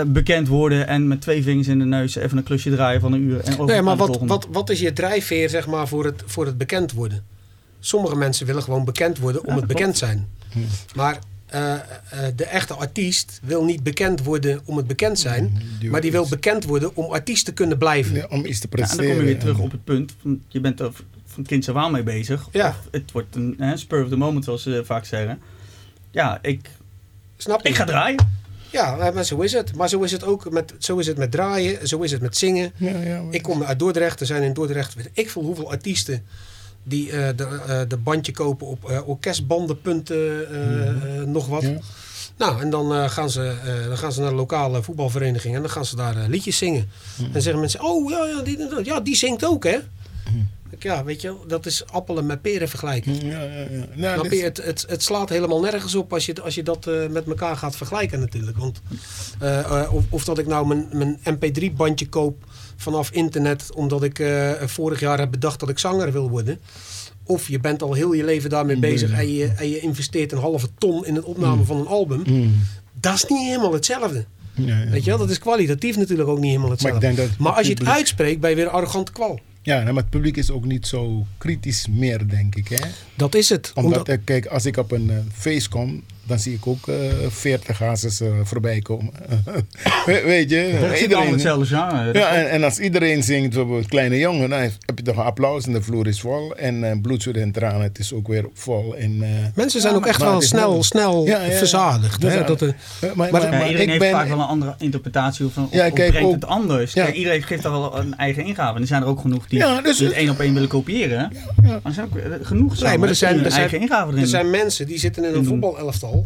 [0.07, 3.21] bekend worden en met twee vingers in de neus even een klusje draaien van een
[3.21, 3.39] uur.
[3.39, 6.45] En over Nee, maar wat, wat, wat is je drijfveer zeg maar, voor, het, voor
[6.45, 7.23] het bekend worden?
[7.79, 10.27] Sommige mensen willen gewoon bekend worden om Ja, het bekend zijn.
[10.95, 11.79] Maar eh, eh,
[12.35, 15.61] de echte artiest wil niet bekend worden om het bekend zijn.
[15.79, 18.15] Die Maar die wil iets- bekend worden om artiest te kunnen blijven.
[18.15, 19.05] Ja, om iets te Ja, en presteren.
[19.05, 20.91] dan kom je weer terug op het punt, van, je bent er
[21.25, 22.47] van kinds af aan mee bezig.
[22.51, 22.67] Ja.
[22.67, 25.39] Of het wordt een hè, spur of the moment, zoals ze vaak zeggen.
[26.11, 26.69] Ja, ik,
[27.37, 27.69] Snap je?
[27.69, 28.41] ik ga draaien.
[28.74, 29.76] Ja, eh, maar zo is het.
[29.76, 31.88] Maar zo is het ook met, zo is het met draaien.
[31.88, 32.71] Zo is het met zingen.
[32.76, 34.19] Ja, ja, Ik kom uit Dordrecht.
[34.19, 36.24] Er zijn in Dordrecht weet ik veel hoeveel artiesten
[36.84, 41.61] die eh, de, eh, de bandje kopen op eh, orkestbandenpunten, nog wat.
[41.61, 41.78] Ja.
[42.38, 43.55] Nou, en dan, gaan ze,
[43.88, 46.89] dan gaan ze naar de lokale voetbalvereniging en dan gaan ze daar liedjes zingen.
[47.34, 49.71] En zeggen mensen, oh ja, ja, die, ja, die zingt ook hè.
[49.71, 49.82] Ik,
[50.80, 53.26] Ja, weet je, dat is appelen met peren vergelijken.
[53.26, 53.86] Ja, ja, ja.
[53.93, 54.45] Nou, Snap dit- je?
[54.45, 57.57] Het, het, het slaat helemaal nergens op als je, als je dat eh, met elkaar
[57.57, 58.57] gaat vergelijken natuurlijk.
[58.57, 58.82] Want,
[59.39, 62.43] eh, eh, of, of dat ik nou mijn, mijn mp3-bandje koop
[62.76, 64.24] vanaf internet omdat ik
[64.65, 66.59] vorig jaar heb bedacht dat ik zanger wil worden.
[67.24, 70.38] Of je bent al heel je leven daarmee bezig en je, en je investeert een
[70.38, 72.21] halve ton in het opname van een album.
[72.26, 72.55] Mm.
[72.99, 74.26] Dat is niet helemaal hetzelfde.
[74.53, 74.89] Ja, ja.
[74.89, 75.19] Weet je wel?
[75.19, 77.15] Dat is kwalitatief natuurlijk ook niet helemaal Maar hetzelfde.
[77.15, 79.39] dat Maar als je het uitspreekt, ben je weer een arrogante kwal.
[79.66, 82.68] Ja, nou, maar het publiek is ook niet zo kritisch meer, denk ik.
[82.68, 82.89] Hè?
[83.16, 83.72] Dat is het.
[83.76, 86.95] Omdat, Omdat- kijk, als ik op een eh, feest kom, dan zie ik ook eh
[87.30, 89.11] 40 hazes eh, voorbij komen.
[90.05, 90.91] We- weet je?
[90.95, 92.13] Zit allemaal hetzelfde genre.
[92.13, 95.65] Ja, en, en als iedereen zingt, bijvoorbeeld Kleine Jongen, dan heb je toch een applaus
[95.65, 96.55] en de vloer is vol.
[96.55, 98.95] En eh bloed, en tranen, het is ook weer vol.
[98.95, 101.57] En, eh, Mensen zijn ja, ook echt wel snel, snel Ja, ja, ja.
[101.57, 102.21] verzadigd.
[102.24, 102.43] Hè?
[102.43, 104.11] Dat, eh, Eh, maar, Maar- maar, Ja, maar iedereen ik heeft ben...
[104.11, 106.93] vaak wel een andere interpretatie of, of, Ja, of kijk, brengt ook- het anders.
[106.93, 107.03] Ja.
[107.03, 108.76] Kijk, iedereen geeft daar wel een eigen ingave.
[108.76, 110.53] En er zijn er ook genoeg die, Ja, dus die het het- één op één
[110.53, 111.17] willen kopiëren.
[111.17, 111.30] Ja.
[111.61, 114.21] Maar er zijn ook genoeg Nee, maar er zijn- er een zijn- eigen ingave erin
[114.21, 116.22] er zijn mensen die zitten in een doen.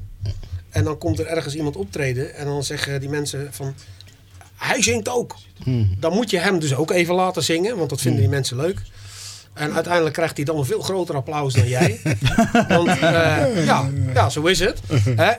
[0.69, 2.35] En dan komt er ergens iemand optreden.
[2.35, 3.73] En dan zeggen die mensen van...
[4.55, 5.35] Hij zingt ook.
[5.63, 5.95] Hmm.
[5.99, 7.77] Dan moet je hem dus ook even laten zingen.
[7.77, 8.81] Want dat vinden die mensen leuk.
[9.53, 11.99] En uiteindelijk krijgt hij dan een veel groter applaus dan jij.
[12.67, 14.79] want eh, ja, ja, zo is het.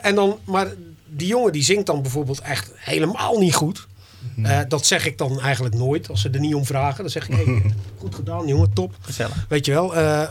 [0.01, 0.67] En dan, maar
[1.07, 3.87] die jongen die zingt dan bijvoorbeeld echt helemaal niet goed.
[4.43, 6.09] Eh, dat zeg ik dan eigenlijk nooit.
[6.09, 7.01] Als ze er niet om vragen.
[7.03, 7.61] Dan zeg ik, hey,
[7.99, 8.95] goed gedaan jongen, top.
[9.01, 9.45] Gezellig.
[9.49, 9.95] Weet je wel.
[9.95, 10.29] eh,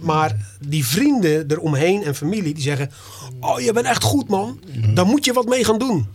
[0.00, 2.90] Maar die vrienden eromheen en familie die zeggen:
[3.44, 4.60] Oh, je bent echt goed, man.
[4.94, 6.08] Daar moet je wat mee gaan doen.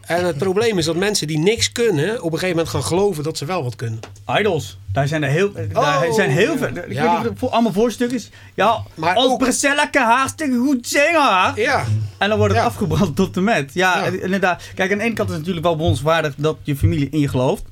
[0.00, 3.22] En het probleem is dat mensen die niks kunnen, op een gegeven moment gaan geloven
[3.24, 4.00] dat ze wel wat kunnen.
[4.38, 4.78] Idols.
[4.92, 6.74] Daar zijn er heel, daar Oh, zijn heel veel.
[6.74, 6.82] ja.
[6.82, 7.20] Ik Ja.
[7.20, 8.30] weet niet, voor allemaal voorstukjes.
[8.54, 11.52] Ja, Maar als ook- Priscilla kan hartstikke goed zingen.
[11.56, 11.84] Ja,
[12.18, 12.68] En dan wordt het Ja.
[12.68, 13.70] afgebrand tot de met.
[13.74, 14.10] Ja, Ja.
[14.22, 14.62] inderdaad.
[14.74, 17.28] Kijk, aan de ene kant is het natuurlijk wel bewonderenswaardig dat je familie in je
[17.28, 17.62] gelooft.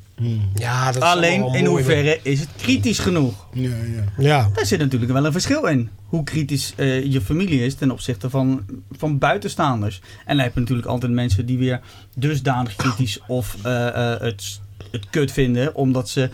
[0.55, 3.47] Ja dat is Alleen, in hoeverre is het kritisch genoeg?
[3.53, 4.05] Ja, ja.
[4.16, 5.89] maar- Ja, Daar zit natuurlijk wel een verschil in.
[6.07, 10.01] Hoe kritisch eh, je familie is ten opzichte van, van buitenstaanders.
[10.27, 11.81] En dan heb je natuurlijk altijd mensen die weer
[12.16, 14.61] dusdanig kritisch of eh, eh, het,
[14.91, 15.75] het kut vinden.
[15.75, 16.31] Omdat, ze,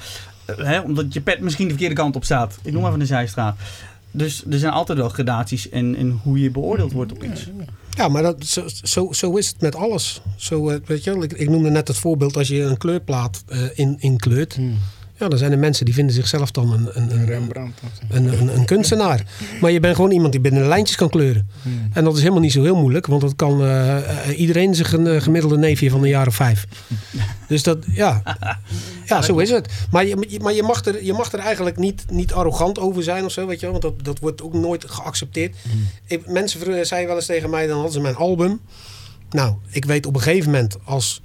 [0.57, 2.59] hè, omdat je pet misschien de verkeerde kant op staat.
[2.63, 3.57] Ik noem even een zijstraat.
[4.11, 7.45] Dus er zijn altijd wel gradaties in, in hoe je beoordeeld wordt op iets.
[7.59, 7.65] ja
[8.09, 10.21] maar dat, zo, zo, zo is het met alles.
[10.37, 13.79] Zo, eh, weet je ik, ik noemde net het voorbeeld als je een kleurplaat eh,
[13.79, 14.59] in, inkleurt.
[15.19, 17.81] Ja, dan zijn er mensen die vinden zichzelf dan een, een, Een Rembrandt.
[18.09, 19.25] een, een, een kunstenaar.
[19.61, 21.49] Maar je bent gewoon iemand die binnen de lijntjes kan kleuren.
[21.93, 24.93] En dat is helemaal niet zo heel moeilijk, want dat kan eh, eh, iedereen zich
[24.93, 26.67] een eh, gemiddelde neefje van een jaar of vijf.
[27.49, 28.23] Dus dat, ja,
[29.07, 29.69] ja zo is het.
[29.91, 33.25] Maar je, maar je, mag, er, je mag er eigenlijk niet, niet arrogant over zijn
[33.25, 35.57] of zo, weet je wel, want dat, dat wordt ook nooit geaccepteerd.
[36.07, 38.61] Ik, mensen zeiden wel eens tegen mij, dan hadden ze mijn album.
[39.31, 41.23] Nou, ik weet op een gegeven moment als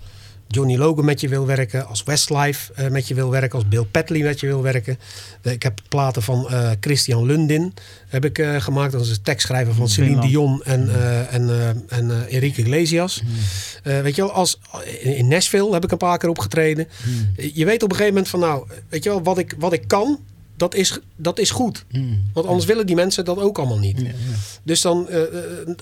[0.51, 3.85] Johnny Logan met je wil werken, als Westlife eh, met je wil werken, als Bill
[3.91, 4.99] Petley met je wil werken.
[5.41, 7.73] Eh, ik heb platen van eh, Christian Lundin
[8.07, 8.91] heb ik, gemaakt.
[8.91, 10.21] Dat is de tekstschrijver van Celine.
[10.21, 10.89] Dion en,
[11.29, 11.49] en,
[11.87, 13.23] en Enrique Iglesias.
[13.83, 14.59] Eh, weet je wel, als,
[15.01, 16.87] in, Nashville heb ik een paar keer opgetreden.
[17.53, 19.87] Je weet op een gegeven moment van nou, weet je wel, wat ik, wat ik
[19.87, 20.19] kan,
[20.57, 21.85] dat is, dat is goed.
[22.33, 23.99] Want anders willen die mensen dat ook allemaal niet.
[23.99, 24.13] Ja, ja.
[24.63, 25.07] Dus dan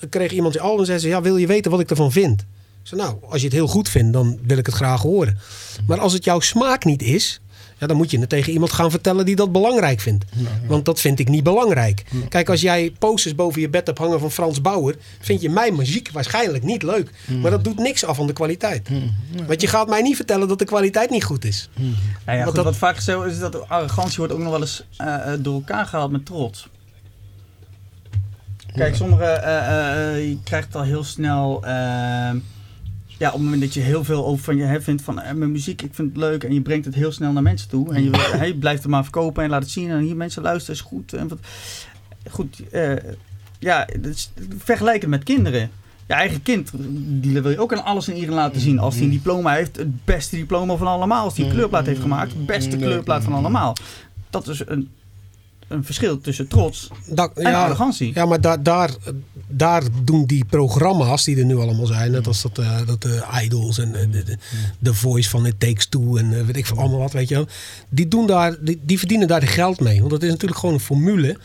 [0.10, 2.46] kreeg iemand je album en zei ze, ja, wil je weten wat ik ervan vind?
[2.90, 5.38] Ik zei, nou, als je het heel goed vindt, dan wil ik het graag horen.
[5.88, 7.42] Maar als het jouw smaak niet is,
[7.78, 10.26] ja, dan moet je het tegen iemand gaan vertellen die dat belangrijk vindt.
[10.68, 12.04] Want dat vind ik niet belangrijk.
[12.30, 15.76] Kijk, als jij posters boven je bed hebt hangen van Frans Bauer, vind je mijn
[15.76, 17.12] muziek waarschijnlijk niet leuk.
[17.42, 18.90] Maar dat doet niks af van de kwaliteit.
[19.48, 21.70] Want je gaat mij niet vertellen dat de kwaliteit niet goed is.
[21.76, 21.88] Nou
[22.26, 24.84] ja, Want goed, dat- wat vaak zo is dat arrogantie wordt ook nog wel eens
[24.98, 26.68] eh, eh, door elkaar gehaald met trots.
[28.76, 31.64] Kijk, sommige, eh, eh, eh, je krijgt al heel snel,
[33.18, 35.34] ja, op het moment dat je heel veel over van je hè, vindt van eh,
[35.34, 37.94] mijn muziek, ik vind het leuk en je brengt het heel snel naar mensen toe
[37.94, 40.82] en je, blijft het maar verkopen en laat het zien en hier mensen luisteren is
[40.82, 41.14] goed.
[41.14, 41.40] En wat,
[42.30, 42.92] goed, eh,
[43.60, 45.70] ja, is- vergelijk het met kinderen.
[46.08, 46.72] Je eigen kind,
[47.22, 48.80] die wil je ook aan alles en iedereen laten zien.
[48.80, 51.24] Als hij een diploma heeft, het beste diploma van allemaal.
[51.24, 53.76] Als hij een kleurplaat heeft gemaakt, het beste kleurplaat van allemaal.
[54.30, 54.90] Dat is een,
[55.68, 58.12] een verschil tussen trots Dat, en arrogantie.
[58.14, 58.90] Ja, maar daar, daar,
[59.48, 63.44] daar doen die programma's die er nu allemaal zijn, net als dat, eh, dat eh,
[63.44, 64.38] Idols en eh, de, de,
[64.80, 67.36] de Voice van It Takes Two en eh, weet ik veel allemaal wat, weet je
[67.36, 67.48] wel.
[67.90, 70.00] Die, doen daar, die, die verdienen daar de geld mee.
[70.00, 71.38] Want dat is natuurlijk gewoon een formule.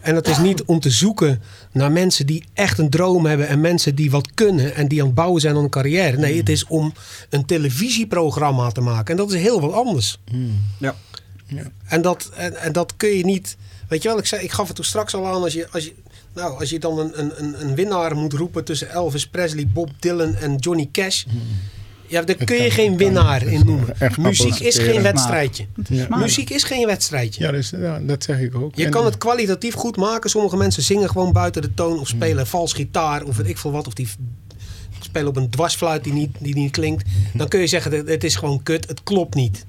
[0.00, 3.60] En dat is niet om te zoeken naar mensen die echt een droom hebben en
[3.60, 6.16] mensen die wat kunnen en die aan het bouwen zijn aan een carrière.
[6.16, 6.92] Nee, het is om
[7.30, 9.10] een televisieprogramma te maken.
[9.10, 10.18] En dat is heel wat anders.
[10.78, 10.94] Ja.
[11.84, 13.56] En dat, en, en dat kun je niet.
[13.88, 15.42] Weet je wel, ik, zei, ik gaf het toen straks al aan.
[15.42, 15.92] Als je, als je,
[16.34, 19.90] nou, als je dan een, een, een, een winnaar moet roepen tussen Elvis Presley, Bob
[19.98, 21.24] Dylan en Johnny Cash.
[22.06, 24.00] Ja, daar kun je kan- geen kan- winnaar in noemen.
[24.00, 25.66] echt Muziek is en geen wedstrijdje.
[26.08, 27.44] Muziek is geen wedstrijdje.
[27.44, 28.74] Ja, dus, ja, dat zeg ik ook.
[28.74, 30.30] Je En- kan het kwalitatief goed maken.
[30.30, 33.70] Sommige mensen zingen gewoon buiten de toon of spelen vals gitaar of weet ik veel
[33.72, 33.86] wat.
[33.86, 34.08] Of die
[35.00, 37.04] spelen op een dwarsfluit die niet, die niet klinkt.
[37.34, 39.64] Dan kun je zeggen, het- het is gewoon kut, het klopt niet.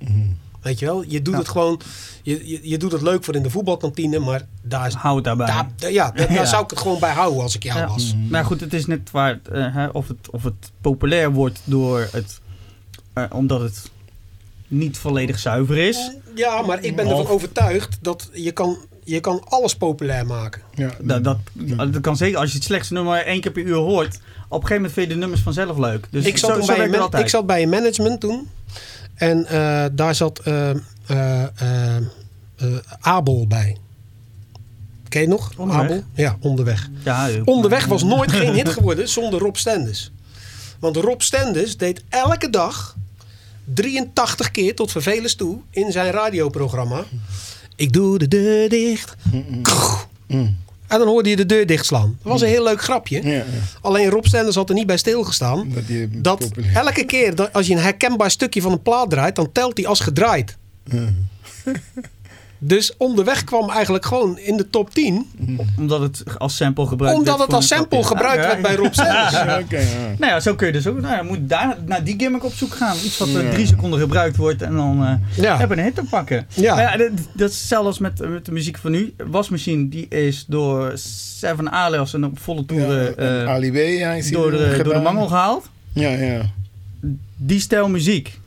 [0.62, 1.04] Weet je wel?
[1.08, 1.40] Je doet Ja.
[1.40, 1.82] het gewoon,
[2.24, 5.46] je, je, je doet het leuk voor in de voetbalkantine, maar daar, is- Hou daarbij.
[5.48, 7.88] daar, daar- ja, daar, zou ik het gewoon bij houden als ik jou Ja.
[7.88, 8.16] was.
[8.30, 11.60] Maar goed, het is net waar het, eh, hè, of, het, of het populair wordt
[11.64, 12.40] door het,
[13.14, 13.90] eh, omdat het
[14.68, 16.12] niet volledig zuiver is.
[16.36, 20.62] Ja, maar ik ben ervan overtuigd dat je kan, je kan alles populair maken.
[20.74, 21.38] Ja, Dat, dat,
[21.94, 24.68] dat kan zeker, als je het slechtste nummer één keer per uur hoort, op een
[24.68, 26.08] gegeven moment vind je de nummers vanzelf leuk.
[26.12, 28.48] Dus ik, zat zo, bij een ik zat bij een management toen.
[29.20, 30.70] En eh, daar zat eh,
[31.06, 32.04] eh,
[33.00, 33.78] Abel bij.
[35.08, 35.52] Ken je nog?
[35.58, 35.84] Onderweg.
[35.86, 36.04] Abel?
[36.14, 36.90] Ja, onderweg.
[37.04, 37.30] ja.
[37.46, 40.12] Onderweg was nooit geen hit geworden zonder Rob Stenders.
[40.80, 42.96] Want Rob Stenders deed elke dag
[43.74, 47.04] 83 keer tot vervelens toe in zijn radioprogramma.
[47.76, 49.16] Ik doe de deur dicht.
[50.90, 52.18] En dan hoorde je de deur dichtslaan.
[52.24, 53.24] Dat was een heel leuk grapje.
[53.24, 53.44] Ja, ja.
[53.82, 55.72] Alleen Rob Stenders had er niet bij stilgestaan.
[55.74, 59.10] Dat die Dat populair- elke keer dat als je een herkenbaar stukje van een plaat
[59.10, 60.58] draait, dan telt die als gedraaid.
[62.62, 65.30] Dus onderweg kwam eigenlijk gewoon in de top 10.
[65.78, 68.76] Omdat het als sample gebruikt Omdat werd het voor als sample gebruikt werd bij.
[68.76, 69.32] Rob Sanders.
[69.32, 69.86] Ja, oké, ja.
[70.18, 71.02] Nou ja, zo kun je dus ook.
[71.02, 72.96] Nou ja, moet daar naar die gimmick op zoek gaan.
[72.96, 73.50] Iets wat eh, Ja.
[73.52, 75.58] drie seconden gebruikt wordt en dan eh Ja.
[75.58, 76.48] hebben we een hit te pakken.
[76.54, 76.76] Ja.
[76.76, 79.14] Maar ja, dat, dat is hetzelfde als met, met de muziek van nu.
[79.28, 84.84] Wasmachine die is door Seven Alias en op volle toeren eh, is door, de, hier
[84.84, 85.70] door de mangel gehaald.
[85.94, 86.42] Ja, ja.
[87.36, 88.39] Die stijl muziek.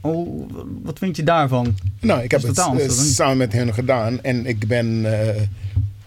[0.00, 0.50] Oh,
[0.82, 1.76] wat vind je daarvan?
[2.00, 4.22] Nou, ik heb het eh, samen met hen gedaan.
[4.22, 5.42] En ik ben eh,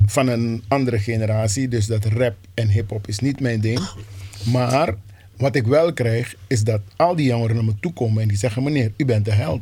[0.06, 1.68] van een andere generatie.
[1.68, 3.80] Dus dat rap en hip-hop is niet mijn ding.
[4.52, 4.96] Maar
[5.38, 8.38] wat ik wel krijg, is dat al die jongeren naar me toe komen en die
[8.38, 9.62] zeggen: Meneer, u bent de held.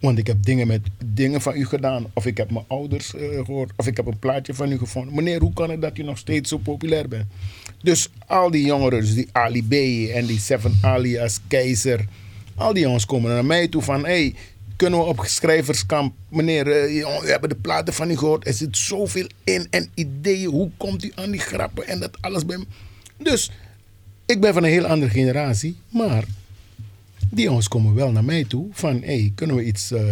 [0.00, 2.06] Want ik heb dingen, met, dingen van u gedaan.
[2.12, 3.72] Of ik heb mijn ouders eh, gehoord.
[3.76, 5.14] Of ik heb een plaatje van u gevonden.
[5.14, 7.26] Meneer, hoe kan het dat u nog steeds zo populair bent?
[7.82, 9.72] Dus al die jongeren, dus die Ali B
[10.14, 12.06] en die Seven Alias, Keizer.
[12.56, 14.04] Al die jongens komen naar mij toe van...
[14.04, 14.34] Hey,
[14.76, 16.14] kunnen we op schrijverskamp...
[16.28, 18.46] Meneer, eh, we hebben de platen van u gehoord.
[18.46, 20.50] Er zit zoveel in en ideeën.
[20.50, 22.64] Hoe komt u aan die grappen en dat alles bij?
[23.16, 23.50] Dus
[24.26, 25.76] ik ben van een heel andere generatie.
[25.88, 26.24] Maar
[27.30, 29.02] die jongens komen wel naar mij toe van...
[29.02, 30.02] Hey, kunnen we iets eh,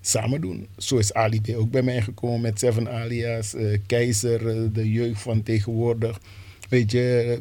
[0.00, 0.66] samen doen?
[0.78, 3.54] Zo is Ali B ook bij mij gekomen met Seven Alias.
[3.54, 6.20] eh, Keizer, de jeugd van tegenwoordig.
[6.68, 7.38] Weet je,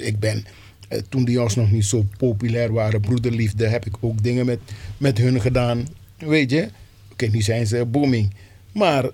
[0.00, 0.44] ik ben...
[0.90, 4.58] eh, toen die jongens nog niet zo populair waren, broederliefde, heb ik ook dingen met,
[4.98, 5.86] met hun gedaan.
[6.18, 6.68] Weet je,
[7.12, 8.34] oké, nu zijn ze booming.
[8.72, 9.10] Maar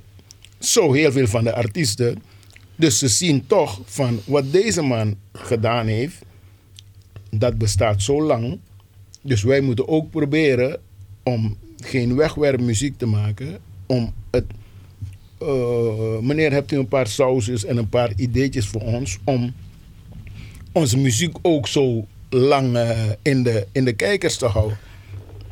[0.59, 2.23] zo heel veel van de artiesten.
[2.77, 6.23] Dus ze zien toch van wat deze man gedaan heeft,
[7.31, 8.59] dat bestaat zo lang.
[9.23, 10.81] Dus wij moeten ook proberen
[11.23, 13.59] om geen wegwerpmuziek te maken.
[13.87, 14.45] Om het.
[15.39, 19.55] eh, meneer, hebt u een paar sausjes en een paar ideetjes voor ons om
[20.77, 22.91] onze muziek ook zo lang eh,
[23.23, 24.79] in, de, in de kijkers te houden?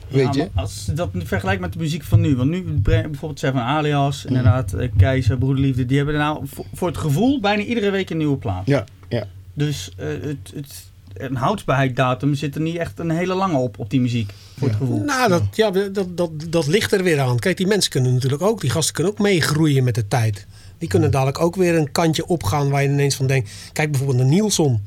[0.09, 0.49] Weet Ja, je?
[0.55, 2.37] als je dat vergelijkt met de muziek van nu.
[2.37, 5.87] Want nu bijvoorbeeld Seven Alias, inderdaad, eh, Keizer, Broederliefde.
[5.87, 8.67] Die hebben nou voor, voor het gevoel bijna iedere week een nieuwe plaat.
[8.67, 9.27] Ja, ja.
[9.55, 10.85] Dus eh, het, het,
[11.15, 14.33] een houdbaarheidsdatum zit er niet echt een hele lange op, op die muziek.
[14.59, 15.05] Voor het gevoel.
[15.05, 17.39] Nou, dat, ja, dat, dat, dat ligt er weer aan.
[17.39, 20.47] Kijk, die mensen kunnen natuurlijk ook, die gasten kunnen ook meegroeien met de tijd.
[20.79, 23.51] Die kunnen dadelijk ook weer een kantje opgaan waar je ineens van denkt.
[23.73, 24.83] Kijk bijvoorbeeld naar Nielsen.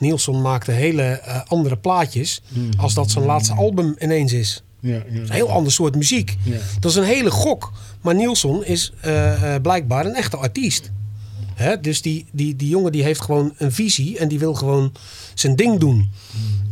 [0.00, 2.42] Nielsen maakte hele eh, andere plaatjes
[2.76, 4.62] als dat zijn laatste album ineens is.
[4.80, 4.98] ja, ja.
[4.98, 6.36] Dat is een heel ander soort muziek.
[6.42, 6.56] Ja.
[6.80, 7.72] Dat is een hele gok.
[8.00, 10.90] Maar Nielsen is eh, eh, blijkbaar een echte artiest.
[11.54, 11.80] Hè?
[11.80, 14.92] Dus die, die, die jongen die heeft gewoon een visie en die wil gewoon
[15.34, 16.10] zijn ding doen.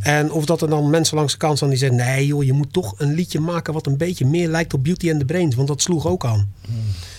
[0.00, 1.98] En of dat er dan mensen langs de kant staan die zeggen...
[1.98, 5.10] nee joh, je moet toch een liedje maken wat een beetje meer lijkt op Beauty
[5.10, 5.54] and the Brains.
[5.54, 6.52] Want dat sloeg ook aan.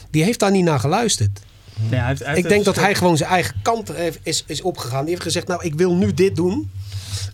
[0.09, 1.39] Die heeft daar niet naar geluisterd.
[1.89, 4.43] Nee, hij heeft- hij heeft Ik denk dat hij gewoon zijn eigen kant heeft, is,
[4.47, 5.01] is opgegaan.
[5.01, 6.71] Die heeft gezegd, nou ik wil nu dit doen.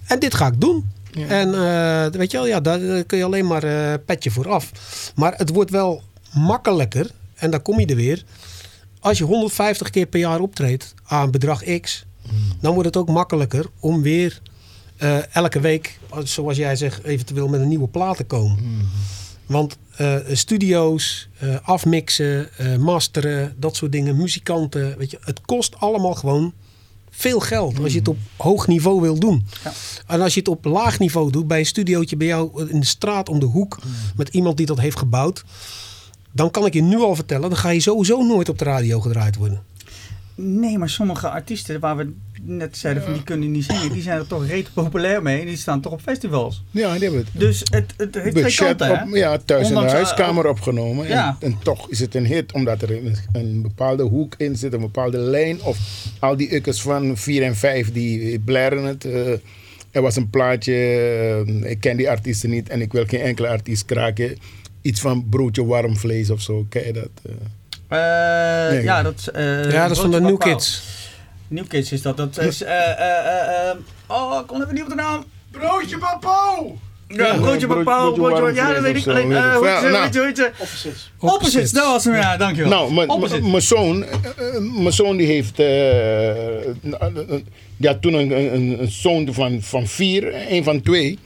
[0.08, 0.92] En dit ga ik doen.
[1.28, 4.50] En eh, weet je wel, ja, daar daar kun je alleen maar eh petje voor
[4.50, 4.72] af.
[5.16, 6.04] Maar het wordt wel
[6.34, 8.24] makkelijker, en daar kom je er weer.
[9.00, 12.06] Als je 150 keer per jaar optreedt aan bedrag X,
[12.62, 14.42] dan wordt het ook makkelijker om weer
[14.98, 18.58] eh, elke week, zoals jij zegt, eventueel met een nieuwe plaat te komen.
[19.46, 25.80] Want eh, studio's, eh, afmixen, eh, masteren, dat soort dingen, muzikanten, weet je, het kost
[25.80, 26.54] allemaal gewoon
[27.10, 29.46] veel geld als je het op hoog niveau wil doen.
[29.64, 29.72] Ja.
[30.08, 32.86] En als je het op laag niveau doet, bij een studiootje bij jou in de
[32.86, 33.80] straat om de hoek,
[34.16, 35.44] met iemand die dat heeft gebouwd,
[36.32, 39.00] dan kan ik je nu al vertellen, dan ga je sowieso nooit op de radio
[39.00, 39.64] gedraaid worden.
[40.36, 42.14] Nee, maar sommige artiesten waar we
[42.46, 45.46] net zeiden van die kunnen niet zingen, die zijn er toch reet populair mee en
[45.46, 46.64] die staan toch op festivals.
[46.72, 49.04] Ja, die hebben het Dus het, het heeft twee budget kanten, hè?
[49.04, 51.08] op, ja, thuis in de eh, huiskamer opgenomen.
[51.08, 51.38] ja.
[51.40, 54.74] En, en toch is het een hit, omdat er een, een bepaalde hoek in zit,
[54.74, 55.62] een bepaalde lijn.
[55.64, 55.78] Of
[56.20, 59.06] al die ukkers van 4 en 5 die blaren het.
[59.06, 59.32] eh,
[59.92, 60.74] er was een plaatje,
[61.64, 64.38] eh, ik ken die artiesten niet en ik wil geen enkele artiest kraken.
[64.82, 67.10] Iets van broodje warm vlees of zo, ken je dat?
[67.90, 68.84] Nee.
[68.84, 69.32] ja, dat is...
[69.32, 70.38] eh, ja, dat is van de New.
[70.40, 70.84] Kids.
[71.48, 72.18] New Kids is dat.
[72.18, 72.62] Dat is...
[72.64, 73.76] eh, eh, eh, eh,
[74.08, 75.24] oh, ik kon even niet op de naam.
[75.52, 76.78] Broodje papo!
[77.08, 78.16] Ja, Ja, broodje brood- bepaald.
[78.16, 79.08] broodje ja, dat weet ik.
[79.08, 79.58] Alleen, weet ik veel.
[79.58, 79.80] hoe heet
[80.36, 80.50] ze, Nou.
[80.60, 81.12] Opposites.
[81.20, 82.14] Opposites, dat was hem.
[82.16, 82.70] Ja, dankjewel.
[82.72, 84.06] Nou, mijn- zoon,
[84.82, 86.90] mijn zoon die heeft, eh,
[87.78, 91.20] die had toen een, een, een zoon van, van vier, een van twee.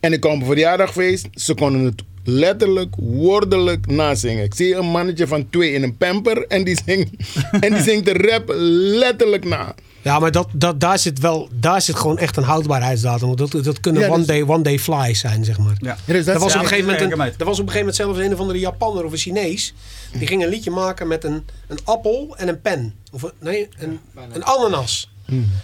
[0.00, 4.44] En ik kwam op een verjaardagfeest, ze konden het letterlijk, woordelijk nazingen.
[4.44, 7.10] Ik zie een mannetje van twee in een pamper en die zingt,
[7.60, 8.52] en die zingt de rap
[8.98, 9.74] letterlijk na.
[10.02, 13.36] Ja, maar dat, dat, daar, zit wel, daar zit gewoon echt een houdbaarheidsdatum.
[13.36, 15.74] Dat, dat kunnen Ja, one, dus- day, one day flies zijn, zeg maar.
[15.78, 15.96] Ja.
[16.06, 17.66] Ja, dus dat Er was, Ja, op een gegeven dat moment een, er was op
[17.66, 19.74] een gegeven moment zelfs een of andere Japanner of een Chinees.
[20.18, 22.94] Die ging een liedje maken met een, een appel en een pen.
[23.12, 24.00] Of een, nee, een,
[24.32, 25.10] een ananas.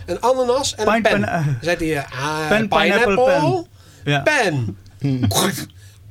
[0.06, 1.20] Een ananas en een Pine- pen.
[1.20, 3.66] pen- Dan zei hij, ah, pen, pineapple, pineapple,
[4.04, 4.20] Ja.
[4.20, 4.76] pen.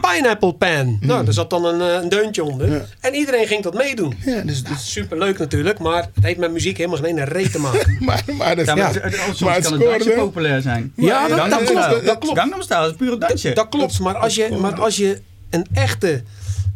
[0.02, 0.98] Pineapple Pan.
[1.02, 2.72] Nou, daar zat dan een, eh, een deuntje onder.
[2.72, 2.86] Ja.
[3.00, 4.16] En iedereen ging dat meedoen.
[4.26, 7.98] Ja, dus, dus, Superleuk natuurlijk, maar het heeft met muziek helemaal geen reet te maken.
[8.06, 10.62] maar, maar, dat, Ja, ja, maar het- het- soms maar het kan een dansje populair
[10.62, 10.94] zijn.
[10.96, 12.40] Ja, dat- Gangnam dat klopt, dat klopt.
[12.40, 13.54] Gangnam Style is puur een dansje.
[13.54, 16.24] Dat klopt, maar als je, maar als je een echte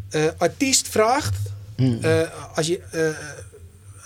[0.09, 1.35] eh, artiest vraagt...
[1.75, 1.97] Hmm.
[2.01, 2.19] eh,
[2.55, 3.01] als, je, eh,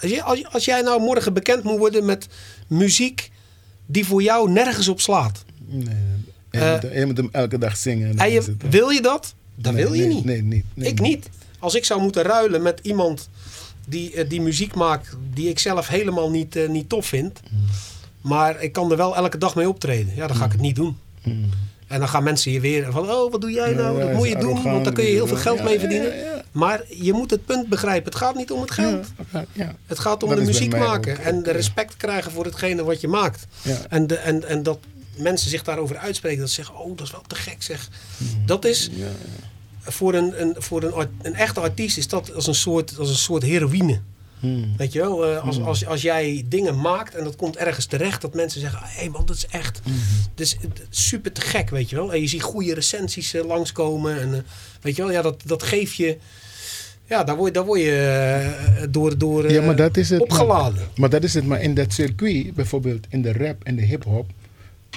[0.01, 2.27] als, je, als, als jij nou morgen bekend moet worden met
[2.67, 3.31] muziek
[3.85, 5.43] die voor jou nergens op slaat...
[5.65, 5.95] Nee,
[6.51, 8.09] je, Eh, moet, je moet hem elke dag zingen.
[8.09, 9.33] En dan je, eh, wil je dat?
[9.55, 10.25] Dat nee, wil je nee, niet.
[10.25, 10.65] Nee, niet.
[10.73, 11.29] nee, ik niet.
[11.59, 13.29] Als ik zou moeten ruilen met iemand
[13.87, 17.39] die, eh, die muziek maakt die ik zelf helemaal niet, eh, niet tof vind.
[17.49, 17.65] Hmm.
[18.21, 20.15] Maar ik kan er wel elke dag mee optreden.
[20.15, 20.97] Ja, dan ga ik het niet doen.
[21.21, 21.49] Hmm.
[21.87, 23.99] En dan gaan mensen je weer van, oh, wat doe jij nou?
[23.99, 26.17] Ja, dat moet je doen, want daar kun je heel veel geld ja, mee verdienen.
[26.17, 26.43] ja.
[26.51, 28.11] Maar je moet het punt begrijpen.
[28.11, 29.07] Het gaat niet om het geld.
[29.85, 33.01] Het gaat om Dat de muziek maken ook, en de respect krijgen voor hetgene wat
[33.01, 33.47] je maakt.
[33.61, 33.77] Ja.
[33.89, 34.79] En, de, en, en dat
[35.17, 36.39] mensen zich daarover uitspreken.
[36.39, 37.89] Dat ze zeggen, oh, dat is wel te gek zeg.
[38.17, 38.27] Hmm.
[38.45, 38.89] Dat is,
[39.81, 43.09] voor, een, een, voor een, art- een echte artiest is dat als een soort, als
[43.09, 43.99] een soort heroïne.
[44.39, 44.73] Hmm.
[44.77, 48.21] Weet je wel, eh, als, als, als jij dingen maakt en dat komt ergens terecht,
[48.21, 49.81] dat mensen zeggen: hé hey man, dat is echt
[50.35, 52.13] dat is, het is super te gek, weet je wel.
[52.13, 54.19] En je ziet goede recensies eh, langskomen.
[54.21, 54.39] En eh,
[54.81, 56.17] weet je wel, ja, dat, dat geeft je.
[57.05, 60.21] Ja, daar word, je- daar word je door, door Ja, maar dat is het.
[60.21, 60.75] opgeladen.
[60.79, 61.45] Maar, maar dat is het.
[61.45, 64.29] Maar in dat circuit, bijvoorbeeld in de rap en de hip-hop,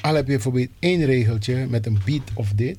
[0.00, 2.78] al heb je bijvoorbeeld één regeltje met een beat of dit.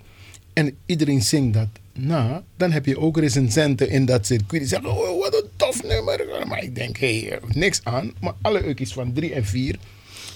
[0.54, 2.44] En iedereen zingt dat na.
[2.58, 6.46] Dan heb je ook recensenten in dat circuit die zeggen: Oh, wat een tof nummer.
[6.48, 8.12] Maar ik denk: hé, hey, niks aan.
[8.20, 9.76] Maar alle ukkies van drie en vier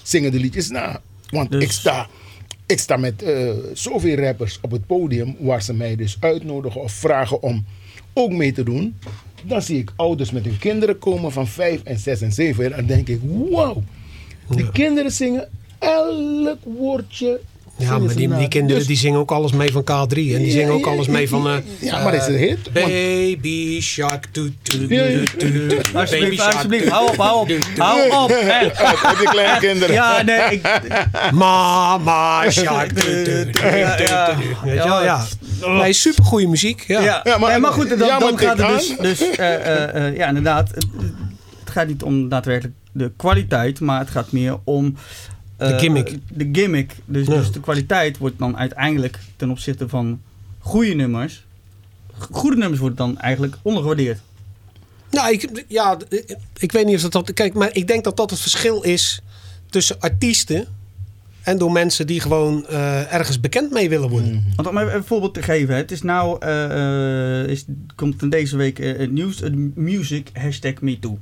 [0.02, 1.00] zingen de liedjes na.
[1.30, 2.08] Want Dus- ik sta.
[2.66, 6.92] Ik sta met eh, zoveel rappers op het podium waar ze mij dus uitnodigen of
[6.92, 7.64] vragen om
[8.12, 8.96] ook mee te doen.
[9.44, 12.64] Dan zie ik ouders met hun kinderen komen van 5 en 6 en 7.
[12.64, 13.78] En dan denk ik, wow.
[14.48, 17.40] Die kinderen zingen elk woordje.
[17.78, 19.86] Ja, maar die, die kinderen Dus- die zingen ook alles mee van K3.
[19.88, 21.42] En die Ja, zingen ook alles mee van...
[21.42, 22.72] ja, eh, ja, maar is het een hit?
[22.72, 24.26] Baby shark.
[24.32, 25.26] toet, toet, baby
[25.94, 26.88] Alsjeblieft, alsjeblieft.
[26.88, 27.50] Hou op, hou op.
[27.76, 28.28] Hou op.
[28.50, 28.68] hè.
[28.72, 29.94] Heb je kleine kinderen?
[29.94, 30.38] Ja, nee.
[30.50, 30.62] Ik,
[31.32, 33.02] Mama shark.
[33.02, 33.10] Ja,
[33.76, 33.96] ja.
[33.96, 34.62] toet, toet.
[34.62, 35.26] Weet je wel, ja.
[35.66, 36.84] Nee, supergoeie muziek.
[36.86, 37.20] Ja.
[37.24, 37.38] ja.
[37.38, 38.96] Maar- goed, dan, ja, dan gaat het dus...
[39.18, 40.68] dus eh, eh, eh, ja, inderdaad.
[40.74, 40.86] Het,
[41.60, 44.96] het gaat niet om daadwerkelijk de kwaliteit, maar het gaat meer om...
[45.56, 46.18] eh, De gimmick.
[46.28, 46.94] De gimmick.
[47.04, 47.34] Dus, Ja.
[47.34, 50.20] dus de kwaliteit wordt dan uiteindelijk ten opzichte van
[50.58, 51.44] goede nummers...
[52.30, 54.18] Goede nummers worden dan eigenlijk ondergewaardeerd.
[55.10, 55.96] Nou, ik, ja,
[56.58, 57.32] ik, weet niet of dat, dat...
[57.32, 59.20] Kijk, maar ik denk dat dat het verschil is
[59.70, 60.66] tussen artiesten...
[61.42, 64.44] en door mensen die gewoon eh, ergens bekend mee willen worden.
[64.56, 65.74] Want om even een voorbeeld te geven.
[65.74, 65.80] hè.
[65.80, 66.36] Het is nou...
[66.40, 67.64] eh, eh, is,
[67.94, 69.40] komt in deze week eh, het nieuws.
[69.40, 71.18] Het music hashtag MeToo.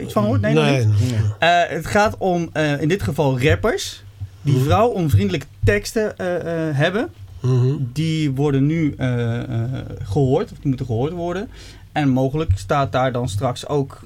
[0.00, 0.40] Iets van gehoord?
[0.40, 1.10] Nee, nog nee, niet?
[1.10, 1.20] nee.
[1.38, 4.02] Eh, het gaat om eh, in dit geval rappers.
[4.42, 4.64] Die Mhm.
[4.64, 7.08] vrouwonvriendelijke teksten eh, eh, hebben.
[7.40, 7.74] Mhm.
[7.92, 9.70] Die worden nu eh, eh,
[10.02, 10.50] gehoord.
[10.52, 11.48] Of die moeten gehoord worden.
[11.92, 14.00] En mogelijk staat daar dan straks ook...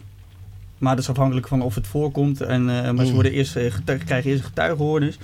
[0.79, 2.41] Maar dat is afhankelijk van of het voorkomt.
[2.41, 3.13] En, eh, maar ze Mhm.
[3.13, 5.19] worden eerst, krijgen eerst een getuigenhoornis.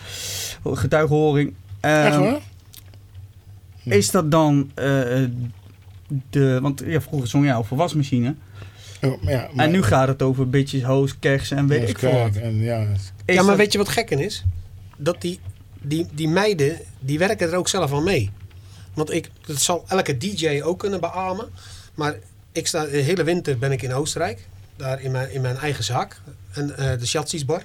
[0.65, 1.55] Getuigenhoring.
[1.81, 2.40] Echt Ehm, waar?
[3.85, 4.85] is dat dan eh,
[6.31, 6.59] de...
[6.62, 8.35] Want ja, vroeger zong jij over wasmachine.
[9.03, 11.99] Oh, ja, maar- en nu gaat het over bitches, hoes, kers en weet Ja, ik
[11.99, 14.45] veel ja, Is ja, maar dat- weet je wat gekken is?
[14.97, 15.41] Dat die,
[15.81, 18.31] die, die meiden, die werken er ook zelf aan mee.
[18.95, 21.49] Want ik, dat zal elke DJ ook kunnen beamen.
[21.95, 22.15] Maar
[22.53, 24.47] ik sta, de hele winter ben ik in Oostenrijk.
[24.77, 26.20] Daar in mijn, in mijn eigen zaak.
[26.53, 27.62] En eh de Schatzis bar.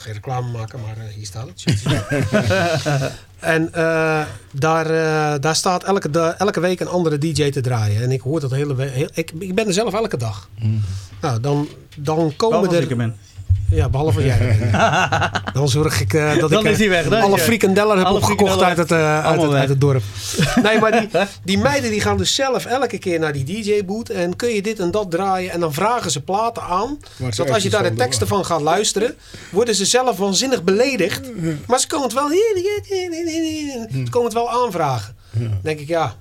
[0.00, 1.64] Geen reclame maken, maar eh, hier staat het.
[3.40, 4.22] En eh,
[4.52, 8.02] daar, eh, daar staat elke, elke week een andere DJ te draaien.
[8.02, 9.10] En ik hoor dat hele week.
[9.14, 10.48] Ik, ik ben er zelf elke dag.
[11.20, 13.14] Nou, dan, dan komen er...
[13.70, 14.58] Ja, behalve jij.
[15.52, 18.16] dan zorg ik eh, dat Dan ik eh, hij weg, is alle frikandellen heb alle
[18.16, 20.02] opgekocht uit het, eh, uit, het, uit het dorp.
[20.62, 21.08] Nee, maar die,
[21.44, 24.08] die meiden die gaan dus zelf elke keer naar die DJ-boot.
[24.08, 25.50] En kun je dit en dat draaien.
[25.50, 26.98] En dan vragen ze platen aan.
[27.36, 29.14] Dat als je daar de teksten van gaat luisteren.
[29.50, 31.20] Worden ze zelf waanzinnig beledigd.
[31.66, 32.28] Maar ze komen het wel,
[34.04, 35.16] ze komen het wel aanvragen.
[35.30, 36.14] Dan denk ik, ja.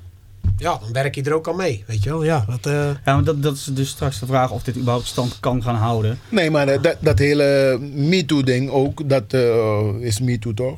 [0.57, 1.83] Ja, dan werk je er ook aan mee.
[1.87, 2.45] Weet je wel, ja.
[2.47, 2.73] Dat, eh,
[3.05, 5.75] Ja, maar dat, dat is dus straks de vraag of dit überhaupt stand kan gaan
[5.75, 6.19] houden.
[6.29, 10.77] Nee, maar dat, dat hele MeToo-ding ook, dat eh, is MeToo toch?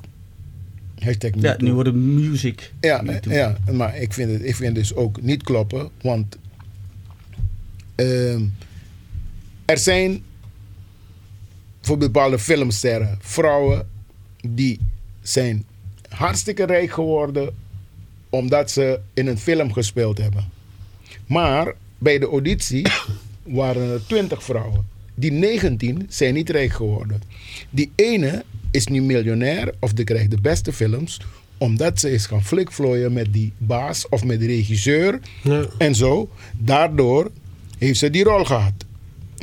[1.00, 1.50] Hashtag MeToo.
[1.50, 2.74] Ja, nu wordt het music.
[2.80, 6.38] Ja, ja, maar ik vind het ik vind dus ook niet kloppen, want
[7.96, 8.42] ehm,
[9.66, 10.24] er zijn
[11.82, 13.88] voor bepaalde filmsterren vrouwen
[14.48, 14.80] die
[15.22, 15.66] zijn
[16.10, 17.54] hartstikke rijk geworden
[18.32, 20.50] omdat ze in een film gespeeld hebben.
[21.26, 22.86] Maar bij de auditie
[23.44, 24.88] waren er 20 vrouwen.
[25.16, 27.22] Die 19 zijn niet rijk geworden.
[27.70, 31.20] Die ene is nu miljonair of die krijgt de beste films
[31.58, 35.66] omdat ze is gaan flikvlooien met die baas of met de regisseur Ja.
[35.78, 36.30] en zo.
[36.58, 37.32] Daardoor
[37.78, 38.74] heeft ze die rol gehad.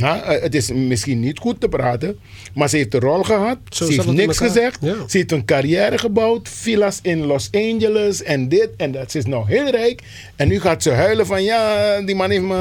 [0.01, 2.19] Ja, eh, het is misschien niet goed te praten,
[2.55, 3.59] maar ze heeft een rol gehad.
[3.69, 4.79] Zo ze heeft niks gezegd.
[4.81, 4.95] Ja.
[5.09, 9.11] Ze heeft een carrière gebouwd, villas in Los Angeles en dit en dat.
[9.11, 10.03] Ze is nou heel rijk
[10.37, 12.55] en nu gaat ze huilen van ja, die man heeft me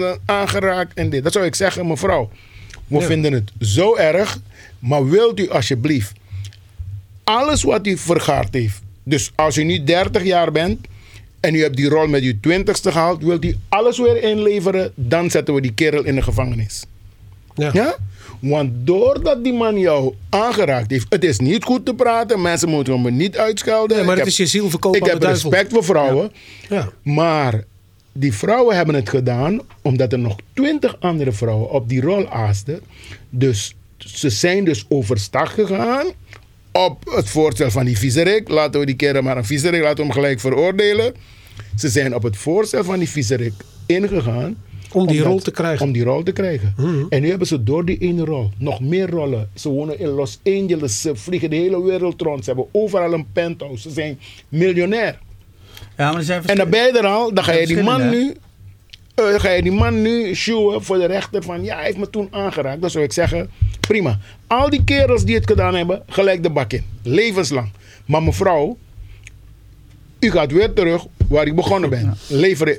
[0.00, 1.22] eh, aangeraakt en dit.
[1.22, 2.30] Dat zou ik zeggen, mevrouw.
[2.86, 3.06] We Ja.
[3.06, 4.38] vinden het zo erg,
[4.78, 6.12] maar wilt u alsjeblieft
[7.24, 8.80] alles wat u vergaard heeft.
[9.02, 10.86] Dus als u nu 30 jaar bent
[11.42, 15.30] en u hebt die rol met uw 20ste gehaald, wilt u alles weer inleveren, dan
[15.30, 16.84] zetten we die kerel in de gevangenis.
[17.54, 17.70] Ja.
[17.72, 17.96] Ja?
[18.38, 23.02] Want doordat die man jou aangeraakt heeft, het is niet goed te praten, mensen moeten
[23.02, 23.96] me niet uitschelden.
[23.96, 25.50] Maar Ik het heb- is je ziel verkopen Ik heb duivel.
[25.50, 26.32] respect voor vrouwen,
[26.68, 26.88] Ja.
[27.02, 27.64] maar
[28.12, 32.80] die vrouwen hebben het gedaan omdat er nog twintig andere vrouwen op die rol aasten.
[33.30, 36.06] Dus ze zijn dus overstag gegaan
[36.72, 38.48] op het voorstel van die viezerik.
[38.48, 41.14] Laten we die kerel maar een viezerik, laten we hem gelijk veroordelen.
[41.76, 43.52] Ze zijn op het voorstel van die viezerik
[43.86, 44.56] ingegaan.
[44.92, 45.86] Om die omdat- rol te krijgen.
[45.86, 46.74] Om die rol te krijgen.
[47.08, 49.50] En nu hebben ze door die ene rol nog meer rollen.
[49.54, 52.44] Ze wonen in Los Angeles, ze vliegen de hele wereld rond.
[52.44, 53.82] Ze hebben overal een penthouse.
[53.88, 54.18] Ze zijn
[54.48, 55.18] miljonair.
[55.96, 58.34] Ja, maar zijn En dan ben je er al, dan ga je die man nu,
[59.14, 62.10] eh, ga je die man nu showen voor de rechter van ja, hij heeft me
[62.10, 62.80] toen aangeraakt.
[62.80, 64.18] Dan zou ik zeggen, prima.
[64.46, 66.84] Al die kerels die het gedaan hebben, gelijk de bak in.
[67.02, 67.70] Levenslang.
[68.06, 68.76] Maar mevrouw,
[70.20, 72.16] u gaat weer terug waar u begonnen bent.
[72.28, 72.76] Leveren.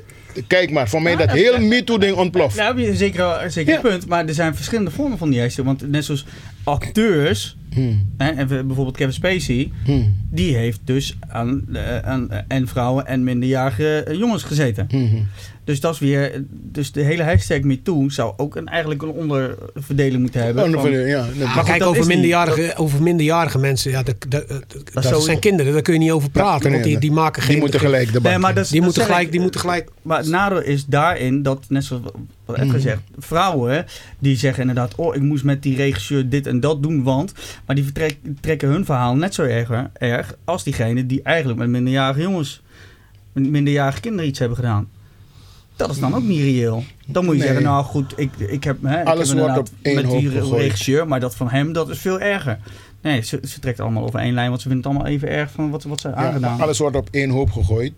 [0.47, 2.55] Kijk maar, voor mij dat heel MeToo-ding ontploft.
[2.55, 3.75] Nou, heb je zeker, wel- zeker Ja.
[3.77, 4.07] een punt.
[4.07, 5.51] Maar er zijn verschillende vormen van die.
[5.63, 6.25] Want net zoals
[6.63, 8.09] acteurs, Hmm.
[8.17, 10.15] hè, en bijvoorbeeld Kevin Spacey, Hmm.
[10.31, 14.87] die heeft dus aan, eh, aan en vrouwen en minderjarige eh, jongens gezeten.
[14.89, 15.27] Hmm.
[15.63, 20.21] Dus dat is weer, dus de hele hashtag MeToo zou ook een, eigenlijk een onderverdeling
[20.21, 20.75] moeten hebben.
[20.75, 21.25] Oh, van- ja, ja,
[21.55, 24.63] Maar kijk, over niet- minderjarige, over minderjarige mensen, ja, dat, dat, dat,
[24.93, 26.71] dat sowieso- zijn kinderen, daar kun je niet over praten.
[26.71, 27.51] want die, die maken geen...
[27.51, 29.89] Die moeten gelijk de Nee, maar die dat moeten gelijk, ik- die moeten gelijk...
[30.01, 32.57] Maar het nadeel is daarin dat, net zoals wat.
[32.57, 33.85] Ed gezegd, vrouwen
[34.19, 37.33] die zeggen inderdaad, oh ik moest met die regisseur dit en dat doen, want,
[37.65, 41.69] maar die vertrek- trekken hun verhaal net zo erg, erg als diegene die eigenlijk met
[41.69, 42.61] minderjarige jongens,
[43.33, 44.87] met minderjarige kinderen iets hebben gedaan.
[45.87, 46.83] Dat is dan ook niet reëel.
[47.05, 47.47] Dan moet je Nee.
[47.47, 50.29] zeggen, nou goed, ik, ik heb, hè, ik Alles heb wordt op één met die
[50.29, 50.61] gegooid.
[50.61, 52.59] regisseur, maar dat van hem, dat is veel erger.
[53.01, 55.51] Nee, ze, ze trekt allemaal over één lijn, want ze vinden het allemaal even erg
[55.51, 56.61] van wat, wat ze Ja, aangedaan.
[56.61, 57.93] alles wordt op één hoop gegooid.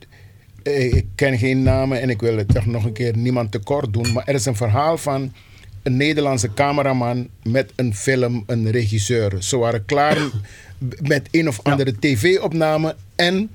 [0.63, 3.93] Eh, Ik ken geen namen en ik wil het toch nog een keer niemand tekort
[3.93, 4.13] doen.
[4.13, 5.33] Maar er is een verhaal van
[5.83, 9.33] een Nederlandse cameraman met een film, een regisseur.
[9.39, 10.17] Ze waren klaar
[11.01, 12.95] met een of andere tv-opname.
[13.15, 13.49] En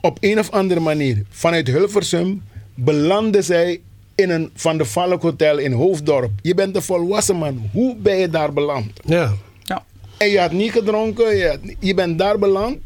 [0.00, 2.42] op een of andere manier, vanuit Hilversum,
[2.84, 3.80] belanden zij
[4.14, 6.30] in een Van de Valk Hotel in Hoofddorp.
[6.42, 7.68] Je bent een volwassen man.
[7.72, 8.90] Hoe ben je daar beland?
[9.04, 9.32] Ja.
[9.62, 9.84] Ja.
[10.16, 12.76] En je had niet gedronken, je, had- je bent daar beland.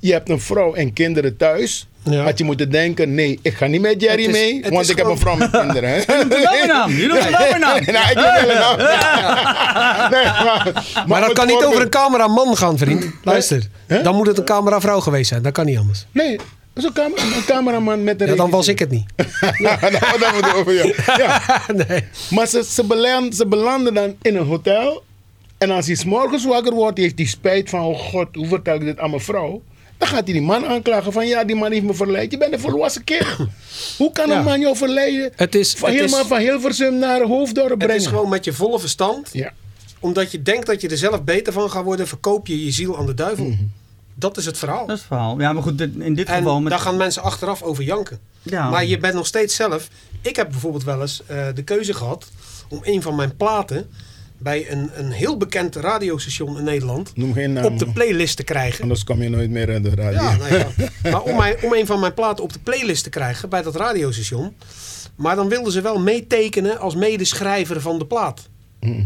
[0.00, 1.86] Je hebt een vrouw en kinderen thuis.
[2.02, 2.22] Ja.
[2.22, 5.06] Had je moeten denken, nee, ik ga niet met Jerry is- mee, want ik heb
[5.06, 5.88] een vrouw met kinderen.
[5.90, 5.96] Hè?
[5.96, 7.84] Je noemt wel mijn naam, je noemt wel mijn naam.
[7.96, 8.76] nou, ik wil een naam.
[10.10, 13.06] Nee, maar, Maar dat kan niet over een cameraman gaan, vriend.
[13.24, 13.62] Luister,
[14.02, 15.42] dan moet het een cameravrouw geweest zijn.
[15.42, 16.06] Dat kan niet anders.
[16.12, 16.38] Nee,
[16.78, 19.04] is een, cam- een cameraman met een Ja, dan was ik het niet.
[19.58, 20.94] Ja, nou, dat moet over jou.
[21.22, 21.62] Ja.
[21.88, 22.04] nee.
[22.30, 25.02] Maar ze, ze, belanden, ze belanden dan in een hotel.
[25.58, 27.84] En als hij 's morgens wakker wordt, heeft hij spijt van...
[27.84, 29.62] Oh god, hoe vertel ik dit aan mijn vrouw?
[29.98, 31.26] Dan gaat hij die man aanklagen van...
[31.26, 32.30] Ja, die man heeft me verleid.
[32.30, 33.46] Je bent een volwassen kerel.
[33.98, 34.38] Hoe kan Ja.
[34.38, 35.32] een man jou verleiden?
[35.36, 37.96] Het is, Van het, helemaal is, van Hilversum naar Hoofddorp het brengen.
[37.96, 39.28] is gewoon met je volle verstand.
[39.32, 39.52] Ja.
[40.00, 42.98] Omdat je denkt dat je er zelf beter van gaat worden, verkoop je je ziel
[42.98, 43.44] aan de duivel.
[43.44, 43.62] Mhm.
[44.18, 44.86] Dat is het verhaal.
[44.86, 45.40] Dat is het verhaal.
[45.40, 46.70] Ja, maar goed, in dit En geval met...
[46.70, 48.18] daar gaan mensen achteraf over janken.
[48.42, 48.70] Ja.
[48.70, 49.88] Maar je bent nog steeds zelf.
[50.20, 52.30] Ik heb bijvoorbeeld wel eens eh, de keuze gehad
[52.68, 53.90] om een van mijn platen
[54.38, 57.64] bij een, een heel bekend radiostation in Nederland Noem geen naam.
[57.64, 58.82] op de playlist te krijgen.
[58.82, 60.22] Anders kom je nooit meer aan de radio.
[60.22, 60.66] Ja, nou ja.
[61.10, 63.76] Maar om, mijn, om een van mijn platen op de playlist te krijgen bij dat
[63.76, 64.54] radiostation.
[65.14, 68.48] Maar dan wilden ze wel meetekenen als medeschrijver van de plaat.
[68.80, 69.02] Mhm.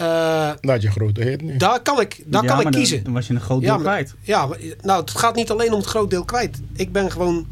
[0.00, 1.56] Eh, Laat je grote hit nu.
[1.56, 3.04] daar kan ik, daar Ja, kan ik dan- kiezen.
[3.04, 4.14] Dan was je een groot Ja, deel maar- kwijt.
[4.22, 6.60] Ja, maar, nou, het gaat niet alleen om het groot deel kwijt.
[6.76, 7.46] Ik ben gewoon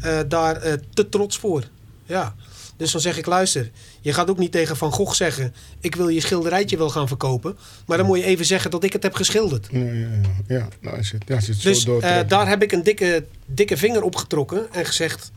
[0.00, 1.64] eh, daar eh, te trots voor.
[2.04, 2.34] Ja.
[2.76, 3.70] Dus dan zeg ik, luister,
[4.00, 5.54] je gaat ook niet tegen Van Gogh zeggen...
[5.80, 7.56] ik wil je schilderijtje wel gaan verkopen.
[7.86, 9.66] Maar dan moet je even zeggen dat ik het heb geschilderd.
[9.70, 10.08] Ja, ja, ja.
[10.46, 13.76] ja nou, als je, ja, het Dus zo eh, daar heb ik een dikke, dikke
[13.76, 15.30] vinger op getrokken en gezegd...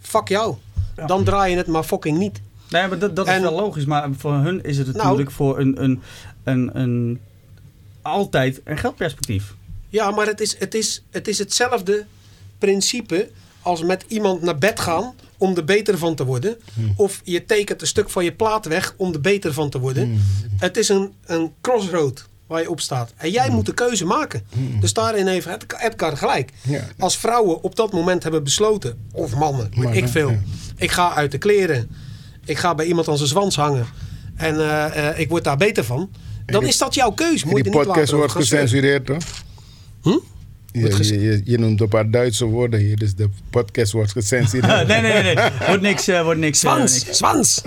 [0.00, 0.54] fuck jou,
[0.96, 1.06] Ja.
[1.06, 2.40] dan draai je het maar fucking niet.
[2.70, 3.84] Nee, maar dat, dat is wel logisch.
[3.84, 6.00] Maar voor hun is het Nou- natuurlijk voor een, een,
[6.44, 7.20] een, een,
[8.02, 9.54] altijd een geldperspectief.
[9.88, 12.04] Ja, maar het is, het, is, het is hetzelfde
[12.58, 13.30] principe
[13.62, 16.56] als met iemand naar bed gaan om er beter van te worden.
[16.96, 20.20] Of je tekent een stuk van je plaat weg om er beter van te worden.
[20.58, 22.28] Het is een, een crossroad.
[22.46, 23.12] waar je op staat.
[23.16, 24.42] En jij moet de keuze maken.
[24.80, 26.50] Dus daarin heeft Ed- Edgar gelijk.
[26.62, 26.86] Ja.
[26.98, 30.30] Als vrouwen op dat moment hebben besloten, of mannen, maar ik veel.
[30.30, 30.40] ja.
[30.76, 31.90] Ik ga uit de kleren.
[32.44, 33.86] Ik ga bij iemand aan zijn zwans hangen.
[34.36, 36.10] En eh, eh, ik word daar beter van.
[36.46, 37.46] Dan die- is dat jouw keuze.
[37.46, 39.22] Moet je Die podcast wordt gecensureerd, toch?
[40.02, 40.18] Hm?
[40.72, 44.86] Je, je, je, je noemt een paar Duitse woorden hier, dus de podcast wordt gecensureerd.
[44.88, 45.48] nee, nee, nee, nee.
[45.66, 46.08] Wordt niks.
[46.08, 47.16] eh, wordt niks, Zwans, niks.
[47.18, 47.62] zwans.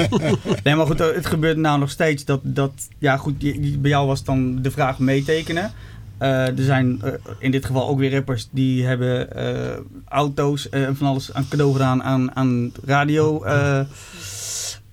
[0.64, 3.38] Nee, maar goed, het gebeurt nou nog steeds dat, dat ja goed,
[3.80, 5.72] bij jou was dan de vraag meetekenen.
[6.18, 9.78] Eh, er zijn eh, in dit geval ook weer rappers die hebben eh,
[10.08, 13.44] auto's en van alles aan cadeau gedaan aan, aan radio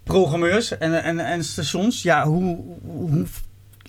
[0.04, 2.02] programmeurs en, en, en stations.
[2.02, 3.26] Ja, hoe, hoe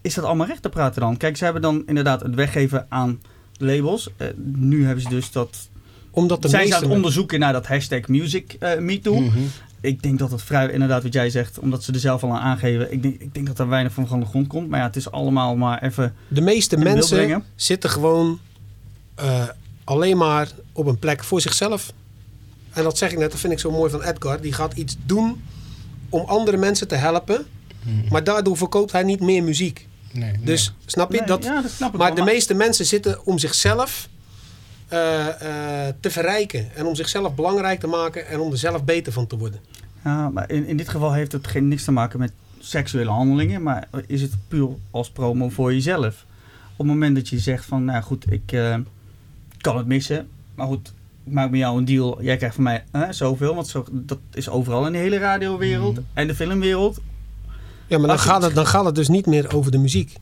[0.05, 1.17] is dat allemaal recht te praten dan?
[1.17, 3.21] Kijk, ze hebben dan inderdaad het weggeven aan
[3.57, 4.11] labels.
[4.45, 5.69] Nu hebben ze dus dat...
[6.11, 9.21] Omdat de zijn ze aan het onderzoeken naar dat hashtag music eh, me too.
[9.21, 9.39] Mhm.
[9.85, 12.41] Ik denk dat het vrij, inderdaad wat jij zegt, omdat ze er zelf al aan
[12.41, 12.93] aangeven.
[12.93, 14.69] Ik denk, ik denk dat er weinig van van de grond komt.
[14.69, 16.15] Maar ja, het is allemaal maar even...
[16.29, 18.39] De meeste mensen zitten gewoon
[19.15, 19.49] eh,
[19.85, 21.93] alleen maar op een plek voor zichzelf.
[22.71, 24.41] En dat zeg ik net, dat vind ik zo mooi van Edgar.
[24.41, 25.43] Die gaat iets doen
[26.09, 27.47] om andere mensen te helpen.
[28.11, 29.89] Maar daardoor verkoopt hij niet meer muziek.
[30.13, 30.45] Nee, nee.
[30.45, 31.19] Dus snap je?
[31.19, 34.09] Nee, dat, ja, dat snap ik maar wel, de meeste mensen zitten om zichzelf
[34.95, 36.75] eh, eh, te verrijken.
[36.75, 38.27] En om zichzelf belangrijk te maken.
[38.27, 39.61] En om er zelf beter van te worden.
[40.05, 43.63] Ja, maar in, in dit geval heeft het geen, niks te maken met seksuele handelingen.
[43.63, 46.25] Maar is het puur als promo voor jezelf.
[46.77, 48.77] Op het moment dat je zegt van, nou goed, ik eh,
[49.61, 50.29] kan het missen.
[50.55, 50.93] Maar goed,
[51.25, 52.23] ik maak met jou een deal.
[52.23, 53.55] Jij krijgt van mij eh, zoveel.
[53.55, 57.01] Want zo, dat is overal in de hele radiowereld en de filmwereld.
[57.87, 60.17] Ja, maar dan gaat, het, dan gaat het dus niet meer over de muziek.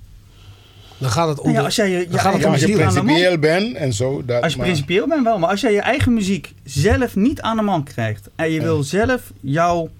[1.03, 2.73] Dan gaat het om Nou ja, als jij je, je gaat het om als je
[2.73, 4.23] principieel bent en zo.
[4.25, 7.41] Dat, Als je maar- principieel bent wel, maar als jij je eigen muziek zelf niet
[7.41, 8.63] aan de man krijgt en je Ja.
[8.63, 9.91] wil zelf jouw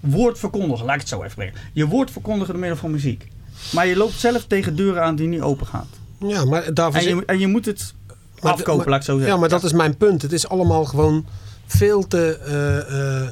[0.00, 1.54] woord verkondigen, laat ik het zo even brengen.
[1.72, 3.28] Je woord verkondigen door middel van muziek.
[3.72, 5.86] Maar je loopt zelf tegen deuren aan die niet open gaan.
[6.18, 7.94] Ja, maar daarvoor En je, en je moet het
[8.42, 9.32] Maar- afkopen, maar- laat ik zo zeggen.
[9.34, 10.22] Ja, maar dat is mijn punt.
[10.22, 11.26] Het is allemaal gewoon
[11.66, 13.28] veel te, eh, eh,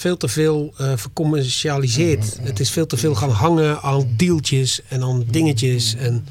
[0.00, 2.38] veel, te veel eh vercommercialiseerd.
[2.42, 5.94] Het is veel te veel gaan hangen aan dealtjes en aan dingetjes.
[5.94, 6.26] En,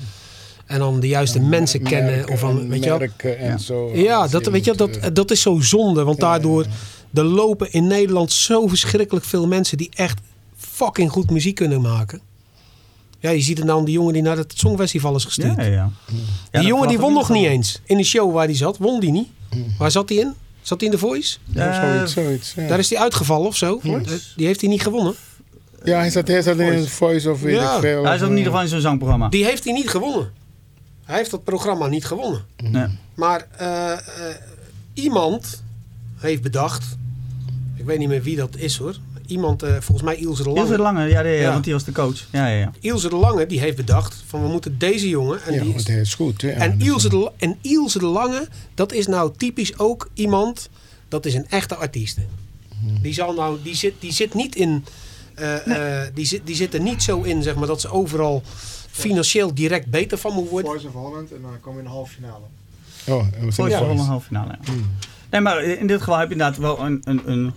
[0.65, 2.29] en dan de juiste mensen kennen.
[2.29, 2.97] Of aan, weet je wel.
[2.97, 3.57] merken en Ja.
[3.57, 3.95] zo.
[3.95, 6.03] Ja, dat, weet je, dat, eh, dat is zo zonde.
[6.03, 6.65] Want daardoor
[7.13, 10.19] er lopen in Nederland zo verschrikkelijk veel mensen die echt
[10.57, 12.21] fucking goed muziek kunnen maken.
[13.19, 15.55] Ja, je ziet het nou aan die jongen die naar het Songfestival is gestuurd.
[15.55, 15.89] ja, ja,
[16.51, 16.59] ja.
[16.59, 17.53] die jongen die won nog niet eens.
[17.53, 17.81] eens.
[17.85, 19.27] In de show waar hij zat, won die niet.
[19.77, 20.33] Waar zat hij in?
[20.69, 21.37] Zat hij in de Voice?
[21.45, 22.53] ja, Eh, zoiets, zoiets.
[22.55, 22.67] Ja.
[22.67, 23.79] Daar is hij uitgevallen of zo.
[23.79, 24.19] Voice?
[24.35, 25.15] Die heeft hij niet gewonnen.
[25.83, 27.73] ja, hij zat, hij zat in een voice of weet Ja.
[27.75, 28.03] ik veel.
[28.05, 29.29] Hij is ook in ieder geval in zo'n zangprogramma.
[29.29, 30.31] Die heeft hij niet gewonnen.
[31.05, 32.45] Hij heeft dat programma niet gewonnen.
[32.63, 32.87] Nee.
[33.15, 33.99] Maar eh, eh,
[34.93, 35.63] iemand
[36.17, 36.97] heeft bedacht.
[37.75, 38.95] Ik weet niet meer wie dat is hoor.
[39.29, 40.61] Iemand, eh, volgens mij Ilse de Lange.
[40.61, 41.51] Ilse de Lange, ja, ja, ja, Ja.
[41.51, 42.25] want die was de coach.
[42.31, 42.71] Ja, ja, ja.
[42.79, 45.39] Ilse de Lange die heeft bedacht van we moeten deze jongen.
[45.43, 46.41] En, Ja, die want is, hij is goed.
[46.41, 50.09] Ja, en, dus, Ilse de, La- en Ilse de Lange, dat is nou typisch ook
[50.13, 50.69] iemand.
[51.07, 52.17] Dat is een echte artiest.
[53.01, 54.85] Die, zal nou, die, zit, die zit niet in.
[55.35, 58.43] eh, eh, die, zit, die zit er niet zo in, zeg maar, dat ze overal
[58.91, 60.71] financieel direct beter van moet worden.
[60.71, 62.43] Voice of Holland en dan kom je in de halve finale.
[63.07, 63.77] Oh, en we zijn Voor de ja.
[63.77, 63.93] Voice.
[64.01, 64.55] een halve finale.
[64.61, 64.71] Ja.
[65.29, 67.53] Nee, maar in dit geval heb je inderdaad wel een, een, een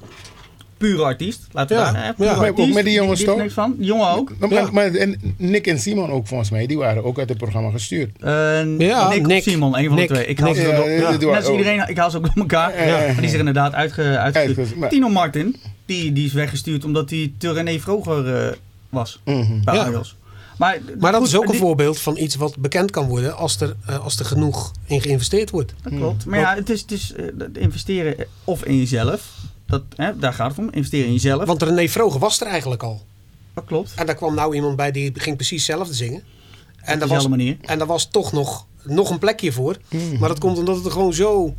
[0.89, 1.47] pure artiest.
[1.53, 2.49] Laten we Ja, daar, hè, ja.
[2.49, 3.43] ook met die jongens die, die toch?
[3.45, 3.75] niks van.
[3.79, 4.33] Die jongen ook.
[4.39, 4.69] Maar, Ja.
[4.73, 8.11] maar, en Nick en Simon ook volgens mij, die waren ook uit het programma gestuurd.
[8.21, 8.31] Eh,
[8.79, 9.37] Ja, Nick, Nick.
[9.39, 10.09] of Simon, een van Nick.
[10.09, 10.27] de twee.
[10.27, 11.31] Ik haal ze ja, door.
[11.33, 12.77] Net als iedereen, ik haal ze ook door elkaar.
[12.79, 13.07] Ja, ja, ja.
[13.07, 14.77] Maar die is er inderdaad uitge, uitgestuurd.
[14.77, 15.57] Maar- Tino Martin,
[15.87, 18.53] die, die is weggestuurd omdat hij te René Vroger eh,
[18.89, 19.21] was.
[19.25, 19.65] Mhm.
[19.65, 19.79] Bij.
[19.79, 20.17] Argos.
[20.59, 23.37] Maar, Maar dat goed, is ook een die- voorbeeld van iets wat bekend kan worden
[23.37, 25.75] als er, eh, als er genoeg in geïnvesteerd wordt.
[25.83, 26.27] Dat klopt.
[26.27, 28.15] Maar ja, het is, het is eh, investeren
[28.45, 29.29] of in jezelf.
[29.73, 30.69] Dat, hè, daar gaat het om.
[30.71, 31.45] Investeren in jezelf.
[31.45, 33.03] Want René Vroger was er eigenlijk al.
[33.55, 33.93] dat klopt.
[33.97, 36.23] En daar kwam nou iemand bij die ging precies hetzelfde zingen.
[36.77, 37.57] En daar was, dezelfde manier.
[37.61, 39.77] en daar was toch nog, nog een plekje voor.
[40.19, 41.55] Maar dat komt omdat het er gewoon zo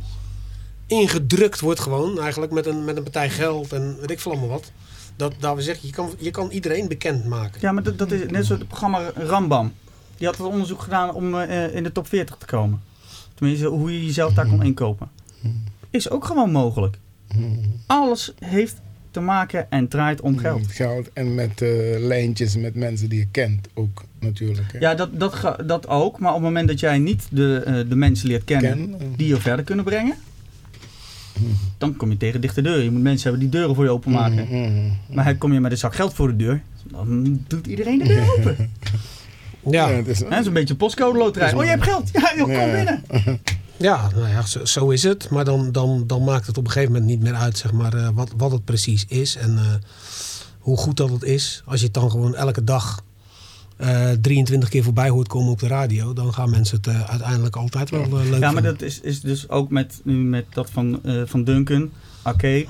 [0.86, 2.20] ingedrukt wordt gewoon.
[2.20, 4.70] Eigenlijk met een, met een partij geld en weet ik veel allemaal wat.
[5.16, 7.60] Dat, dat we zeggen, je kan, je kan iedereen bekend maken.
[7.60, 9.72] Ja, maar dat, dat is net zoals het programma Rambam.
[10.16, 12.82] Die had het onderzoek gedaan om eh, in de top 40 te komen.
[13.34, 15.10] Tenminste, hoe je jezelf daar kon inkopen.
[15.90, 16.98] Is ook gewoon mogelijk.
[17.86, 18.80] Alles heeft
[19.10, 20.60] te maken en draait om geld.
[20.60, 24.72] Met geld en met eh, lijntjes met mensen die je kent ook natuurlijk.
[24.72, 24.78] hè.
[24.78, 26.18] Ja, dat, dat, dat ook.
[26.18, 29.06] Maar op het moment dat jij niet de, eh, de mensen leert kennen Ken, eh.
[29.16, 30.14] die je verder kunnen brengen,
[31.78, 32.84] dan kom je tegen dichte deuren.
[32.84, 34.44] Je moet mensen hebben die deuren voor je openmaken.
[34.50, 34.90] Mhm, mhm.
[35.14, 38.32] Maar kom je met een zak geld voor de deur, dan doet iedereen de deur
[38.38, 38.56] open.
[39.70, 41.54] Ja, Ja, het is- Hè, Zo'n beetje postcode loterij.
[41.54, 42.10] Oh, je hebt geld.
[42.12, 42.72] Ja, joh, kom Ja.
[42.74, 43.02] binnen.
[43.76, 45.30] ja, nou ja zo, zo is het.
[45.30, 47.94] Maar dan, dan, dan maakt het op een gegeven moment niet meer uit zeg maar,
[47.94, 49.36] eh, wat, wat het precies is.
[49.36, 49.64] En eh,
[50.58, 51.62] hoe goed dat het is.
[51.66, 53.02] Als je het dan gewoon elke dag
[53.76, 57.56] eh, 23 keer voorbij hoort komen op de radio, dan gaan mensen het eh, uiteindelijk
[57.56, 58.72] altijd wel eh, leuk Ja, maar vinden.
[58.72, 61.90] dat is, is dus ook met, nu met dat van, eh, van Duncan.
[62.24, 62.64] Oké.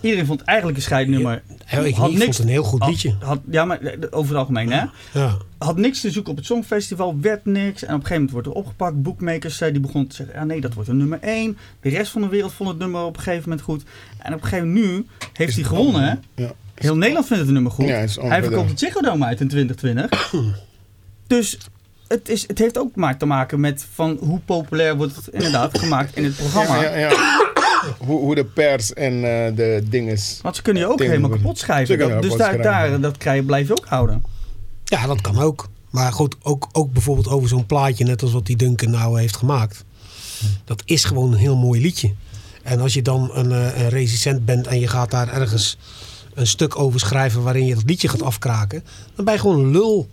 [0.00, 1.42] Iedereen vond eigenlijk een scheidnummer.
[1.70, 3.08] Ja, ik, ik vond het een heel goed liedje.
[3.10, 4.82] Had, had- ja, maar eh, over het algemeen, hè?
[5.12, 5.36] Ja.
[5.58, 7.82] Had niks te zoeken op het Songfestival, werd niks.
[7.84, 9.02] En op een gegeven moment wordt er opgepakt.
[9.02, 11.58] Bookmakers eh, die begonnen te zeggen: ja, nee, dat wordt een nummer 1.
[11.80, 13.82] De rest van de wereld vond het nummer op een gegeven moment goed.
[14.18, 16.02] En op een gegeven moment nu heeft hij gewonnen.
[16.02, 16.42] hè?
[16.42, 16.52] Ja.
[16.74, 17.86] Heel Nederland vindt het nummer goed.
[17.88, 20.32] Ja, het is hij verkoopt het Ziggo Dome uit in 2020.
[21.26, 21.58] dus
[22.08, 25.78] het, is, het heeft ook maar te maken met van hoe populair wordt het inderdaad
[25.78, 26.82] gemaakt in het programma.
[26.82, 27.48] Ja, ja, ja.
[27.98, 30.38] Hoe, hoe de pers en eh, de dinges.
[30.42, 31.98] Want ze kunnen je ook Dingen helemaal kapot schrijven.
[31.98, 32.90] Dat- dus kapot daar, schrijven.
[32.90, 34.22] daar, dat krijg je, blijf je ook houden.
[34.84, 35.68] ja, dat kan ook.
[35.90, 39.36] Maar goed, ook, ook bijvoorbeeld over zo'n plaatje, net als wat die Duncan nou heeft
[39.36, 39.84] gemaakt.
[40.64, 42.12] Dat is gewoon een heel mooi liedje.
[42.62, 45.78] En als je dan een, eh, een recensent bent en je gaat daar ergens
[46.34, 48.84] een stuk over schrijven waarin je dat liedje gaat afkraken,
[49.14, 50.08] dan ben je gewoon een lul.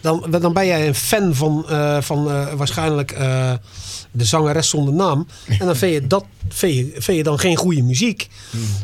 [0.00, 3.52] Dan, dan ben jij een fan van, eh, van eh, waarschijnlijk eh,
[4.10, 5.26] de zangeres zonder naam.
[5.58, 8.28] En dan vind je, dat, vind je, vind je dan geen goede muziek.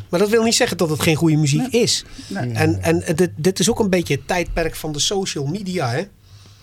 [0.09, 2.05] Maar dat wil niet zeggen dat het geen goede muziek is.
[2.27, 2.53] Nee.
[2.53, 5.91] En, en dit, dit is ook een beetje het tijdperk van de social media.
[5.91, 6.03] Hè?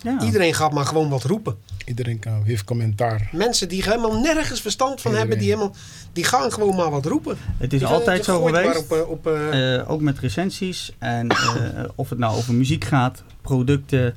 [0.04, 0.22] Ja.
[0.22, 1.56] Iedereen gaat maar gewoon wat roepen.
[1.86, 3.30] Iedereen kan, heeft commentaar.
[3.32, 5.76] Mensen die helemaal nergens verstand van hebben, die, helemaal,
[6.14, 7.38] die gaan gewoon maar wat roepen.
[7.58, 8.80] Het is Die altijd zo geweest.
[8.80, 10.92] Op, eh, op, eh, Eh, ook met recensies.
[10.98, 14.08] En eh, of het nou over muziek gaat, producten.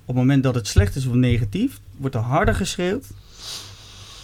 [0.00, 3.04] Op het moment dat het slecht is of negatief, wordt er harder geschreeuwd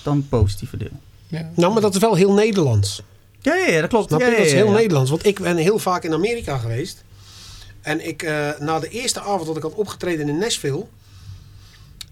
[0.03, 1.01] dan het positieve deel.
[1.27, 1.51] Ja.
[1.55, 3.03] nou, maar dat is wel heel Nederlands.
[3.41, 4.11] Ja, ja, ja dat klopt.
[4.11, 4.71] Ja, ja, Dat is heel.
[4.71, 5.11] Nederlands.
[5.11, 7.05] Want ik ben heel vaak in Amerika geweest.
[7.81, 10.85] En ik, eh, na de eerste avond dat ik had opgetreden in Nashville...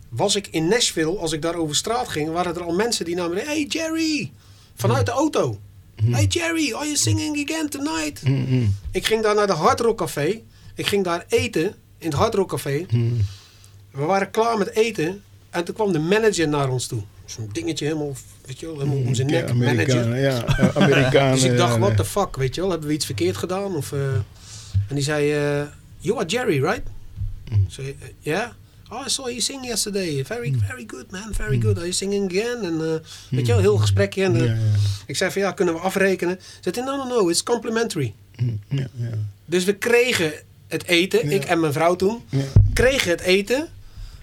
[0.08, 2.30] was ik in Nashville, als ik daar over straat ging...
[2.30, 3.44] waren er al mensen die namen...
[3.44, 4.32] Hey Jerry!
[4.74, 5.58] Vanuit de auto.
[6.04, 8.22] Hey Jerry, are you singing again tonight?
[8.22, 8.74] Mm-mm.
[8.90, 10.42] Ik ging daar naar de Hard Rock Café.
[10.74, 11.64] Ik ging daar eten
[11.98, 12.86] in het Hard Rock Café.
[12.90, 13.20] Mm.
[13.90, 15.22] We waren klaar met eten.
[15.50, 17.02] En toen kwam de manager naar ons toe.
[17.24, 18.12] Zo'n dingetje helemaal,
[18.44, 19.54] weet je wel, helemaal om zijn Ja, nek.
[19.54, 20.16] Manager.
[20.16, 20.44] Ja.
[20.74, 21.34] Amerikanen.
[21.40, 23.76] Dus ik dacht, what the fuck, weet je wel, hebben we iets verkeerd gedaan?
[23.76, 24.14] Of, eh,
[24.88, 25.66] en die zei, eh,
[25.98, 26.82] you are Jerry, right?
[27.50, 27.64] Mm.
[27.68, 27.88] So, eh,
[28.20, 28.48] yeah.
[28.90, 30.24] Oh, I saw you sing yesterday.
[30.24, 31.34] Very, very good, man.
[31.34, 31.76] Very good.
[31.76, 32.64] Are you singing again?
[32.64, 33.00] En eh,
[33.30, 34.24] weet je wel, heel gesprekje.
[34.24, 34.44] En, eh.
[34.44, 34.58] Ja, ja.
[35.06, 36.38] Ik zei van, ja, kunnen we afrekenen?
[36.60, 38.14] Ze zei, no, no, no, it's complimentary.
[38.68, 38.86] Ja.
[39.44, 40.32] Dus we kregen
[40.68, 42.22] het eten, ik en mijn vrouw toen,
[42.72, 43.68] kregen het eten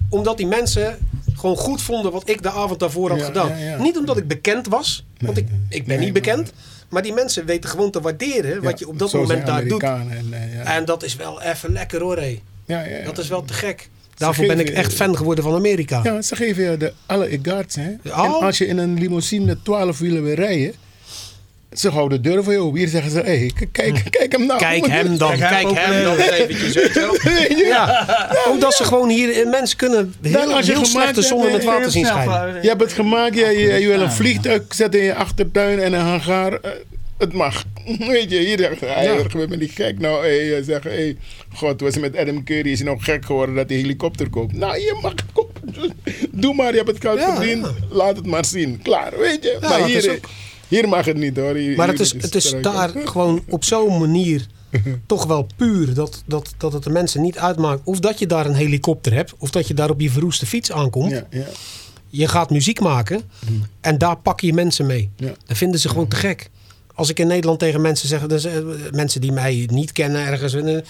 [0.10, 0.98] omdat die mensen
[1.35, 3.81] gewoon goed vonden wat ik de avond daarvoor had gedaan.
[3.81, 6.53] Niet omdat ik bekend was, want ik, ik ben Nee, niet bekend.
[6.90, 9.84] Maar die mensen weten gewoon te waarderen wat je op dat moment daar doet.
[9.84, 10.64] En, eh, ja.
[10.64, 12.41] En dat is wel even lekker hoor, hé.
[12.65, 13.03] ja, ja, ja.
[13.03, 13.90] Dat is wel te gek.
[14.24, 16.00] Daarvoor ben ik echt fan geworden van Amerika.
[16.04, 17.90] Ja, ze geven je de alle egards, hè.
[18.06, 18.24] Oh.
[18.24, 20.74] En als je in een limousine met 12 wielen wil rijden,
[21.74, 22.80] ze houden de deur voor je open.
[22.80, 24.60] Hier zeggen ze, hey, kijk, kijk hem nou.
[24.60, 26.74] Kijk hem dan, Kijk hem kijk hem dan eventjes.
[26.74, 27.72] weet je wel.
[27.74, 28.30] Ja.
[28.48, 31.48] Ook dat ze gewoon hier, eh, mensen kunnen Dan heel, als je heel hebt, zonnen
[31.48, 32.62] eh, met water zien schijnen.
[32.62, 35.94] Je hebt het gemaakt, je, je, je wil een vliegtuig zetten in je achtertuin en
[35.94, 36.60] een hangaar.
[37.24, 37.64] Eh, Het mag.
[38.14, 39.24] Weet je, hier zegt hij, Ja.
[39.30, 40.00] gebeurt me niet gek.
[40.00, 41.18] Nou, hey, je zegt, hey,
[41.54, 44.54] god, was met Adam Curry, is hij nog gek geworden dat hij helikopter koopt.
[44.54, 45.74] Nou, je mag kopen.
[46.41, 47.68] Doe maar, je hebt het geld Ja, verdiend.
[47.90, 48.82] Laat het maar zien.
[48.82, 49.58] Klaar, weet je.
[49.62, 50.30] Ja, maar het hier, ook-
[50.68, 51.56] hier mag het niet hoor.
[51.56, 54.48] Hier- Maar het is, het is daar gewoon op zo'n manier
[55.06, 57.82] toch wel puur dat, dat, dat het de mensen niet uitmaakt.
[57.84, 60.72] Of dat je daar een helikopter hebt, of dat je daar op je verroeste fiets
[60.72, 61.12] aankomt.
[61.12, 61.45] Ja, ja.
[62.08, 63.22] Je gaat muziek maken
[63.82, 65.10] en daar pak je mensen mee.
[65.16, 65.32] Ja.
[65.45, 66.50] Dat vinden ze gewoon te gek.
[66.95, 70.53] Als ik in Nederland tegen mensen zeg, zeggen mensen die mij niet kennen ergens.
[70.53, 70.82] en, eh,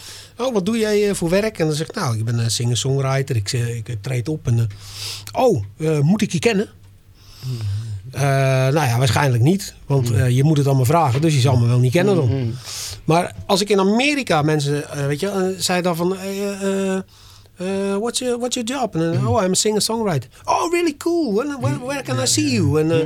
[0.46, 1.60] oh, wat doe jij eh, voor werk?
[1.60, 3.36] En dan zeg ik, nou, ik ben een singer-songwriter.
[3.36, 4.48] Ik, eh, ik treed op.
[4.48, 6.70] En, eh, oh, eh, moet ik je kennen?
[8.12, 9.74] Eh, nou ja, waarschijnlijk niet.
[9.86, 12.54] Want eh, je moet het allemaal vragen, dus je zal me wel niet kennen dan.
[13.04, 16.18] Maar als ik in Amerika mensen, eh, weet je, eh, zei dan van,
[17.66, 18.96] eh, what's, your, what's your job?
[18.96, 20.30] En dan, oh, I'm a singer-songwriter.
[20.44, 21.34] Oh, really cool.
[21.34, 22.80] When, where, where can I see you?
[22.80, 22.98] En eh,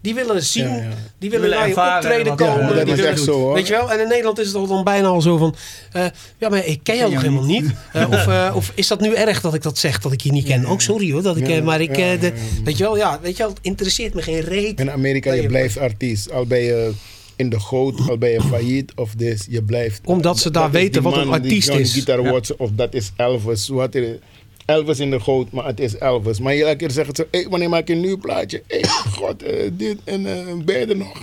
[0.00, 0.88] die willen zien, Ja, ja.
[1.18, 2.76] die willen naar je optreden komen.
[2.76, 3.54] dat die is echt zo, hoor.
[3.54, 3.92] Weet je wel?
[3.92, 5.54] En in Nederland is het al dan bijna al zo van,
[5.92, 6.04] eh,
[6.38, 7.70] ja, maar ik ken jou nog helemaal niet.
[7.92, 10.32] Eh, of, eh, of is dat nu erg dat ik dat zeg, dat ik je
[10.32, 10.66] niet ken?
[10.68, 12.64] Oh, sorry hoor, dat ik, maar ik, ja, eh, de- ja, ja.
[12.64, 14.80] weet je wel, ja, weet je wel, het interesseert me geen reet.
[14.80, 16.32] In Amerika, je blijft artiest.
[16.32, 16.92] Al ben je
[17.36, 20.00] in de goot, al ben je failliet of dit, je blijft.
[20.04, 21.92] Omdat ze daar Dat is weten wat een artiest is.
[21.92, 22.40] Guitar Ja.
[22.56, 23.68] Of dat is Elvis.
[23.68, 24.18] Wat er,
[24.66, 26.40] Elvis in de goot, maar het is Elvis.
[26.40, 28.62] Maar elke keer zeggen ze, hey, wanneer maak je een nieuw plaatje?
[28.66, 31.20] Hey, god, eh, dit en eh ben je er nog?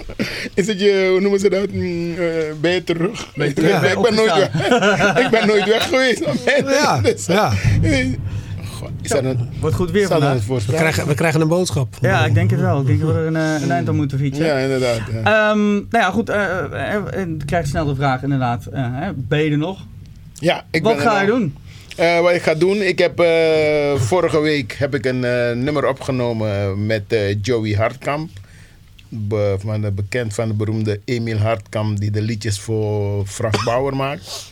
[0.54, 1.72] is het je, hoe noemen ze dat?
[1.72, 2.18] Mm, eh,
[2.60, 3.34] ben je terug?
[3.34, 3.92] Ben je terug?
[3.92, 4.54] Ik, ben nooit weg,
[5.24, 6.24] ik ben nooit weg geweest.
[6.66, 7.52] Ja, Dus, ja.
[8.82, 10.46] God, is dat een, Wordt goed weer vandaag.
[10.46, 11.96] We krijgen, we krijgen een boodschap.
[12.00, 12.80] Ja, ik denk het wel.
[12.80, 14.44] Ik denk dat we er een, eh, een eind aan moeten fietsen.
[14.46, 15.00] Ja, inderdaad.
[15.12, 15.50] ja.
[15.50, 16.28] Ehm, nou ja, goed.
[16.28, 18.66] eh, ik krijg snel de vraag inderdaad.
[18.66, 19.80] eh, hè, ben je er nog?
[20.34, 21.38] Ja, ik Wat ben er ga je nog.
[21.38, 21.56] doen?
[21.96, 25.88] Eh, wat ik ga doen, ik heb eh, vorige week heb ik een eh, nummer
[25.88, 28.30] opgenomen met eh, Joey Hartkamp.
[29.08, 33.96] Be- van de, bekend van de beroemde Emil Hartkamp die de liedjes voor Frank Bauer
[33.96, 34.51] maakt.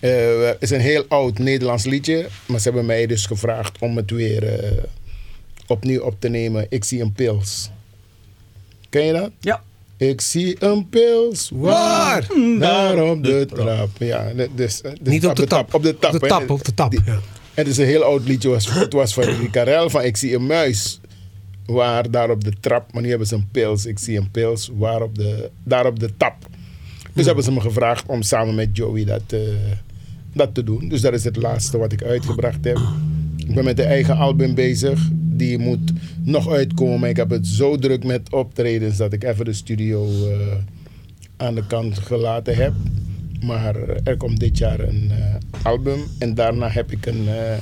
[0.00, 0.10] Eh,
[0.42, 4.10] Het is een heel oud Nederlands liedje, maar ze hebben mij dus gevraagd om het
[4.10, 4.82] weer eh,
[5.66, 6.66] opnieuw op te nemen.
[6.68, 7.70] Ik zie een pils.
[8.88, 9.30] Ken je dat?
[9.40, 9.62] Ja.
[9.96, 11.50] Ik zie een pils.
[11.54, 12.26] Waar?
[12.58, 13.88] Daar op de trap.
[13.98, 15.74] Ja, dus, dus Niet op de tap.
[15.74, 16.14] Op de tap.
[16.14, 16.92] Op de tap, op de tap.
[17.04, 17.18] Ja.
[17.54, 18.48] Het is een heel oud liedje.
[18.48, 21.00] Was, het was van Rudy Karel van Ik zie een muis.
[21.66, 22.92] Waar daar op de trap.
[22.92, 23.86] Maar nu hebben ze een pils.
[23.86, 24.70] Ik zie een pils.
[24.74, 26.34] Waar op de, daar op de tap.
[27.12, 29.40] Dus hebben ze me gevraagd om samen met Joey dat, eh,
[30.32, 30.88] dat te doen.
[30.88, 32.78] Dus dat is het laatste wat ik uitgebracht heb.
[33.36, 35.08] Ik ben met de eigen album bezig.
[35.12, 35.92] Die moet
[36.22, 37.00] nog uitkomen.
[37.00, 40.36] Maar ik heb het zo druk met optredens dat ik even de studio eh,
[41.36, 42.72] aan de kant gelaten heb.
[43.44, 46.00] Maar er komt dit jaar een eh, album.
[46.18, 47.56] En daarna heb ik een, eh,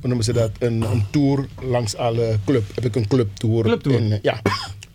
[0.00, 0.50] hoe noemen ze dat?
[0.58, 2.64] Een, een tour langs alle club.
[2.74, 3.62] Heb ik een clubtour.
[3.62, 4.00] Clubtour?
[4.00, 4.42] In, ja,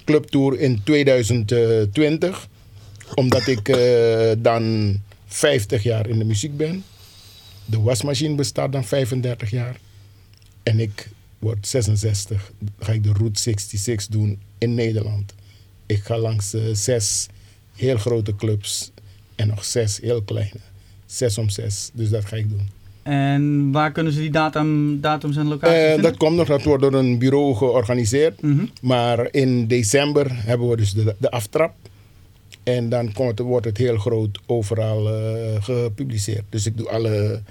[0.06, 2.48] clubtour in 2020.
[3.16, 3.78] Omdat ik
[4.38, 6.84] dan 50 jaar in de muziek ben.
[7.65, 9.77] De wasmachine bestaat dan 35 jaar.
[10.64, 11.10] En ik
[11.40, 12.52] word 66.
[12.80, 15.34] Ga ik de Route 66 doen in Nederland.
[15.85, 17.27] Ik ga langs eh, zes
[17.76, 18.91] heel grote clubs
[19.35, 20.60] en nog zes heel kleine.
[21.06, 21.90] Zes om zes.
[21.94, 22.69] Dus dat ga ik doen.
[23.03, 26.02] En waar kunnen ze die datum, datums en locaties Eh, vinden?
[26.03, 28.41] dat komt nog, dat wordt door een bureau georganiseerd.
[28.41, 28.65] Mhm.
[28.81, 31.73] Maar in december hebben we dus de, de aftrap.
[32.64, 36.44] En dan komt het, wordt het heel groot overal eh, gepubliceerd.
[36.49, 37.41] Dus ik doe alle,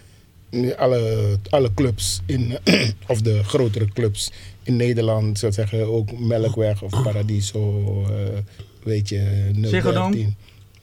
[0.77, 2.59] alle, alle clubs, in,
[3.07, 4.31] of de grotere clubs
[4.63, 5.39] in Nederland.
[5.39, 8.39] Zou ik zeggen ook Melkweg of Paradiso, eh,
[8.83, 10.11] weet je, Ziggo Dome?
[10.15, 10.35] 013.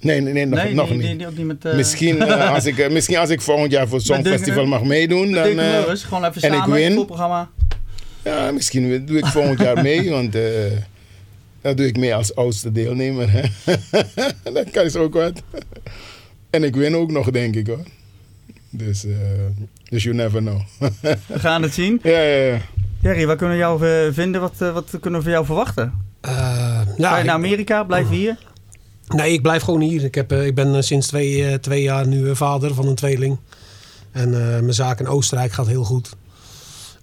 [0.02, 1.36] Nee, nee, nee, nog, nee, nog niet.
[1.38, 1.66] Niet met...
[1.66, 2.22] eh, Misschien,
[2.56, 5.56] als ik, misschien als ik volgend jaar voor Songfestival Duncan- mag meedoen, dan...
[5.56, 6.98] Lewis, gewoon even en ik samen, win.
[6.98, 7.50] een programma.
[8.24, 10.36] ja, misschien doe ik volgend jaar mee, want
[11.62, 13.32] eh dan doe ik mee als oudste deelnemer.
[13.32, 13.42] Hè.
[14.54, 15.42] dat kan is ook wat.
[16.50, 17.84] en ik win ook nog, denk ik hoor.
[18.70, 19.12] Dus, eh,
[19.90, 20.62] dus you never know.
[21.28, 22.00] We gaan het zien.
[22.04, 22.62] ja, ja, ja.
[23.02, 24.42] Jerry, waar kunnen we jou eh, vinden?
[24.42, 25.94] Wat, eh, wat kunnen we van jou verwachten?
[26.22, 26.32] Eh,
[26.98, 27.84] Ga je naar Amerika?
[27.84, 28.38] Blijf je hier?
[29.08, 30.04] Nee, ik blijf gewoon hier.
[30.04, 32.88] Ik, heb, eh, ik ben eh, sinds twee, eh, twee jaar nu eh, vader van
[32.88, 33.38] een tweeling.
[34.12, 36.10] En eh, mijn zaak in Oostenrijk gaat heel goed.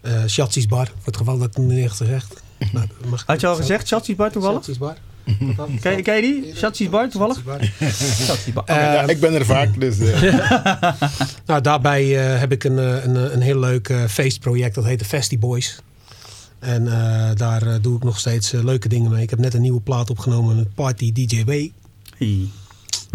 [0.00, 2.42] Eh Schatzis Bar, voor het geval dat ik het niet echt gezegd.
[2.72, 4.62] Nou, mag Had je al gezegd, Shatsi's Bar toevallig?
[4.62, 4.96] Schatzis Bar.
[5.80, 6.56] Ken, je- ken je die?
[6.56, 7.42] Shatsi's Bar toevallig?
[8.24, 8.64] Shatsi's Bar.
[8.64, 9.98] Eh, ja, ik ben er vaak, dus...
[9.98, 10.22] eh,
[11.46, 14.74] Nou, daarbij eh, heb ik een, eh, een, een heel leuk eh, feestproject.
[14.74, 15.78] Dat heet de Festi Boys.
[16.58, 19.22] En eh, daar doe ik nog steeds leuke dingen mee.
[19.22, 21.50] Ik heb net een nieuwe plaat opgenomen met Party DJ W.
[22.18, 22.48] Hey.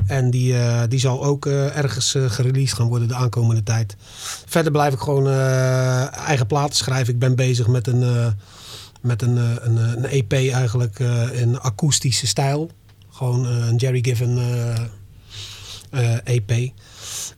[0.05, 3.95] En die, eh, die zal ook eh, ergens eh, gereleased gaan worden de aankomende tijd.
[4.45, 7.13] Verder blijf ik gewoon eh, eigen platen schrijven.
[7.13, 8.25] Ik ben bezig met een, eh,
[9.01, 12.69] met een, eh, een, eh, een EP eigenlijk eh, in akoestische stijl.
[13.09, 14.79] Gewoon een Jerry Given eh,
[16.13, 16.71] eh, EP.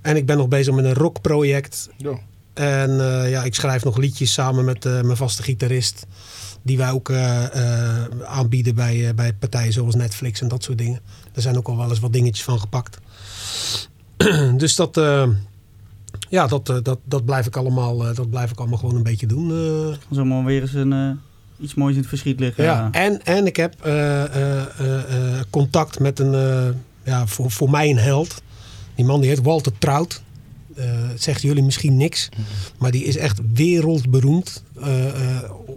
[0.02, 1.90] En ik ben nog bezig met een rockproject.
[2.02, 2.20] zo.
[2.54, 2.90] En
[3.22, 6.06] eh, ja, ik schrijf nog liedjes samen met eh, mijn vaste gitarist.
[6.62, 7.12] Die wij ook
[8.26, 11.00] aanbieden bij, bij partijen zoals Netflix en dat soort dingen.
[11.34, 12.98] Er zijn ook al wel eens wat dingetjes van gepakt.
[14.58, 15.28] dus dat, eh,
[16.30, 19.04] ja, dat, eh, dat, dat, blijf ik allemaal, eh, dat blijf ik allemaal gewoon een
[19.04, 19.52] beetje doen.
[19.52, 19.98] eh.
[20.16, 21.12] Zomaar weer eens een, eh,
[21.64, 22.64] iets moois in het verschiet liggen.
[22.64, 22.90] ja.
[22.92, 26.34] En, en ik heb eh, eh, eh, contact met een,
[27.04, 28.42] ja, voor, voor mij een held.
[28.96, 30.22] Die man die heet Walter Trout.
[30.76, 32.30] Het zegt jullie misschien niks.
[32.78, 34.64] Maar die is echt wereldberoemd.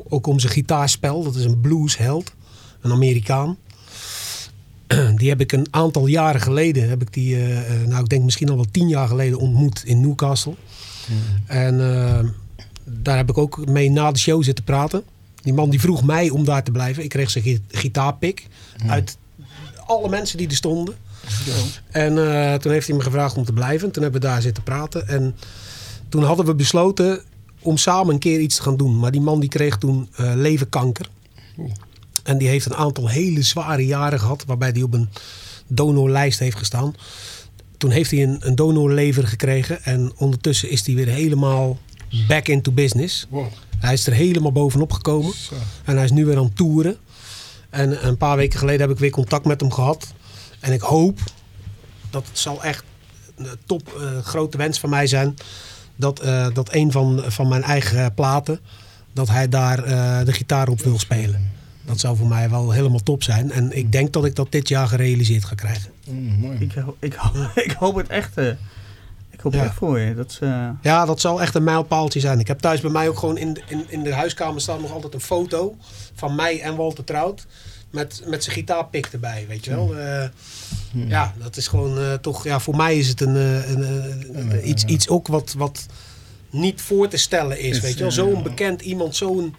[0.09, 1.23] Ook om zijn gitaarspel.
[1.23, 2.33] Dat is een bluesheld.
[2.81, 3.57] Een Amerikaan.
[5.17, 7.37] Die heb ik een aantal jaren geleden, heb ik die,
[7.87, 10.55] nou ik denk misschien al wel tien jaar geleden ontmoet in Newcastle.
[11.47, 12.25] En eh,
[12.85, 15.05] daar heb ik ook mee na de show zitten praten.
[15.47, 17.03] Die man die vroeg mij om daar te blijven.
[17.03, 18.47] Ik kreeg zijn gi- gitaarpik
[18.87, 19.17] uit
[19.87, 20.95] alle mensen die er stonden.
[21.91, 23.91] En eh, toen heeft hij me gevraagd om te blijven.
[23.91, 25.09] Toen hebben we daar zitten praten.
[25.09, 25.37] En
[26.09, 27.21] toen hadden we besloten
[27.61, 28.99] om samen een keer iets te gaan doen.
[28.99, 31.09] Maar die man die kreeg toen eh, leverkanker.
[32.23, 34.45] En die heeft een aantal hele zware jaren gehad.
[34.47, 35.09] Waarbij hij op een
[35.67, 36.95] donorlijst heeft gestaan.
[37.79, 39.83] Toen heeft hij een, een donorlever gekregen.
[39.85, 41.79] En ondertussen is hij weer helemaal
[42.29, 43.27] back into business.
[43.29, 43.47] Wow.
[43.79, 45.33] Hij is er helemaal bovenop gekomen.
[45.35, 45.55] Zo.
[45.85, 46.97] En hij is nu weer aan het toeren.
[47.71, 50.13] En een paar weken geleden heb ik weer contact met hem gehad.
[50.61, 51.19] En ik hoop,
[52.11, 52.85] dat het zal echt
[53.37, 55.37] een top eh, grote wens van mij zijn.
[55.97, 58.61] Dat, eh, dat een van, van mijn eigen platen,
[59.13, 61.51] dat hij daar eh, de gitaar op wil spelen.
[61.85, 63.51] Dat zou voor mij wel helemaal top zijn.
[63.51, 65.91] En ik denk dat ik dat dit jaar gerealiseerd ga krijgen.
[66.09, 66.57] Mm, mooi.
[66.59, 68.35] Ik, ho- ik, ho- ik hoop het echt.
[69.55, 69.73] Ja.
[69.73, 70.15] voor je.
[70.15, 72.39] Dat is, eh, Ja, dat zal echt een mijlpaaltje zijn.
[72.41, 74.93] Ik heb thuis bij mij ook gewoon in de, in, in de huiskamer staat nog
[74.93, 75.77] altijd een foto
[76.15, 77.47] van mij en Walter Trout.
[77.91, 79.97] Met, met zijn gitaarpik erbij, weet je wel.
[79.97, 80.25] Eh,
[80.93, 82.45] Ja, dat is gewoon eh, toch...
[82.45, 83.83] Ja, voor mij is het een, een,
[84.39, 85.87] een- iets, iets ook wat, wat
[86.51, 88.11] niet voor te stellen is, Is, weet je wel.
[88.13, 89.55] Zo'n bekend iemand, zo'n...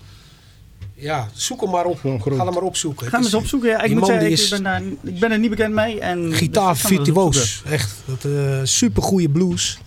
[0.99, 1.99] Ja, zoek hem maar op.
[1.99, 2.09] Ga
[2.45, 3.05] hem maar opzoeken.
[3.05, 3.69] Ga hem Het eens opzoeken.
[3.69, 5.99] Ja, ik moet zeggen, die ik, is- ben daar, ik ben er niet bekend mee.
[5.99, 7.61] En Gitaar dus virtuoos.
[7.65, 7.93] Echt.
[8.05, 9.79] Dat, eh super goede blues.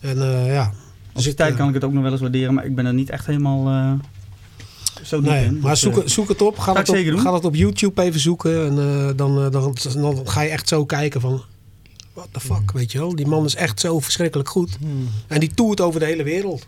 [0.00, 0.72] En eh, ja.
[1.12, 2.74] Op die ik, tijd eh, kan ik het ook nog wel eens waarderen, maar ik
[2.74, 3.92] ben er niet echt helemaal eh,
[5.02, 5.58] zo diep Nee, in.
[5.60, 6.58] maar Dus, zoek, eh, het- zoek het op.
[6.58, 8.66] Ga, het op, ga het op YouTube even zoeken.
[8.66, 11.42] En eh, dan, eh, dan, dan ga je echt zo kijken van...
[12.12, 13.16] What the fuck, weet je wel.
[13.16, 14.78] Die man is echt zo verschrikkelijk goed.
[15.26, 16.66] En die toert over de hele wereld.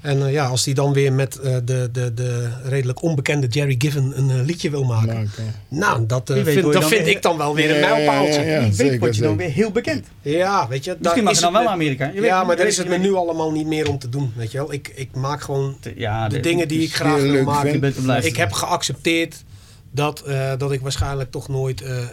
[0.00, 3.74] En eh, ja, als die dan weer met eh, de, de, de redelijk onbekende Jerry
[3.78, 5.14] Given een eh, liedje wil maken.
[5.14, 5.30] Nou.
[5.68, 8.40] Nou, dat, eh, vind, dat vind weer- ik dan wel weer een Ja, ja, mijlpaaltje.
[8.40, 8.60] ja, ja.
[8.60, 10.06] Weet zeker, word je dan weer heel bekend.
[10.22, 10.96] Ja, weet je.
[11.00, 12.06] Misschien mag je dan wel me- Amerika.
[12.14, 14.32] Je weet ja, maar daar is het me nu allemaal niet meer om te doen.
[14.36, 14.72] Weet je wel.
[14.72, 18.24] Ik, ik maak gewoon Ja, de dit- dingen die ik graag wil maken.
[18.24, 19.44] Ik heb geaccepteerd
[19.90, 22.06] dat, eh, dat ik waarschijnlijk toch nooit eh, eh,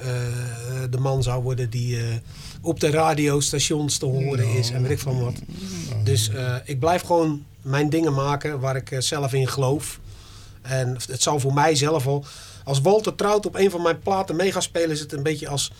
[0.89, 2.03] de man zou worden die eh,
[2.61, 5.33] op de radiostations te horen is en weet ik van wat.
[6.03, 9.99] Dus eh, ik blijf gewoon mijn dingen maken waar ik eh, zelf in geloof.
[10.61, 12.25] En het zal voor mij zelf al.
[12.63, 15.47] Als Walter Trout op een van mijn platen mee gaat spelen, is het een beetje
[15.47, 15.71] als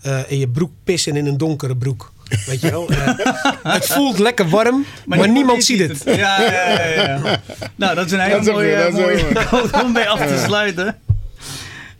[0.00, 2.12] eh, in je broek pissen in een donkere broek.
[2.46, 2.88] Weet je wel?
[2.88, 3.18] Eh,
[3.74, 6.02] het voelt lekker warm, maar, niemand ziet het.
[6.04, 7.40] Ja, ja, ja, ja.
[7.74, 9.32] Nou, dat is een hele mooie,
[9.84, 10.98] om mee af te sluiten.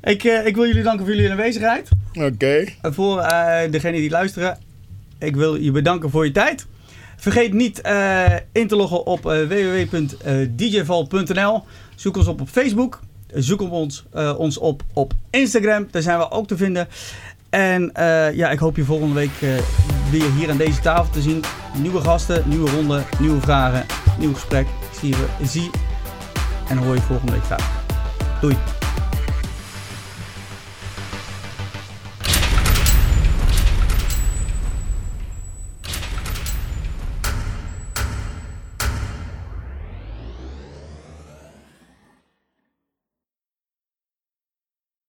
[0.02, 1.88] Ik, eh, ik wil jullie danken voor jullie aanwezigheid.
[2.12, 2.64] Oké.
[2.82, 4.58] En voor eh degenen die luisteren,
[5.18, 6.66] ik wil je bedanken voor je tijd.
[7.20, 11.62] Vergeet niet eh, in te loggen op eh, www.djval.nl.
[11.94, 13.00] Zoek ons op op Facebook.
[13.34, 15.86] Zoek op ons, eh, ons op op Instagram.
[15.90, 16.88] Daar zijn we ook te vinden.
[17.50, 19.48] En eh, ja, ik hoop je volgende week eh,
[20.10, 21.42] weer hier aan deze tafel te zien.
[21.78, 23.86] Nieuwe gasten, nieuwe ronde, nieuwe vragen,
[24.18, 24.66] nieuw gesprek.
[24.66, 25.70] Ik zie je, zie
[26.68, 27.84] en hoor je volgende week graag.
[28.40, 28.79] Doei.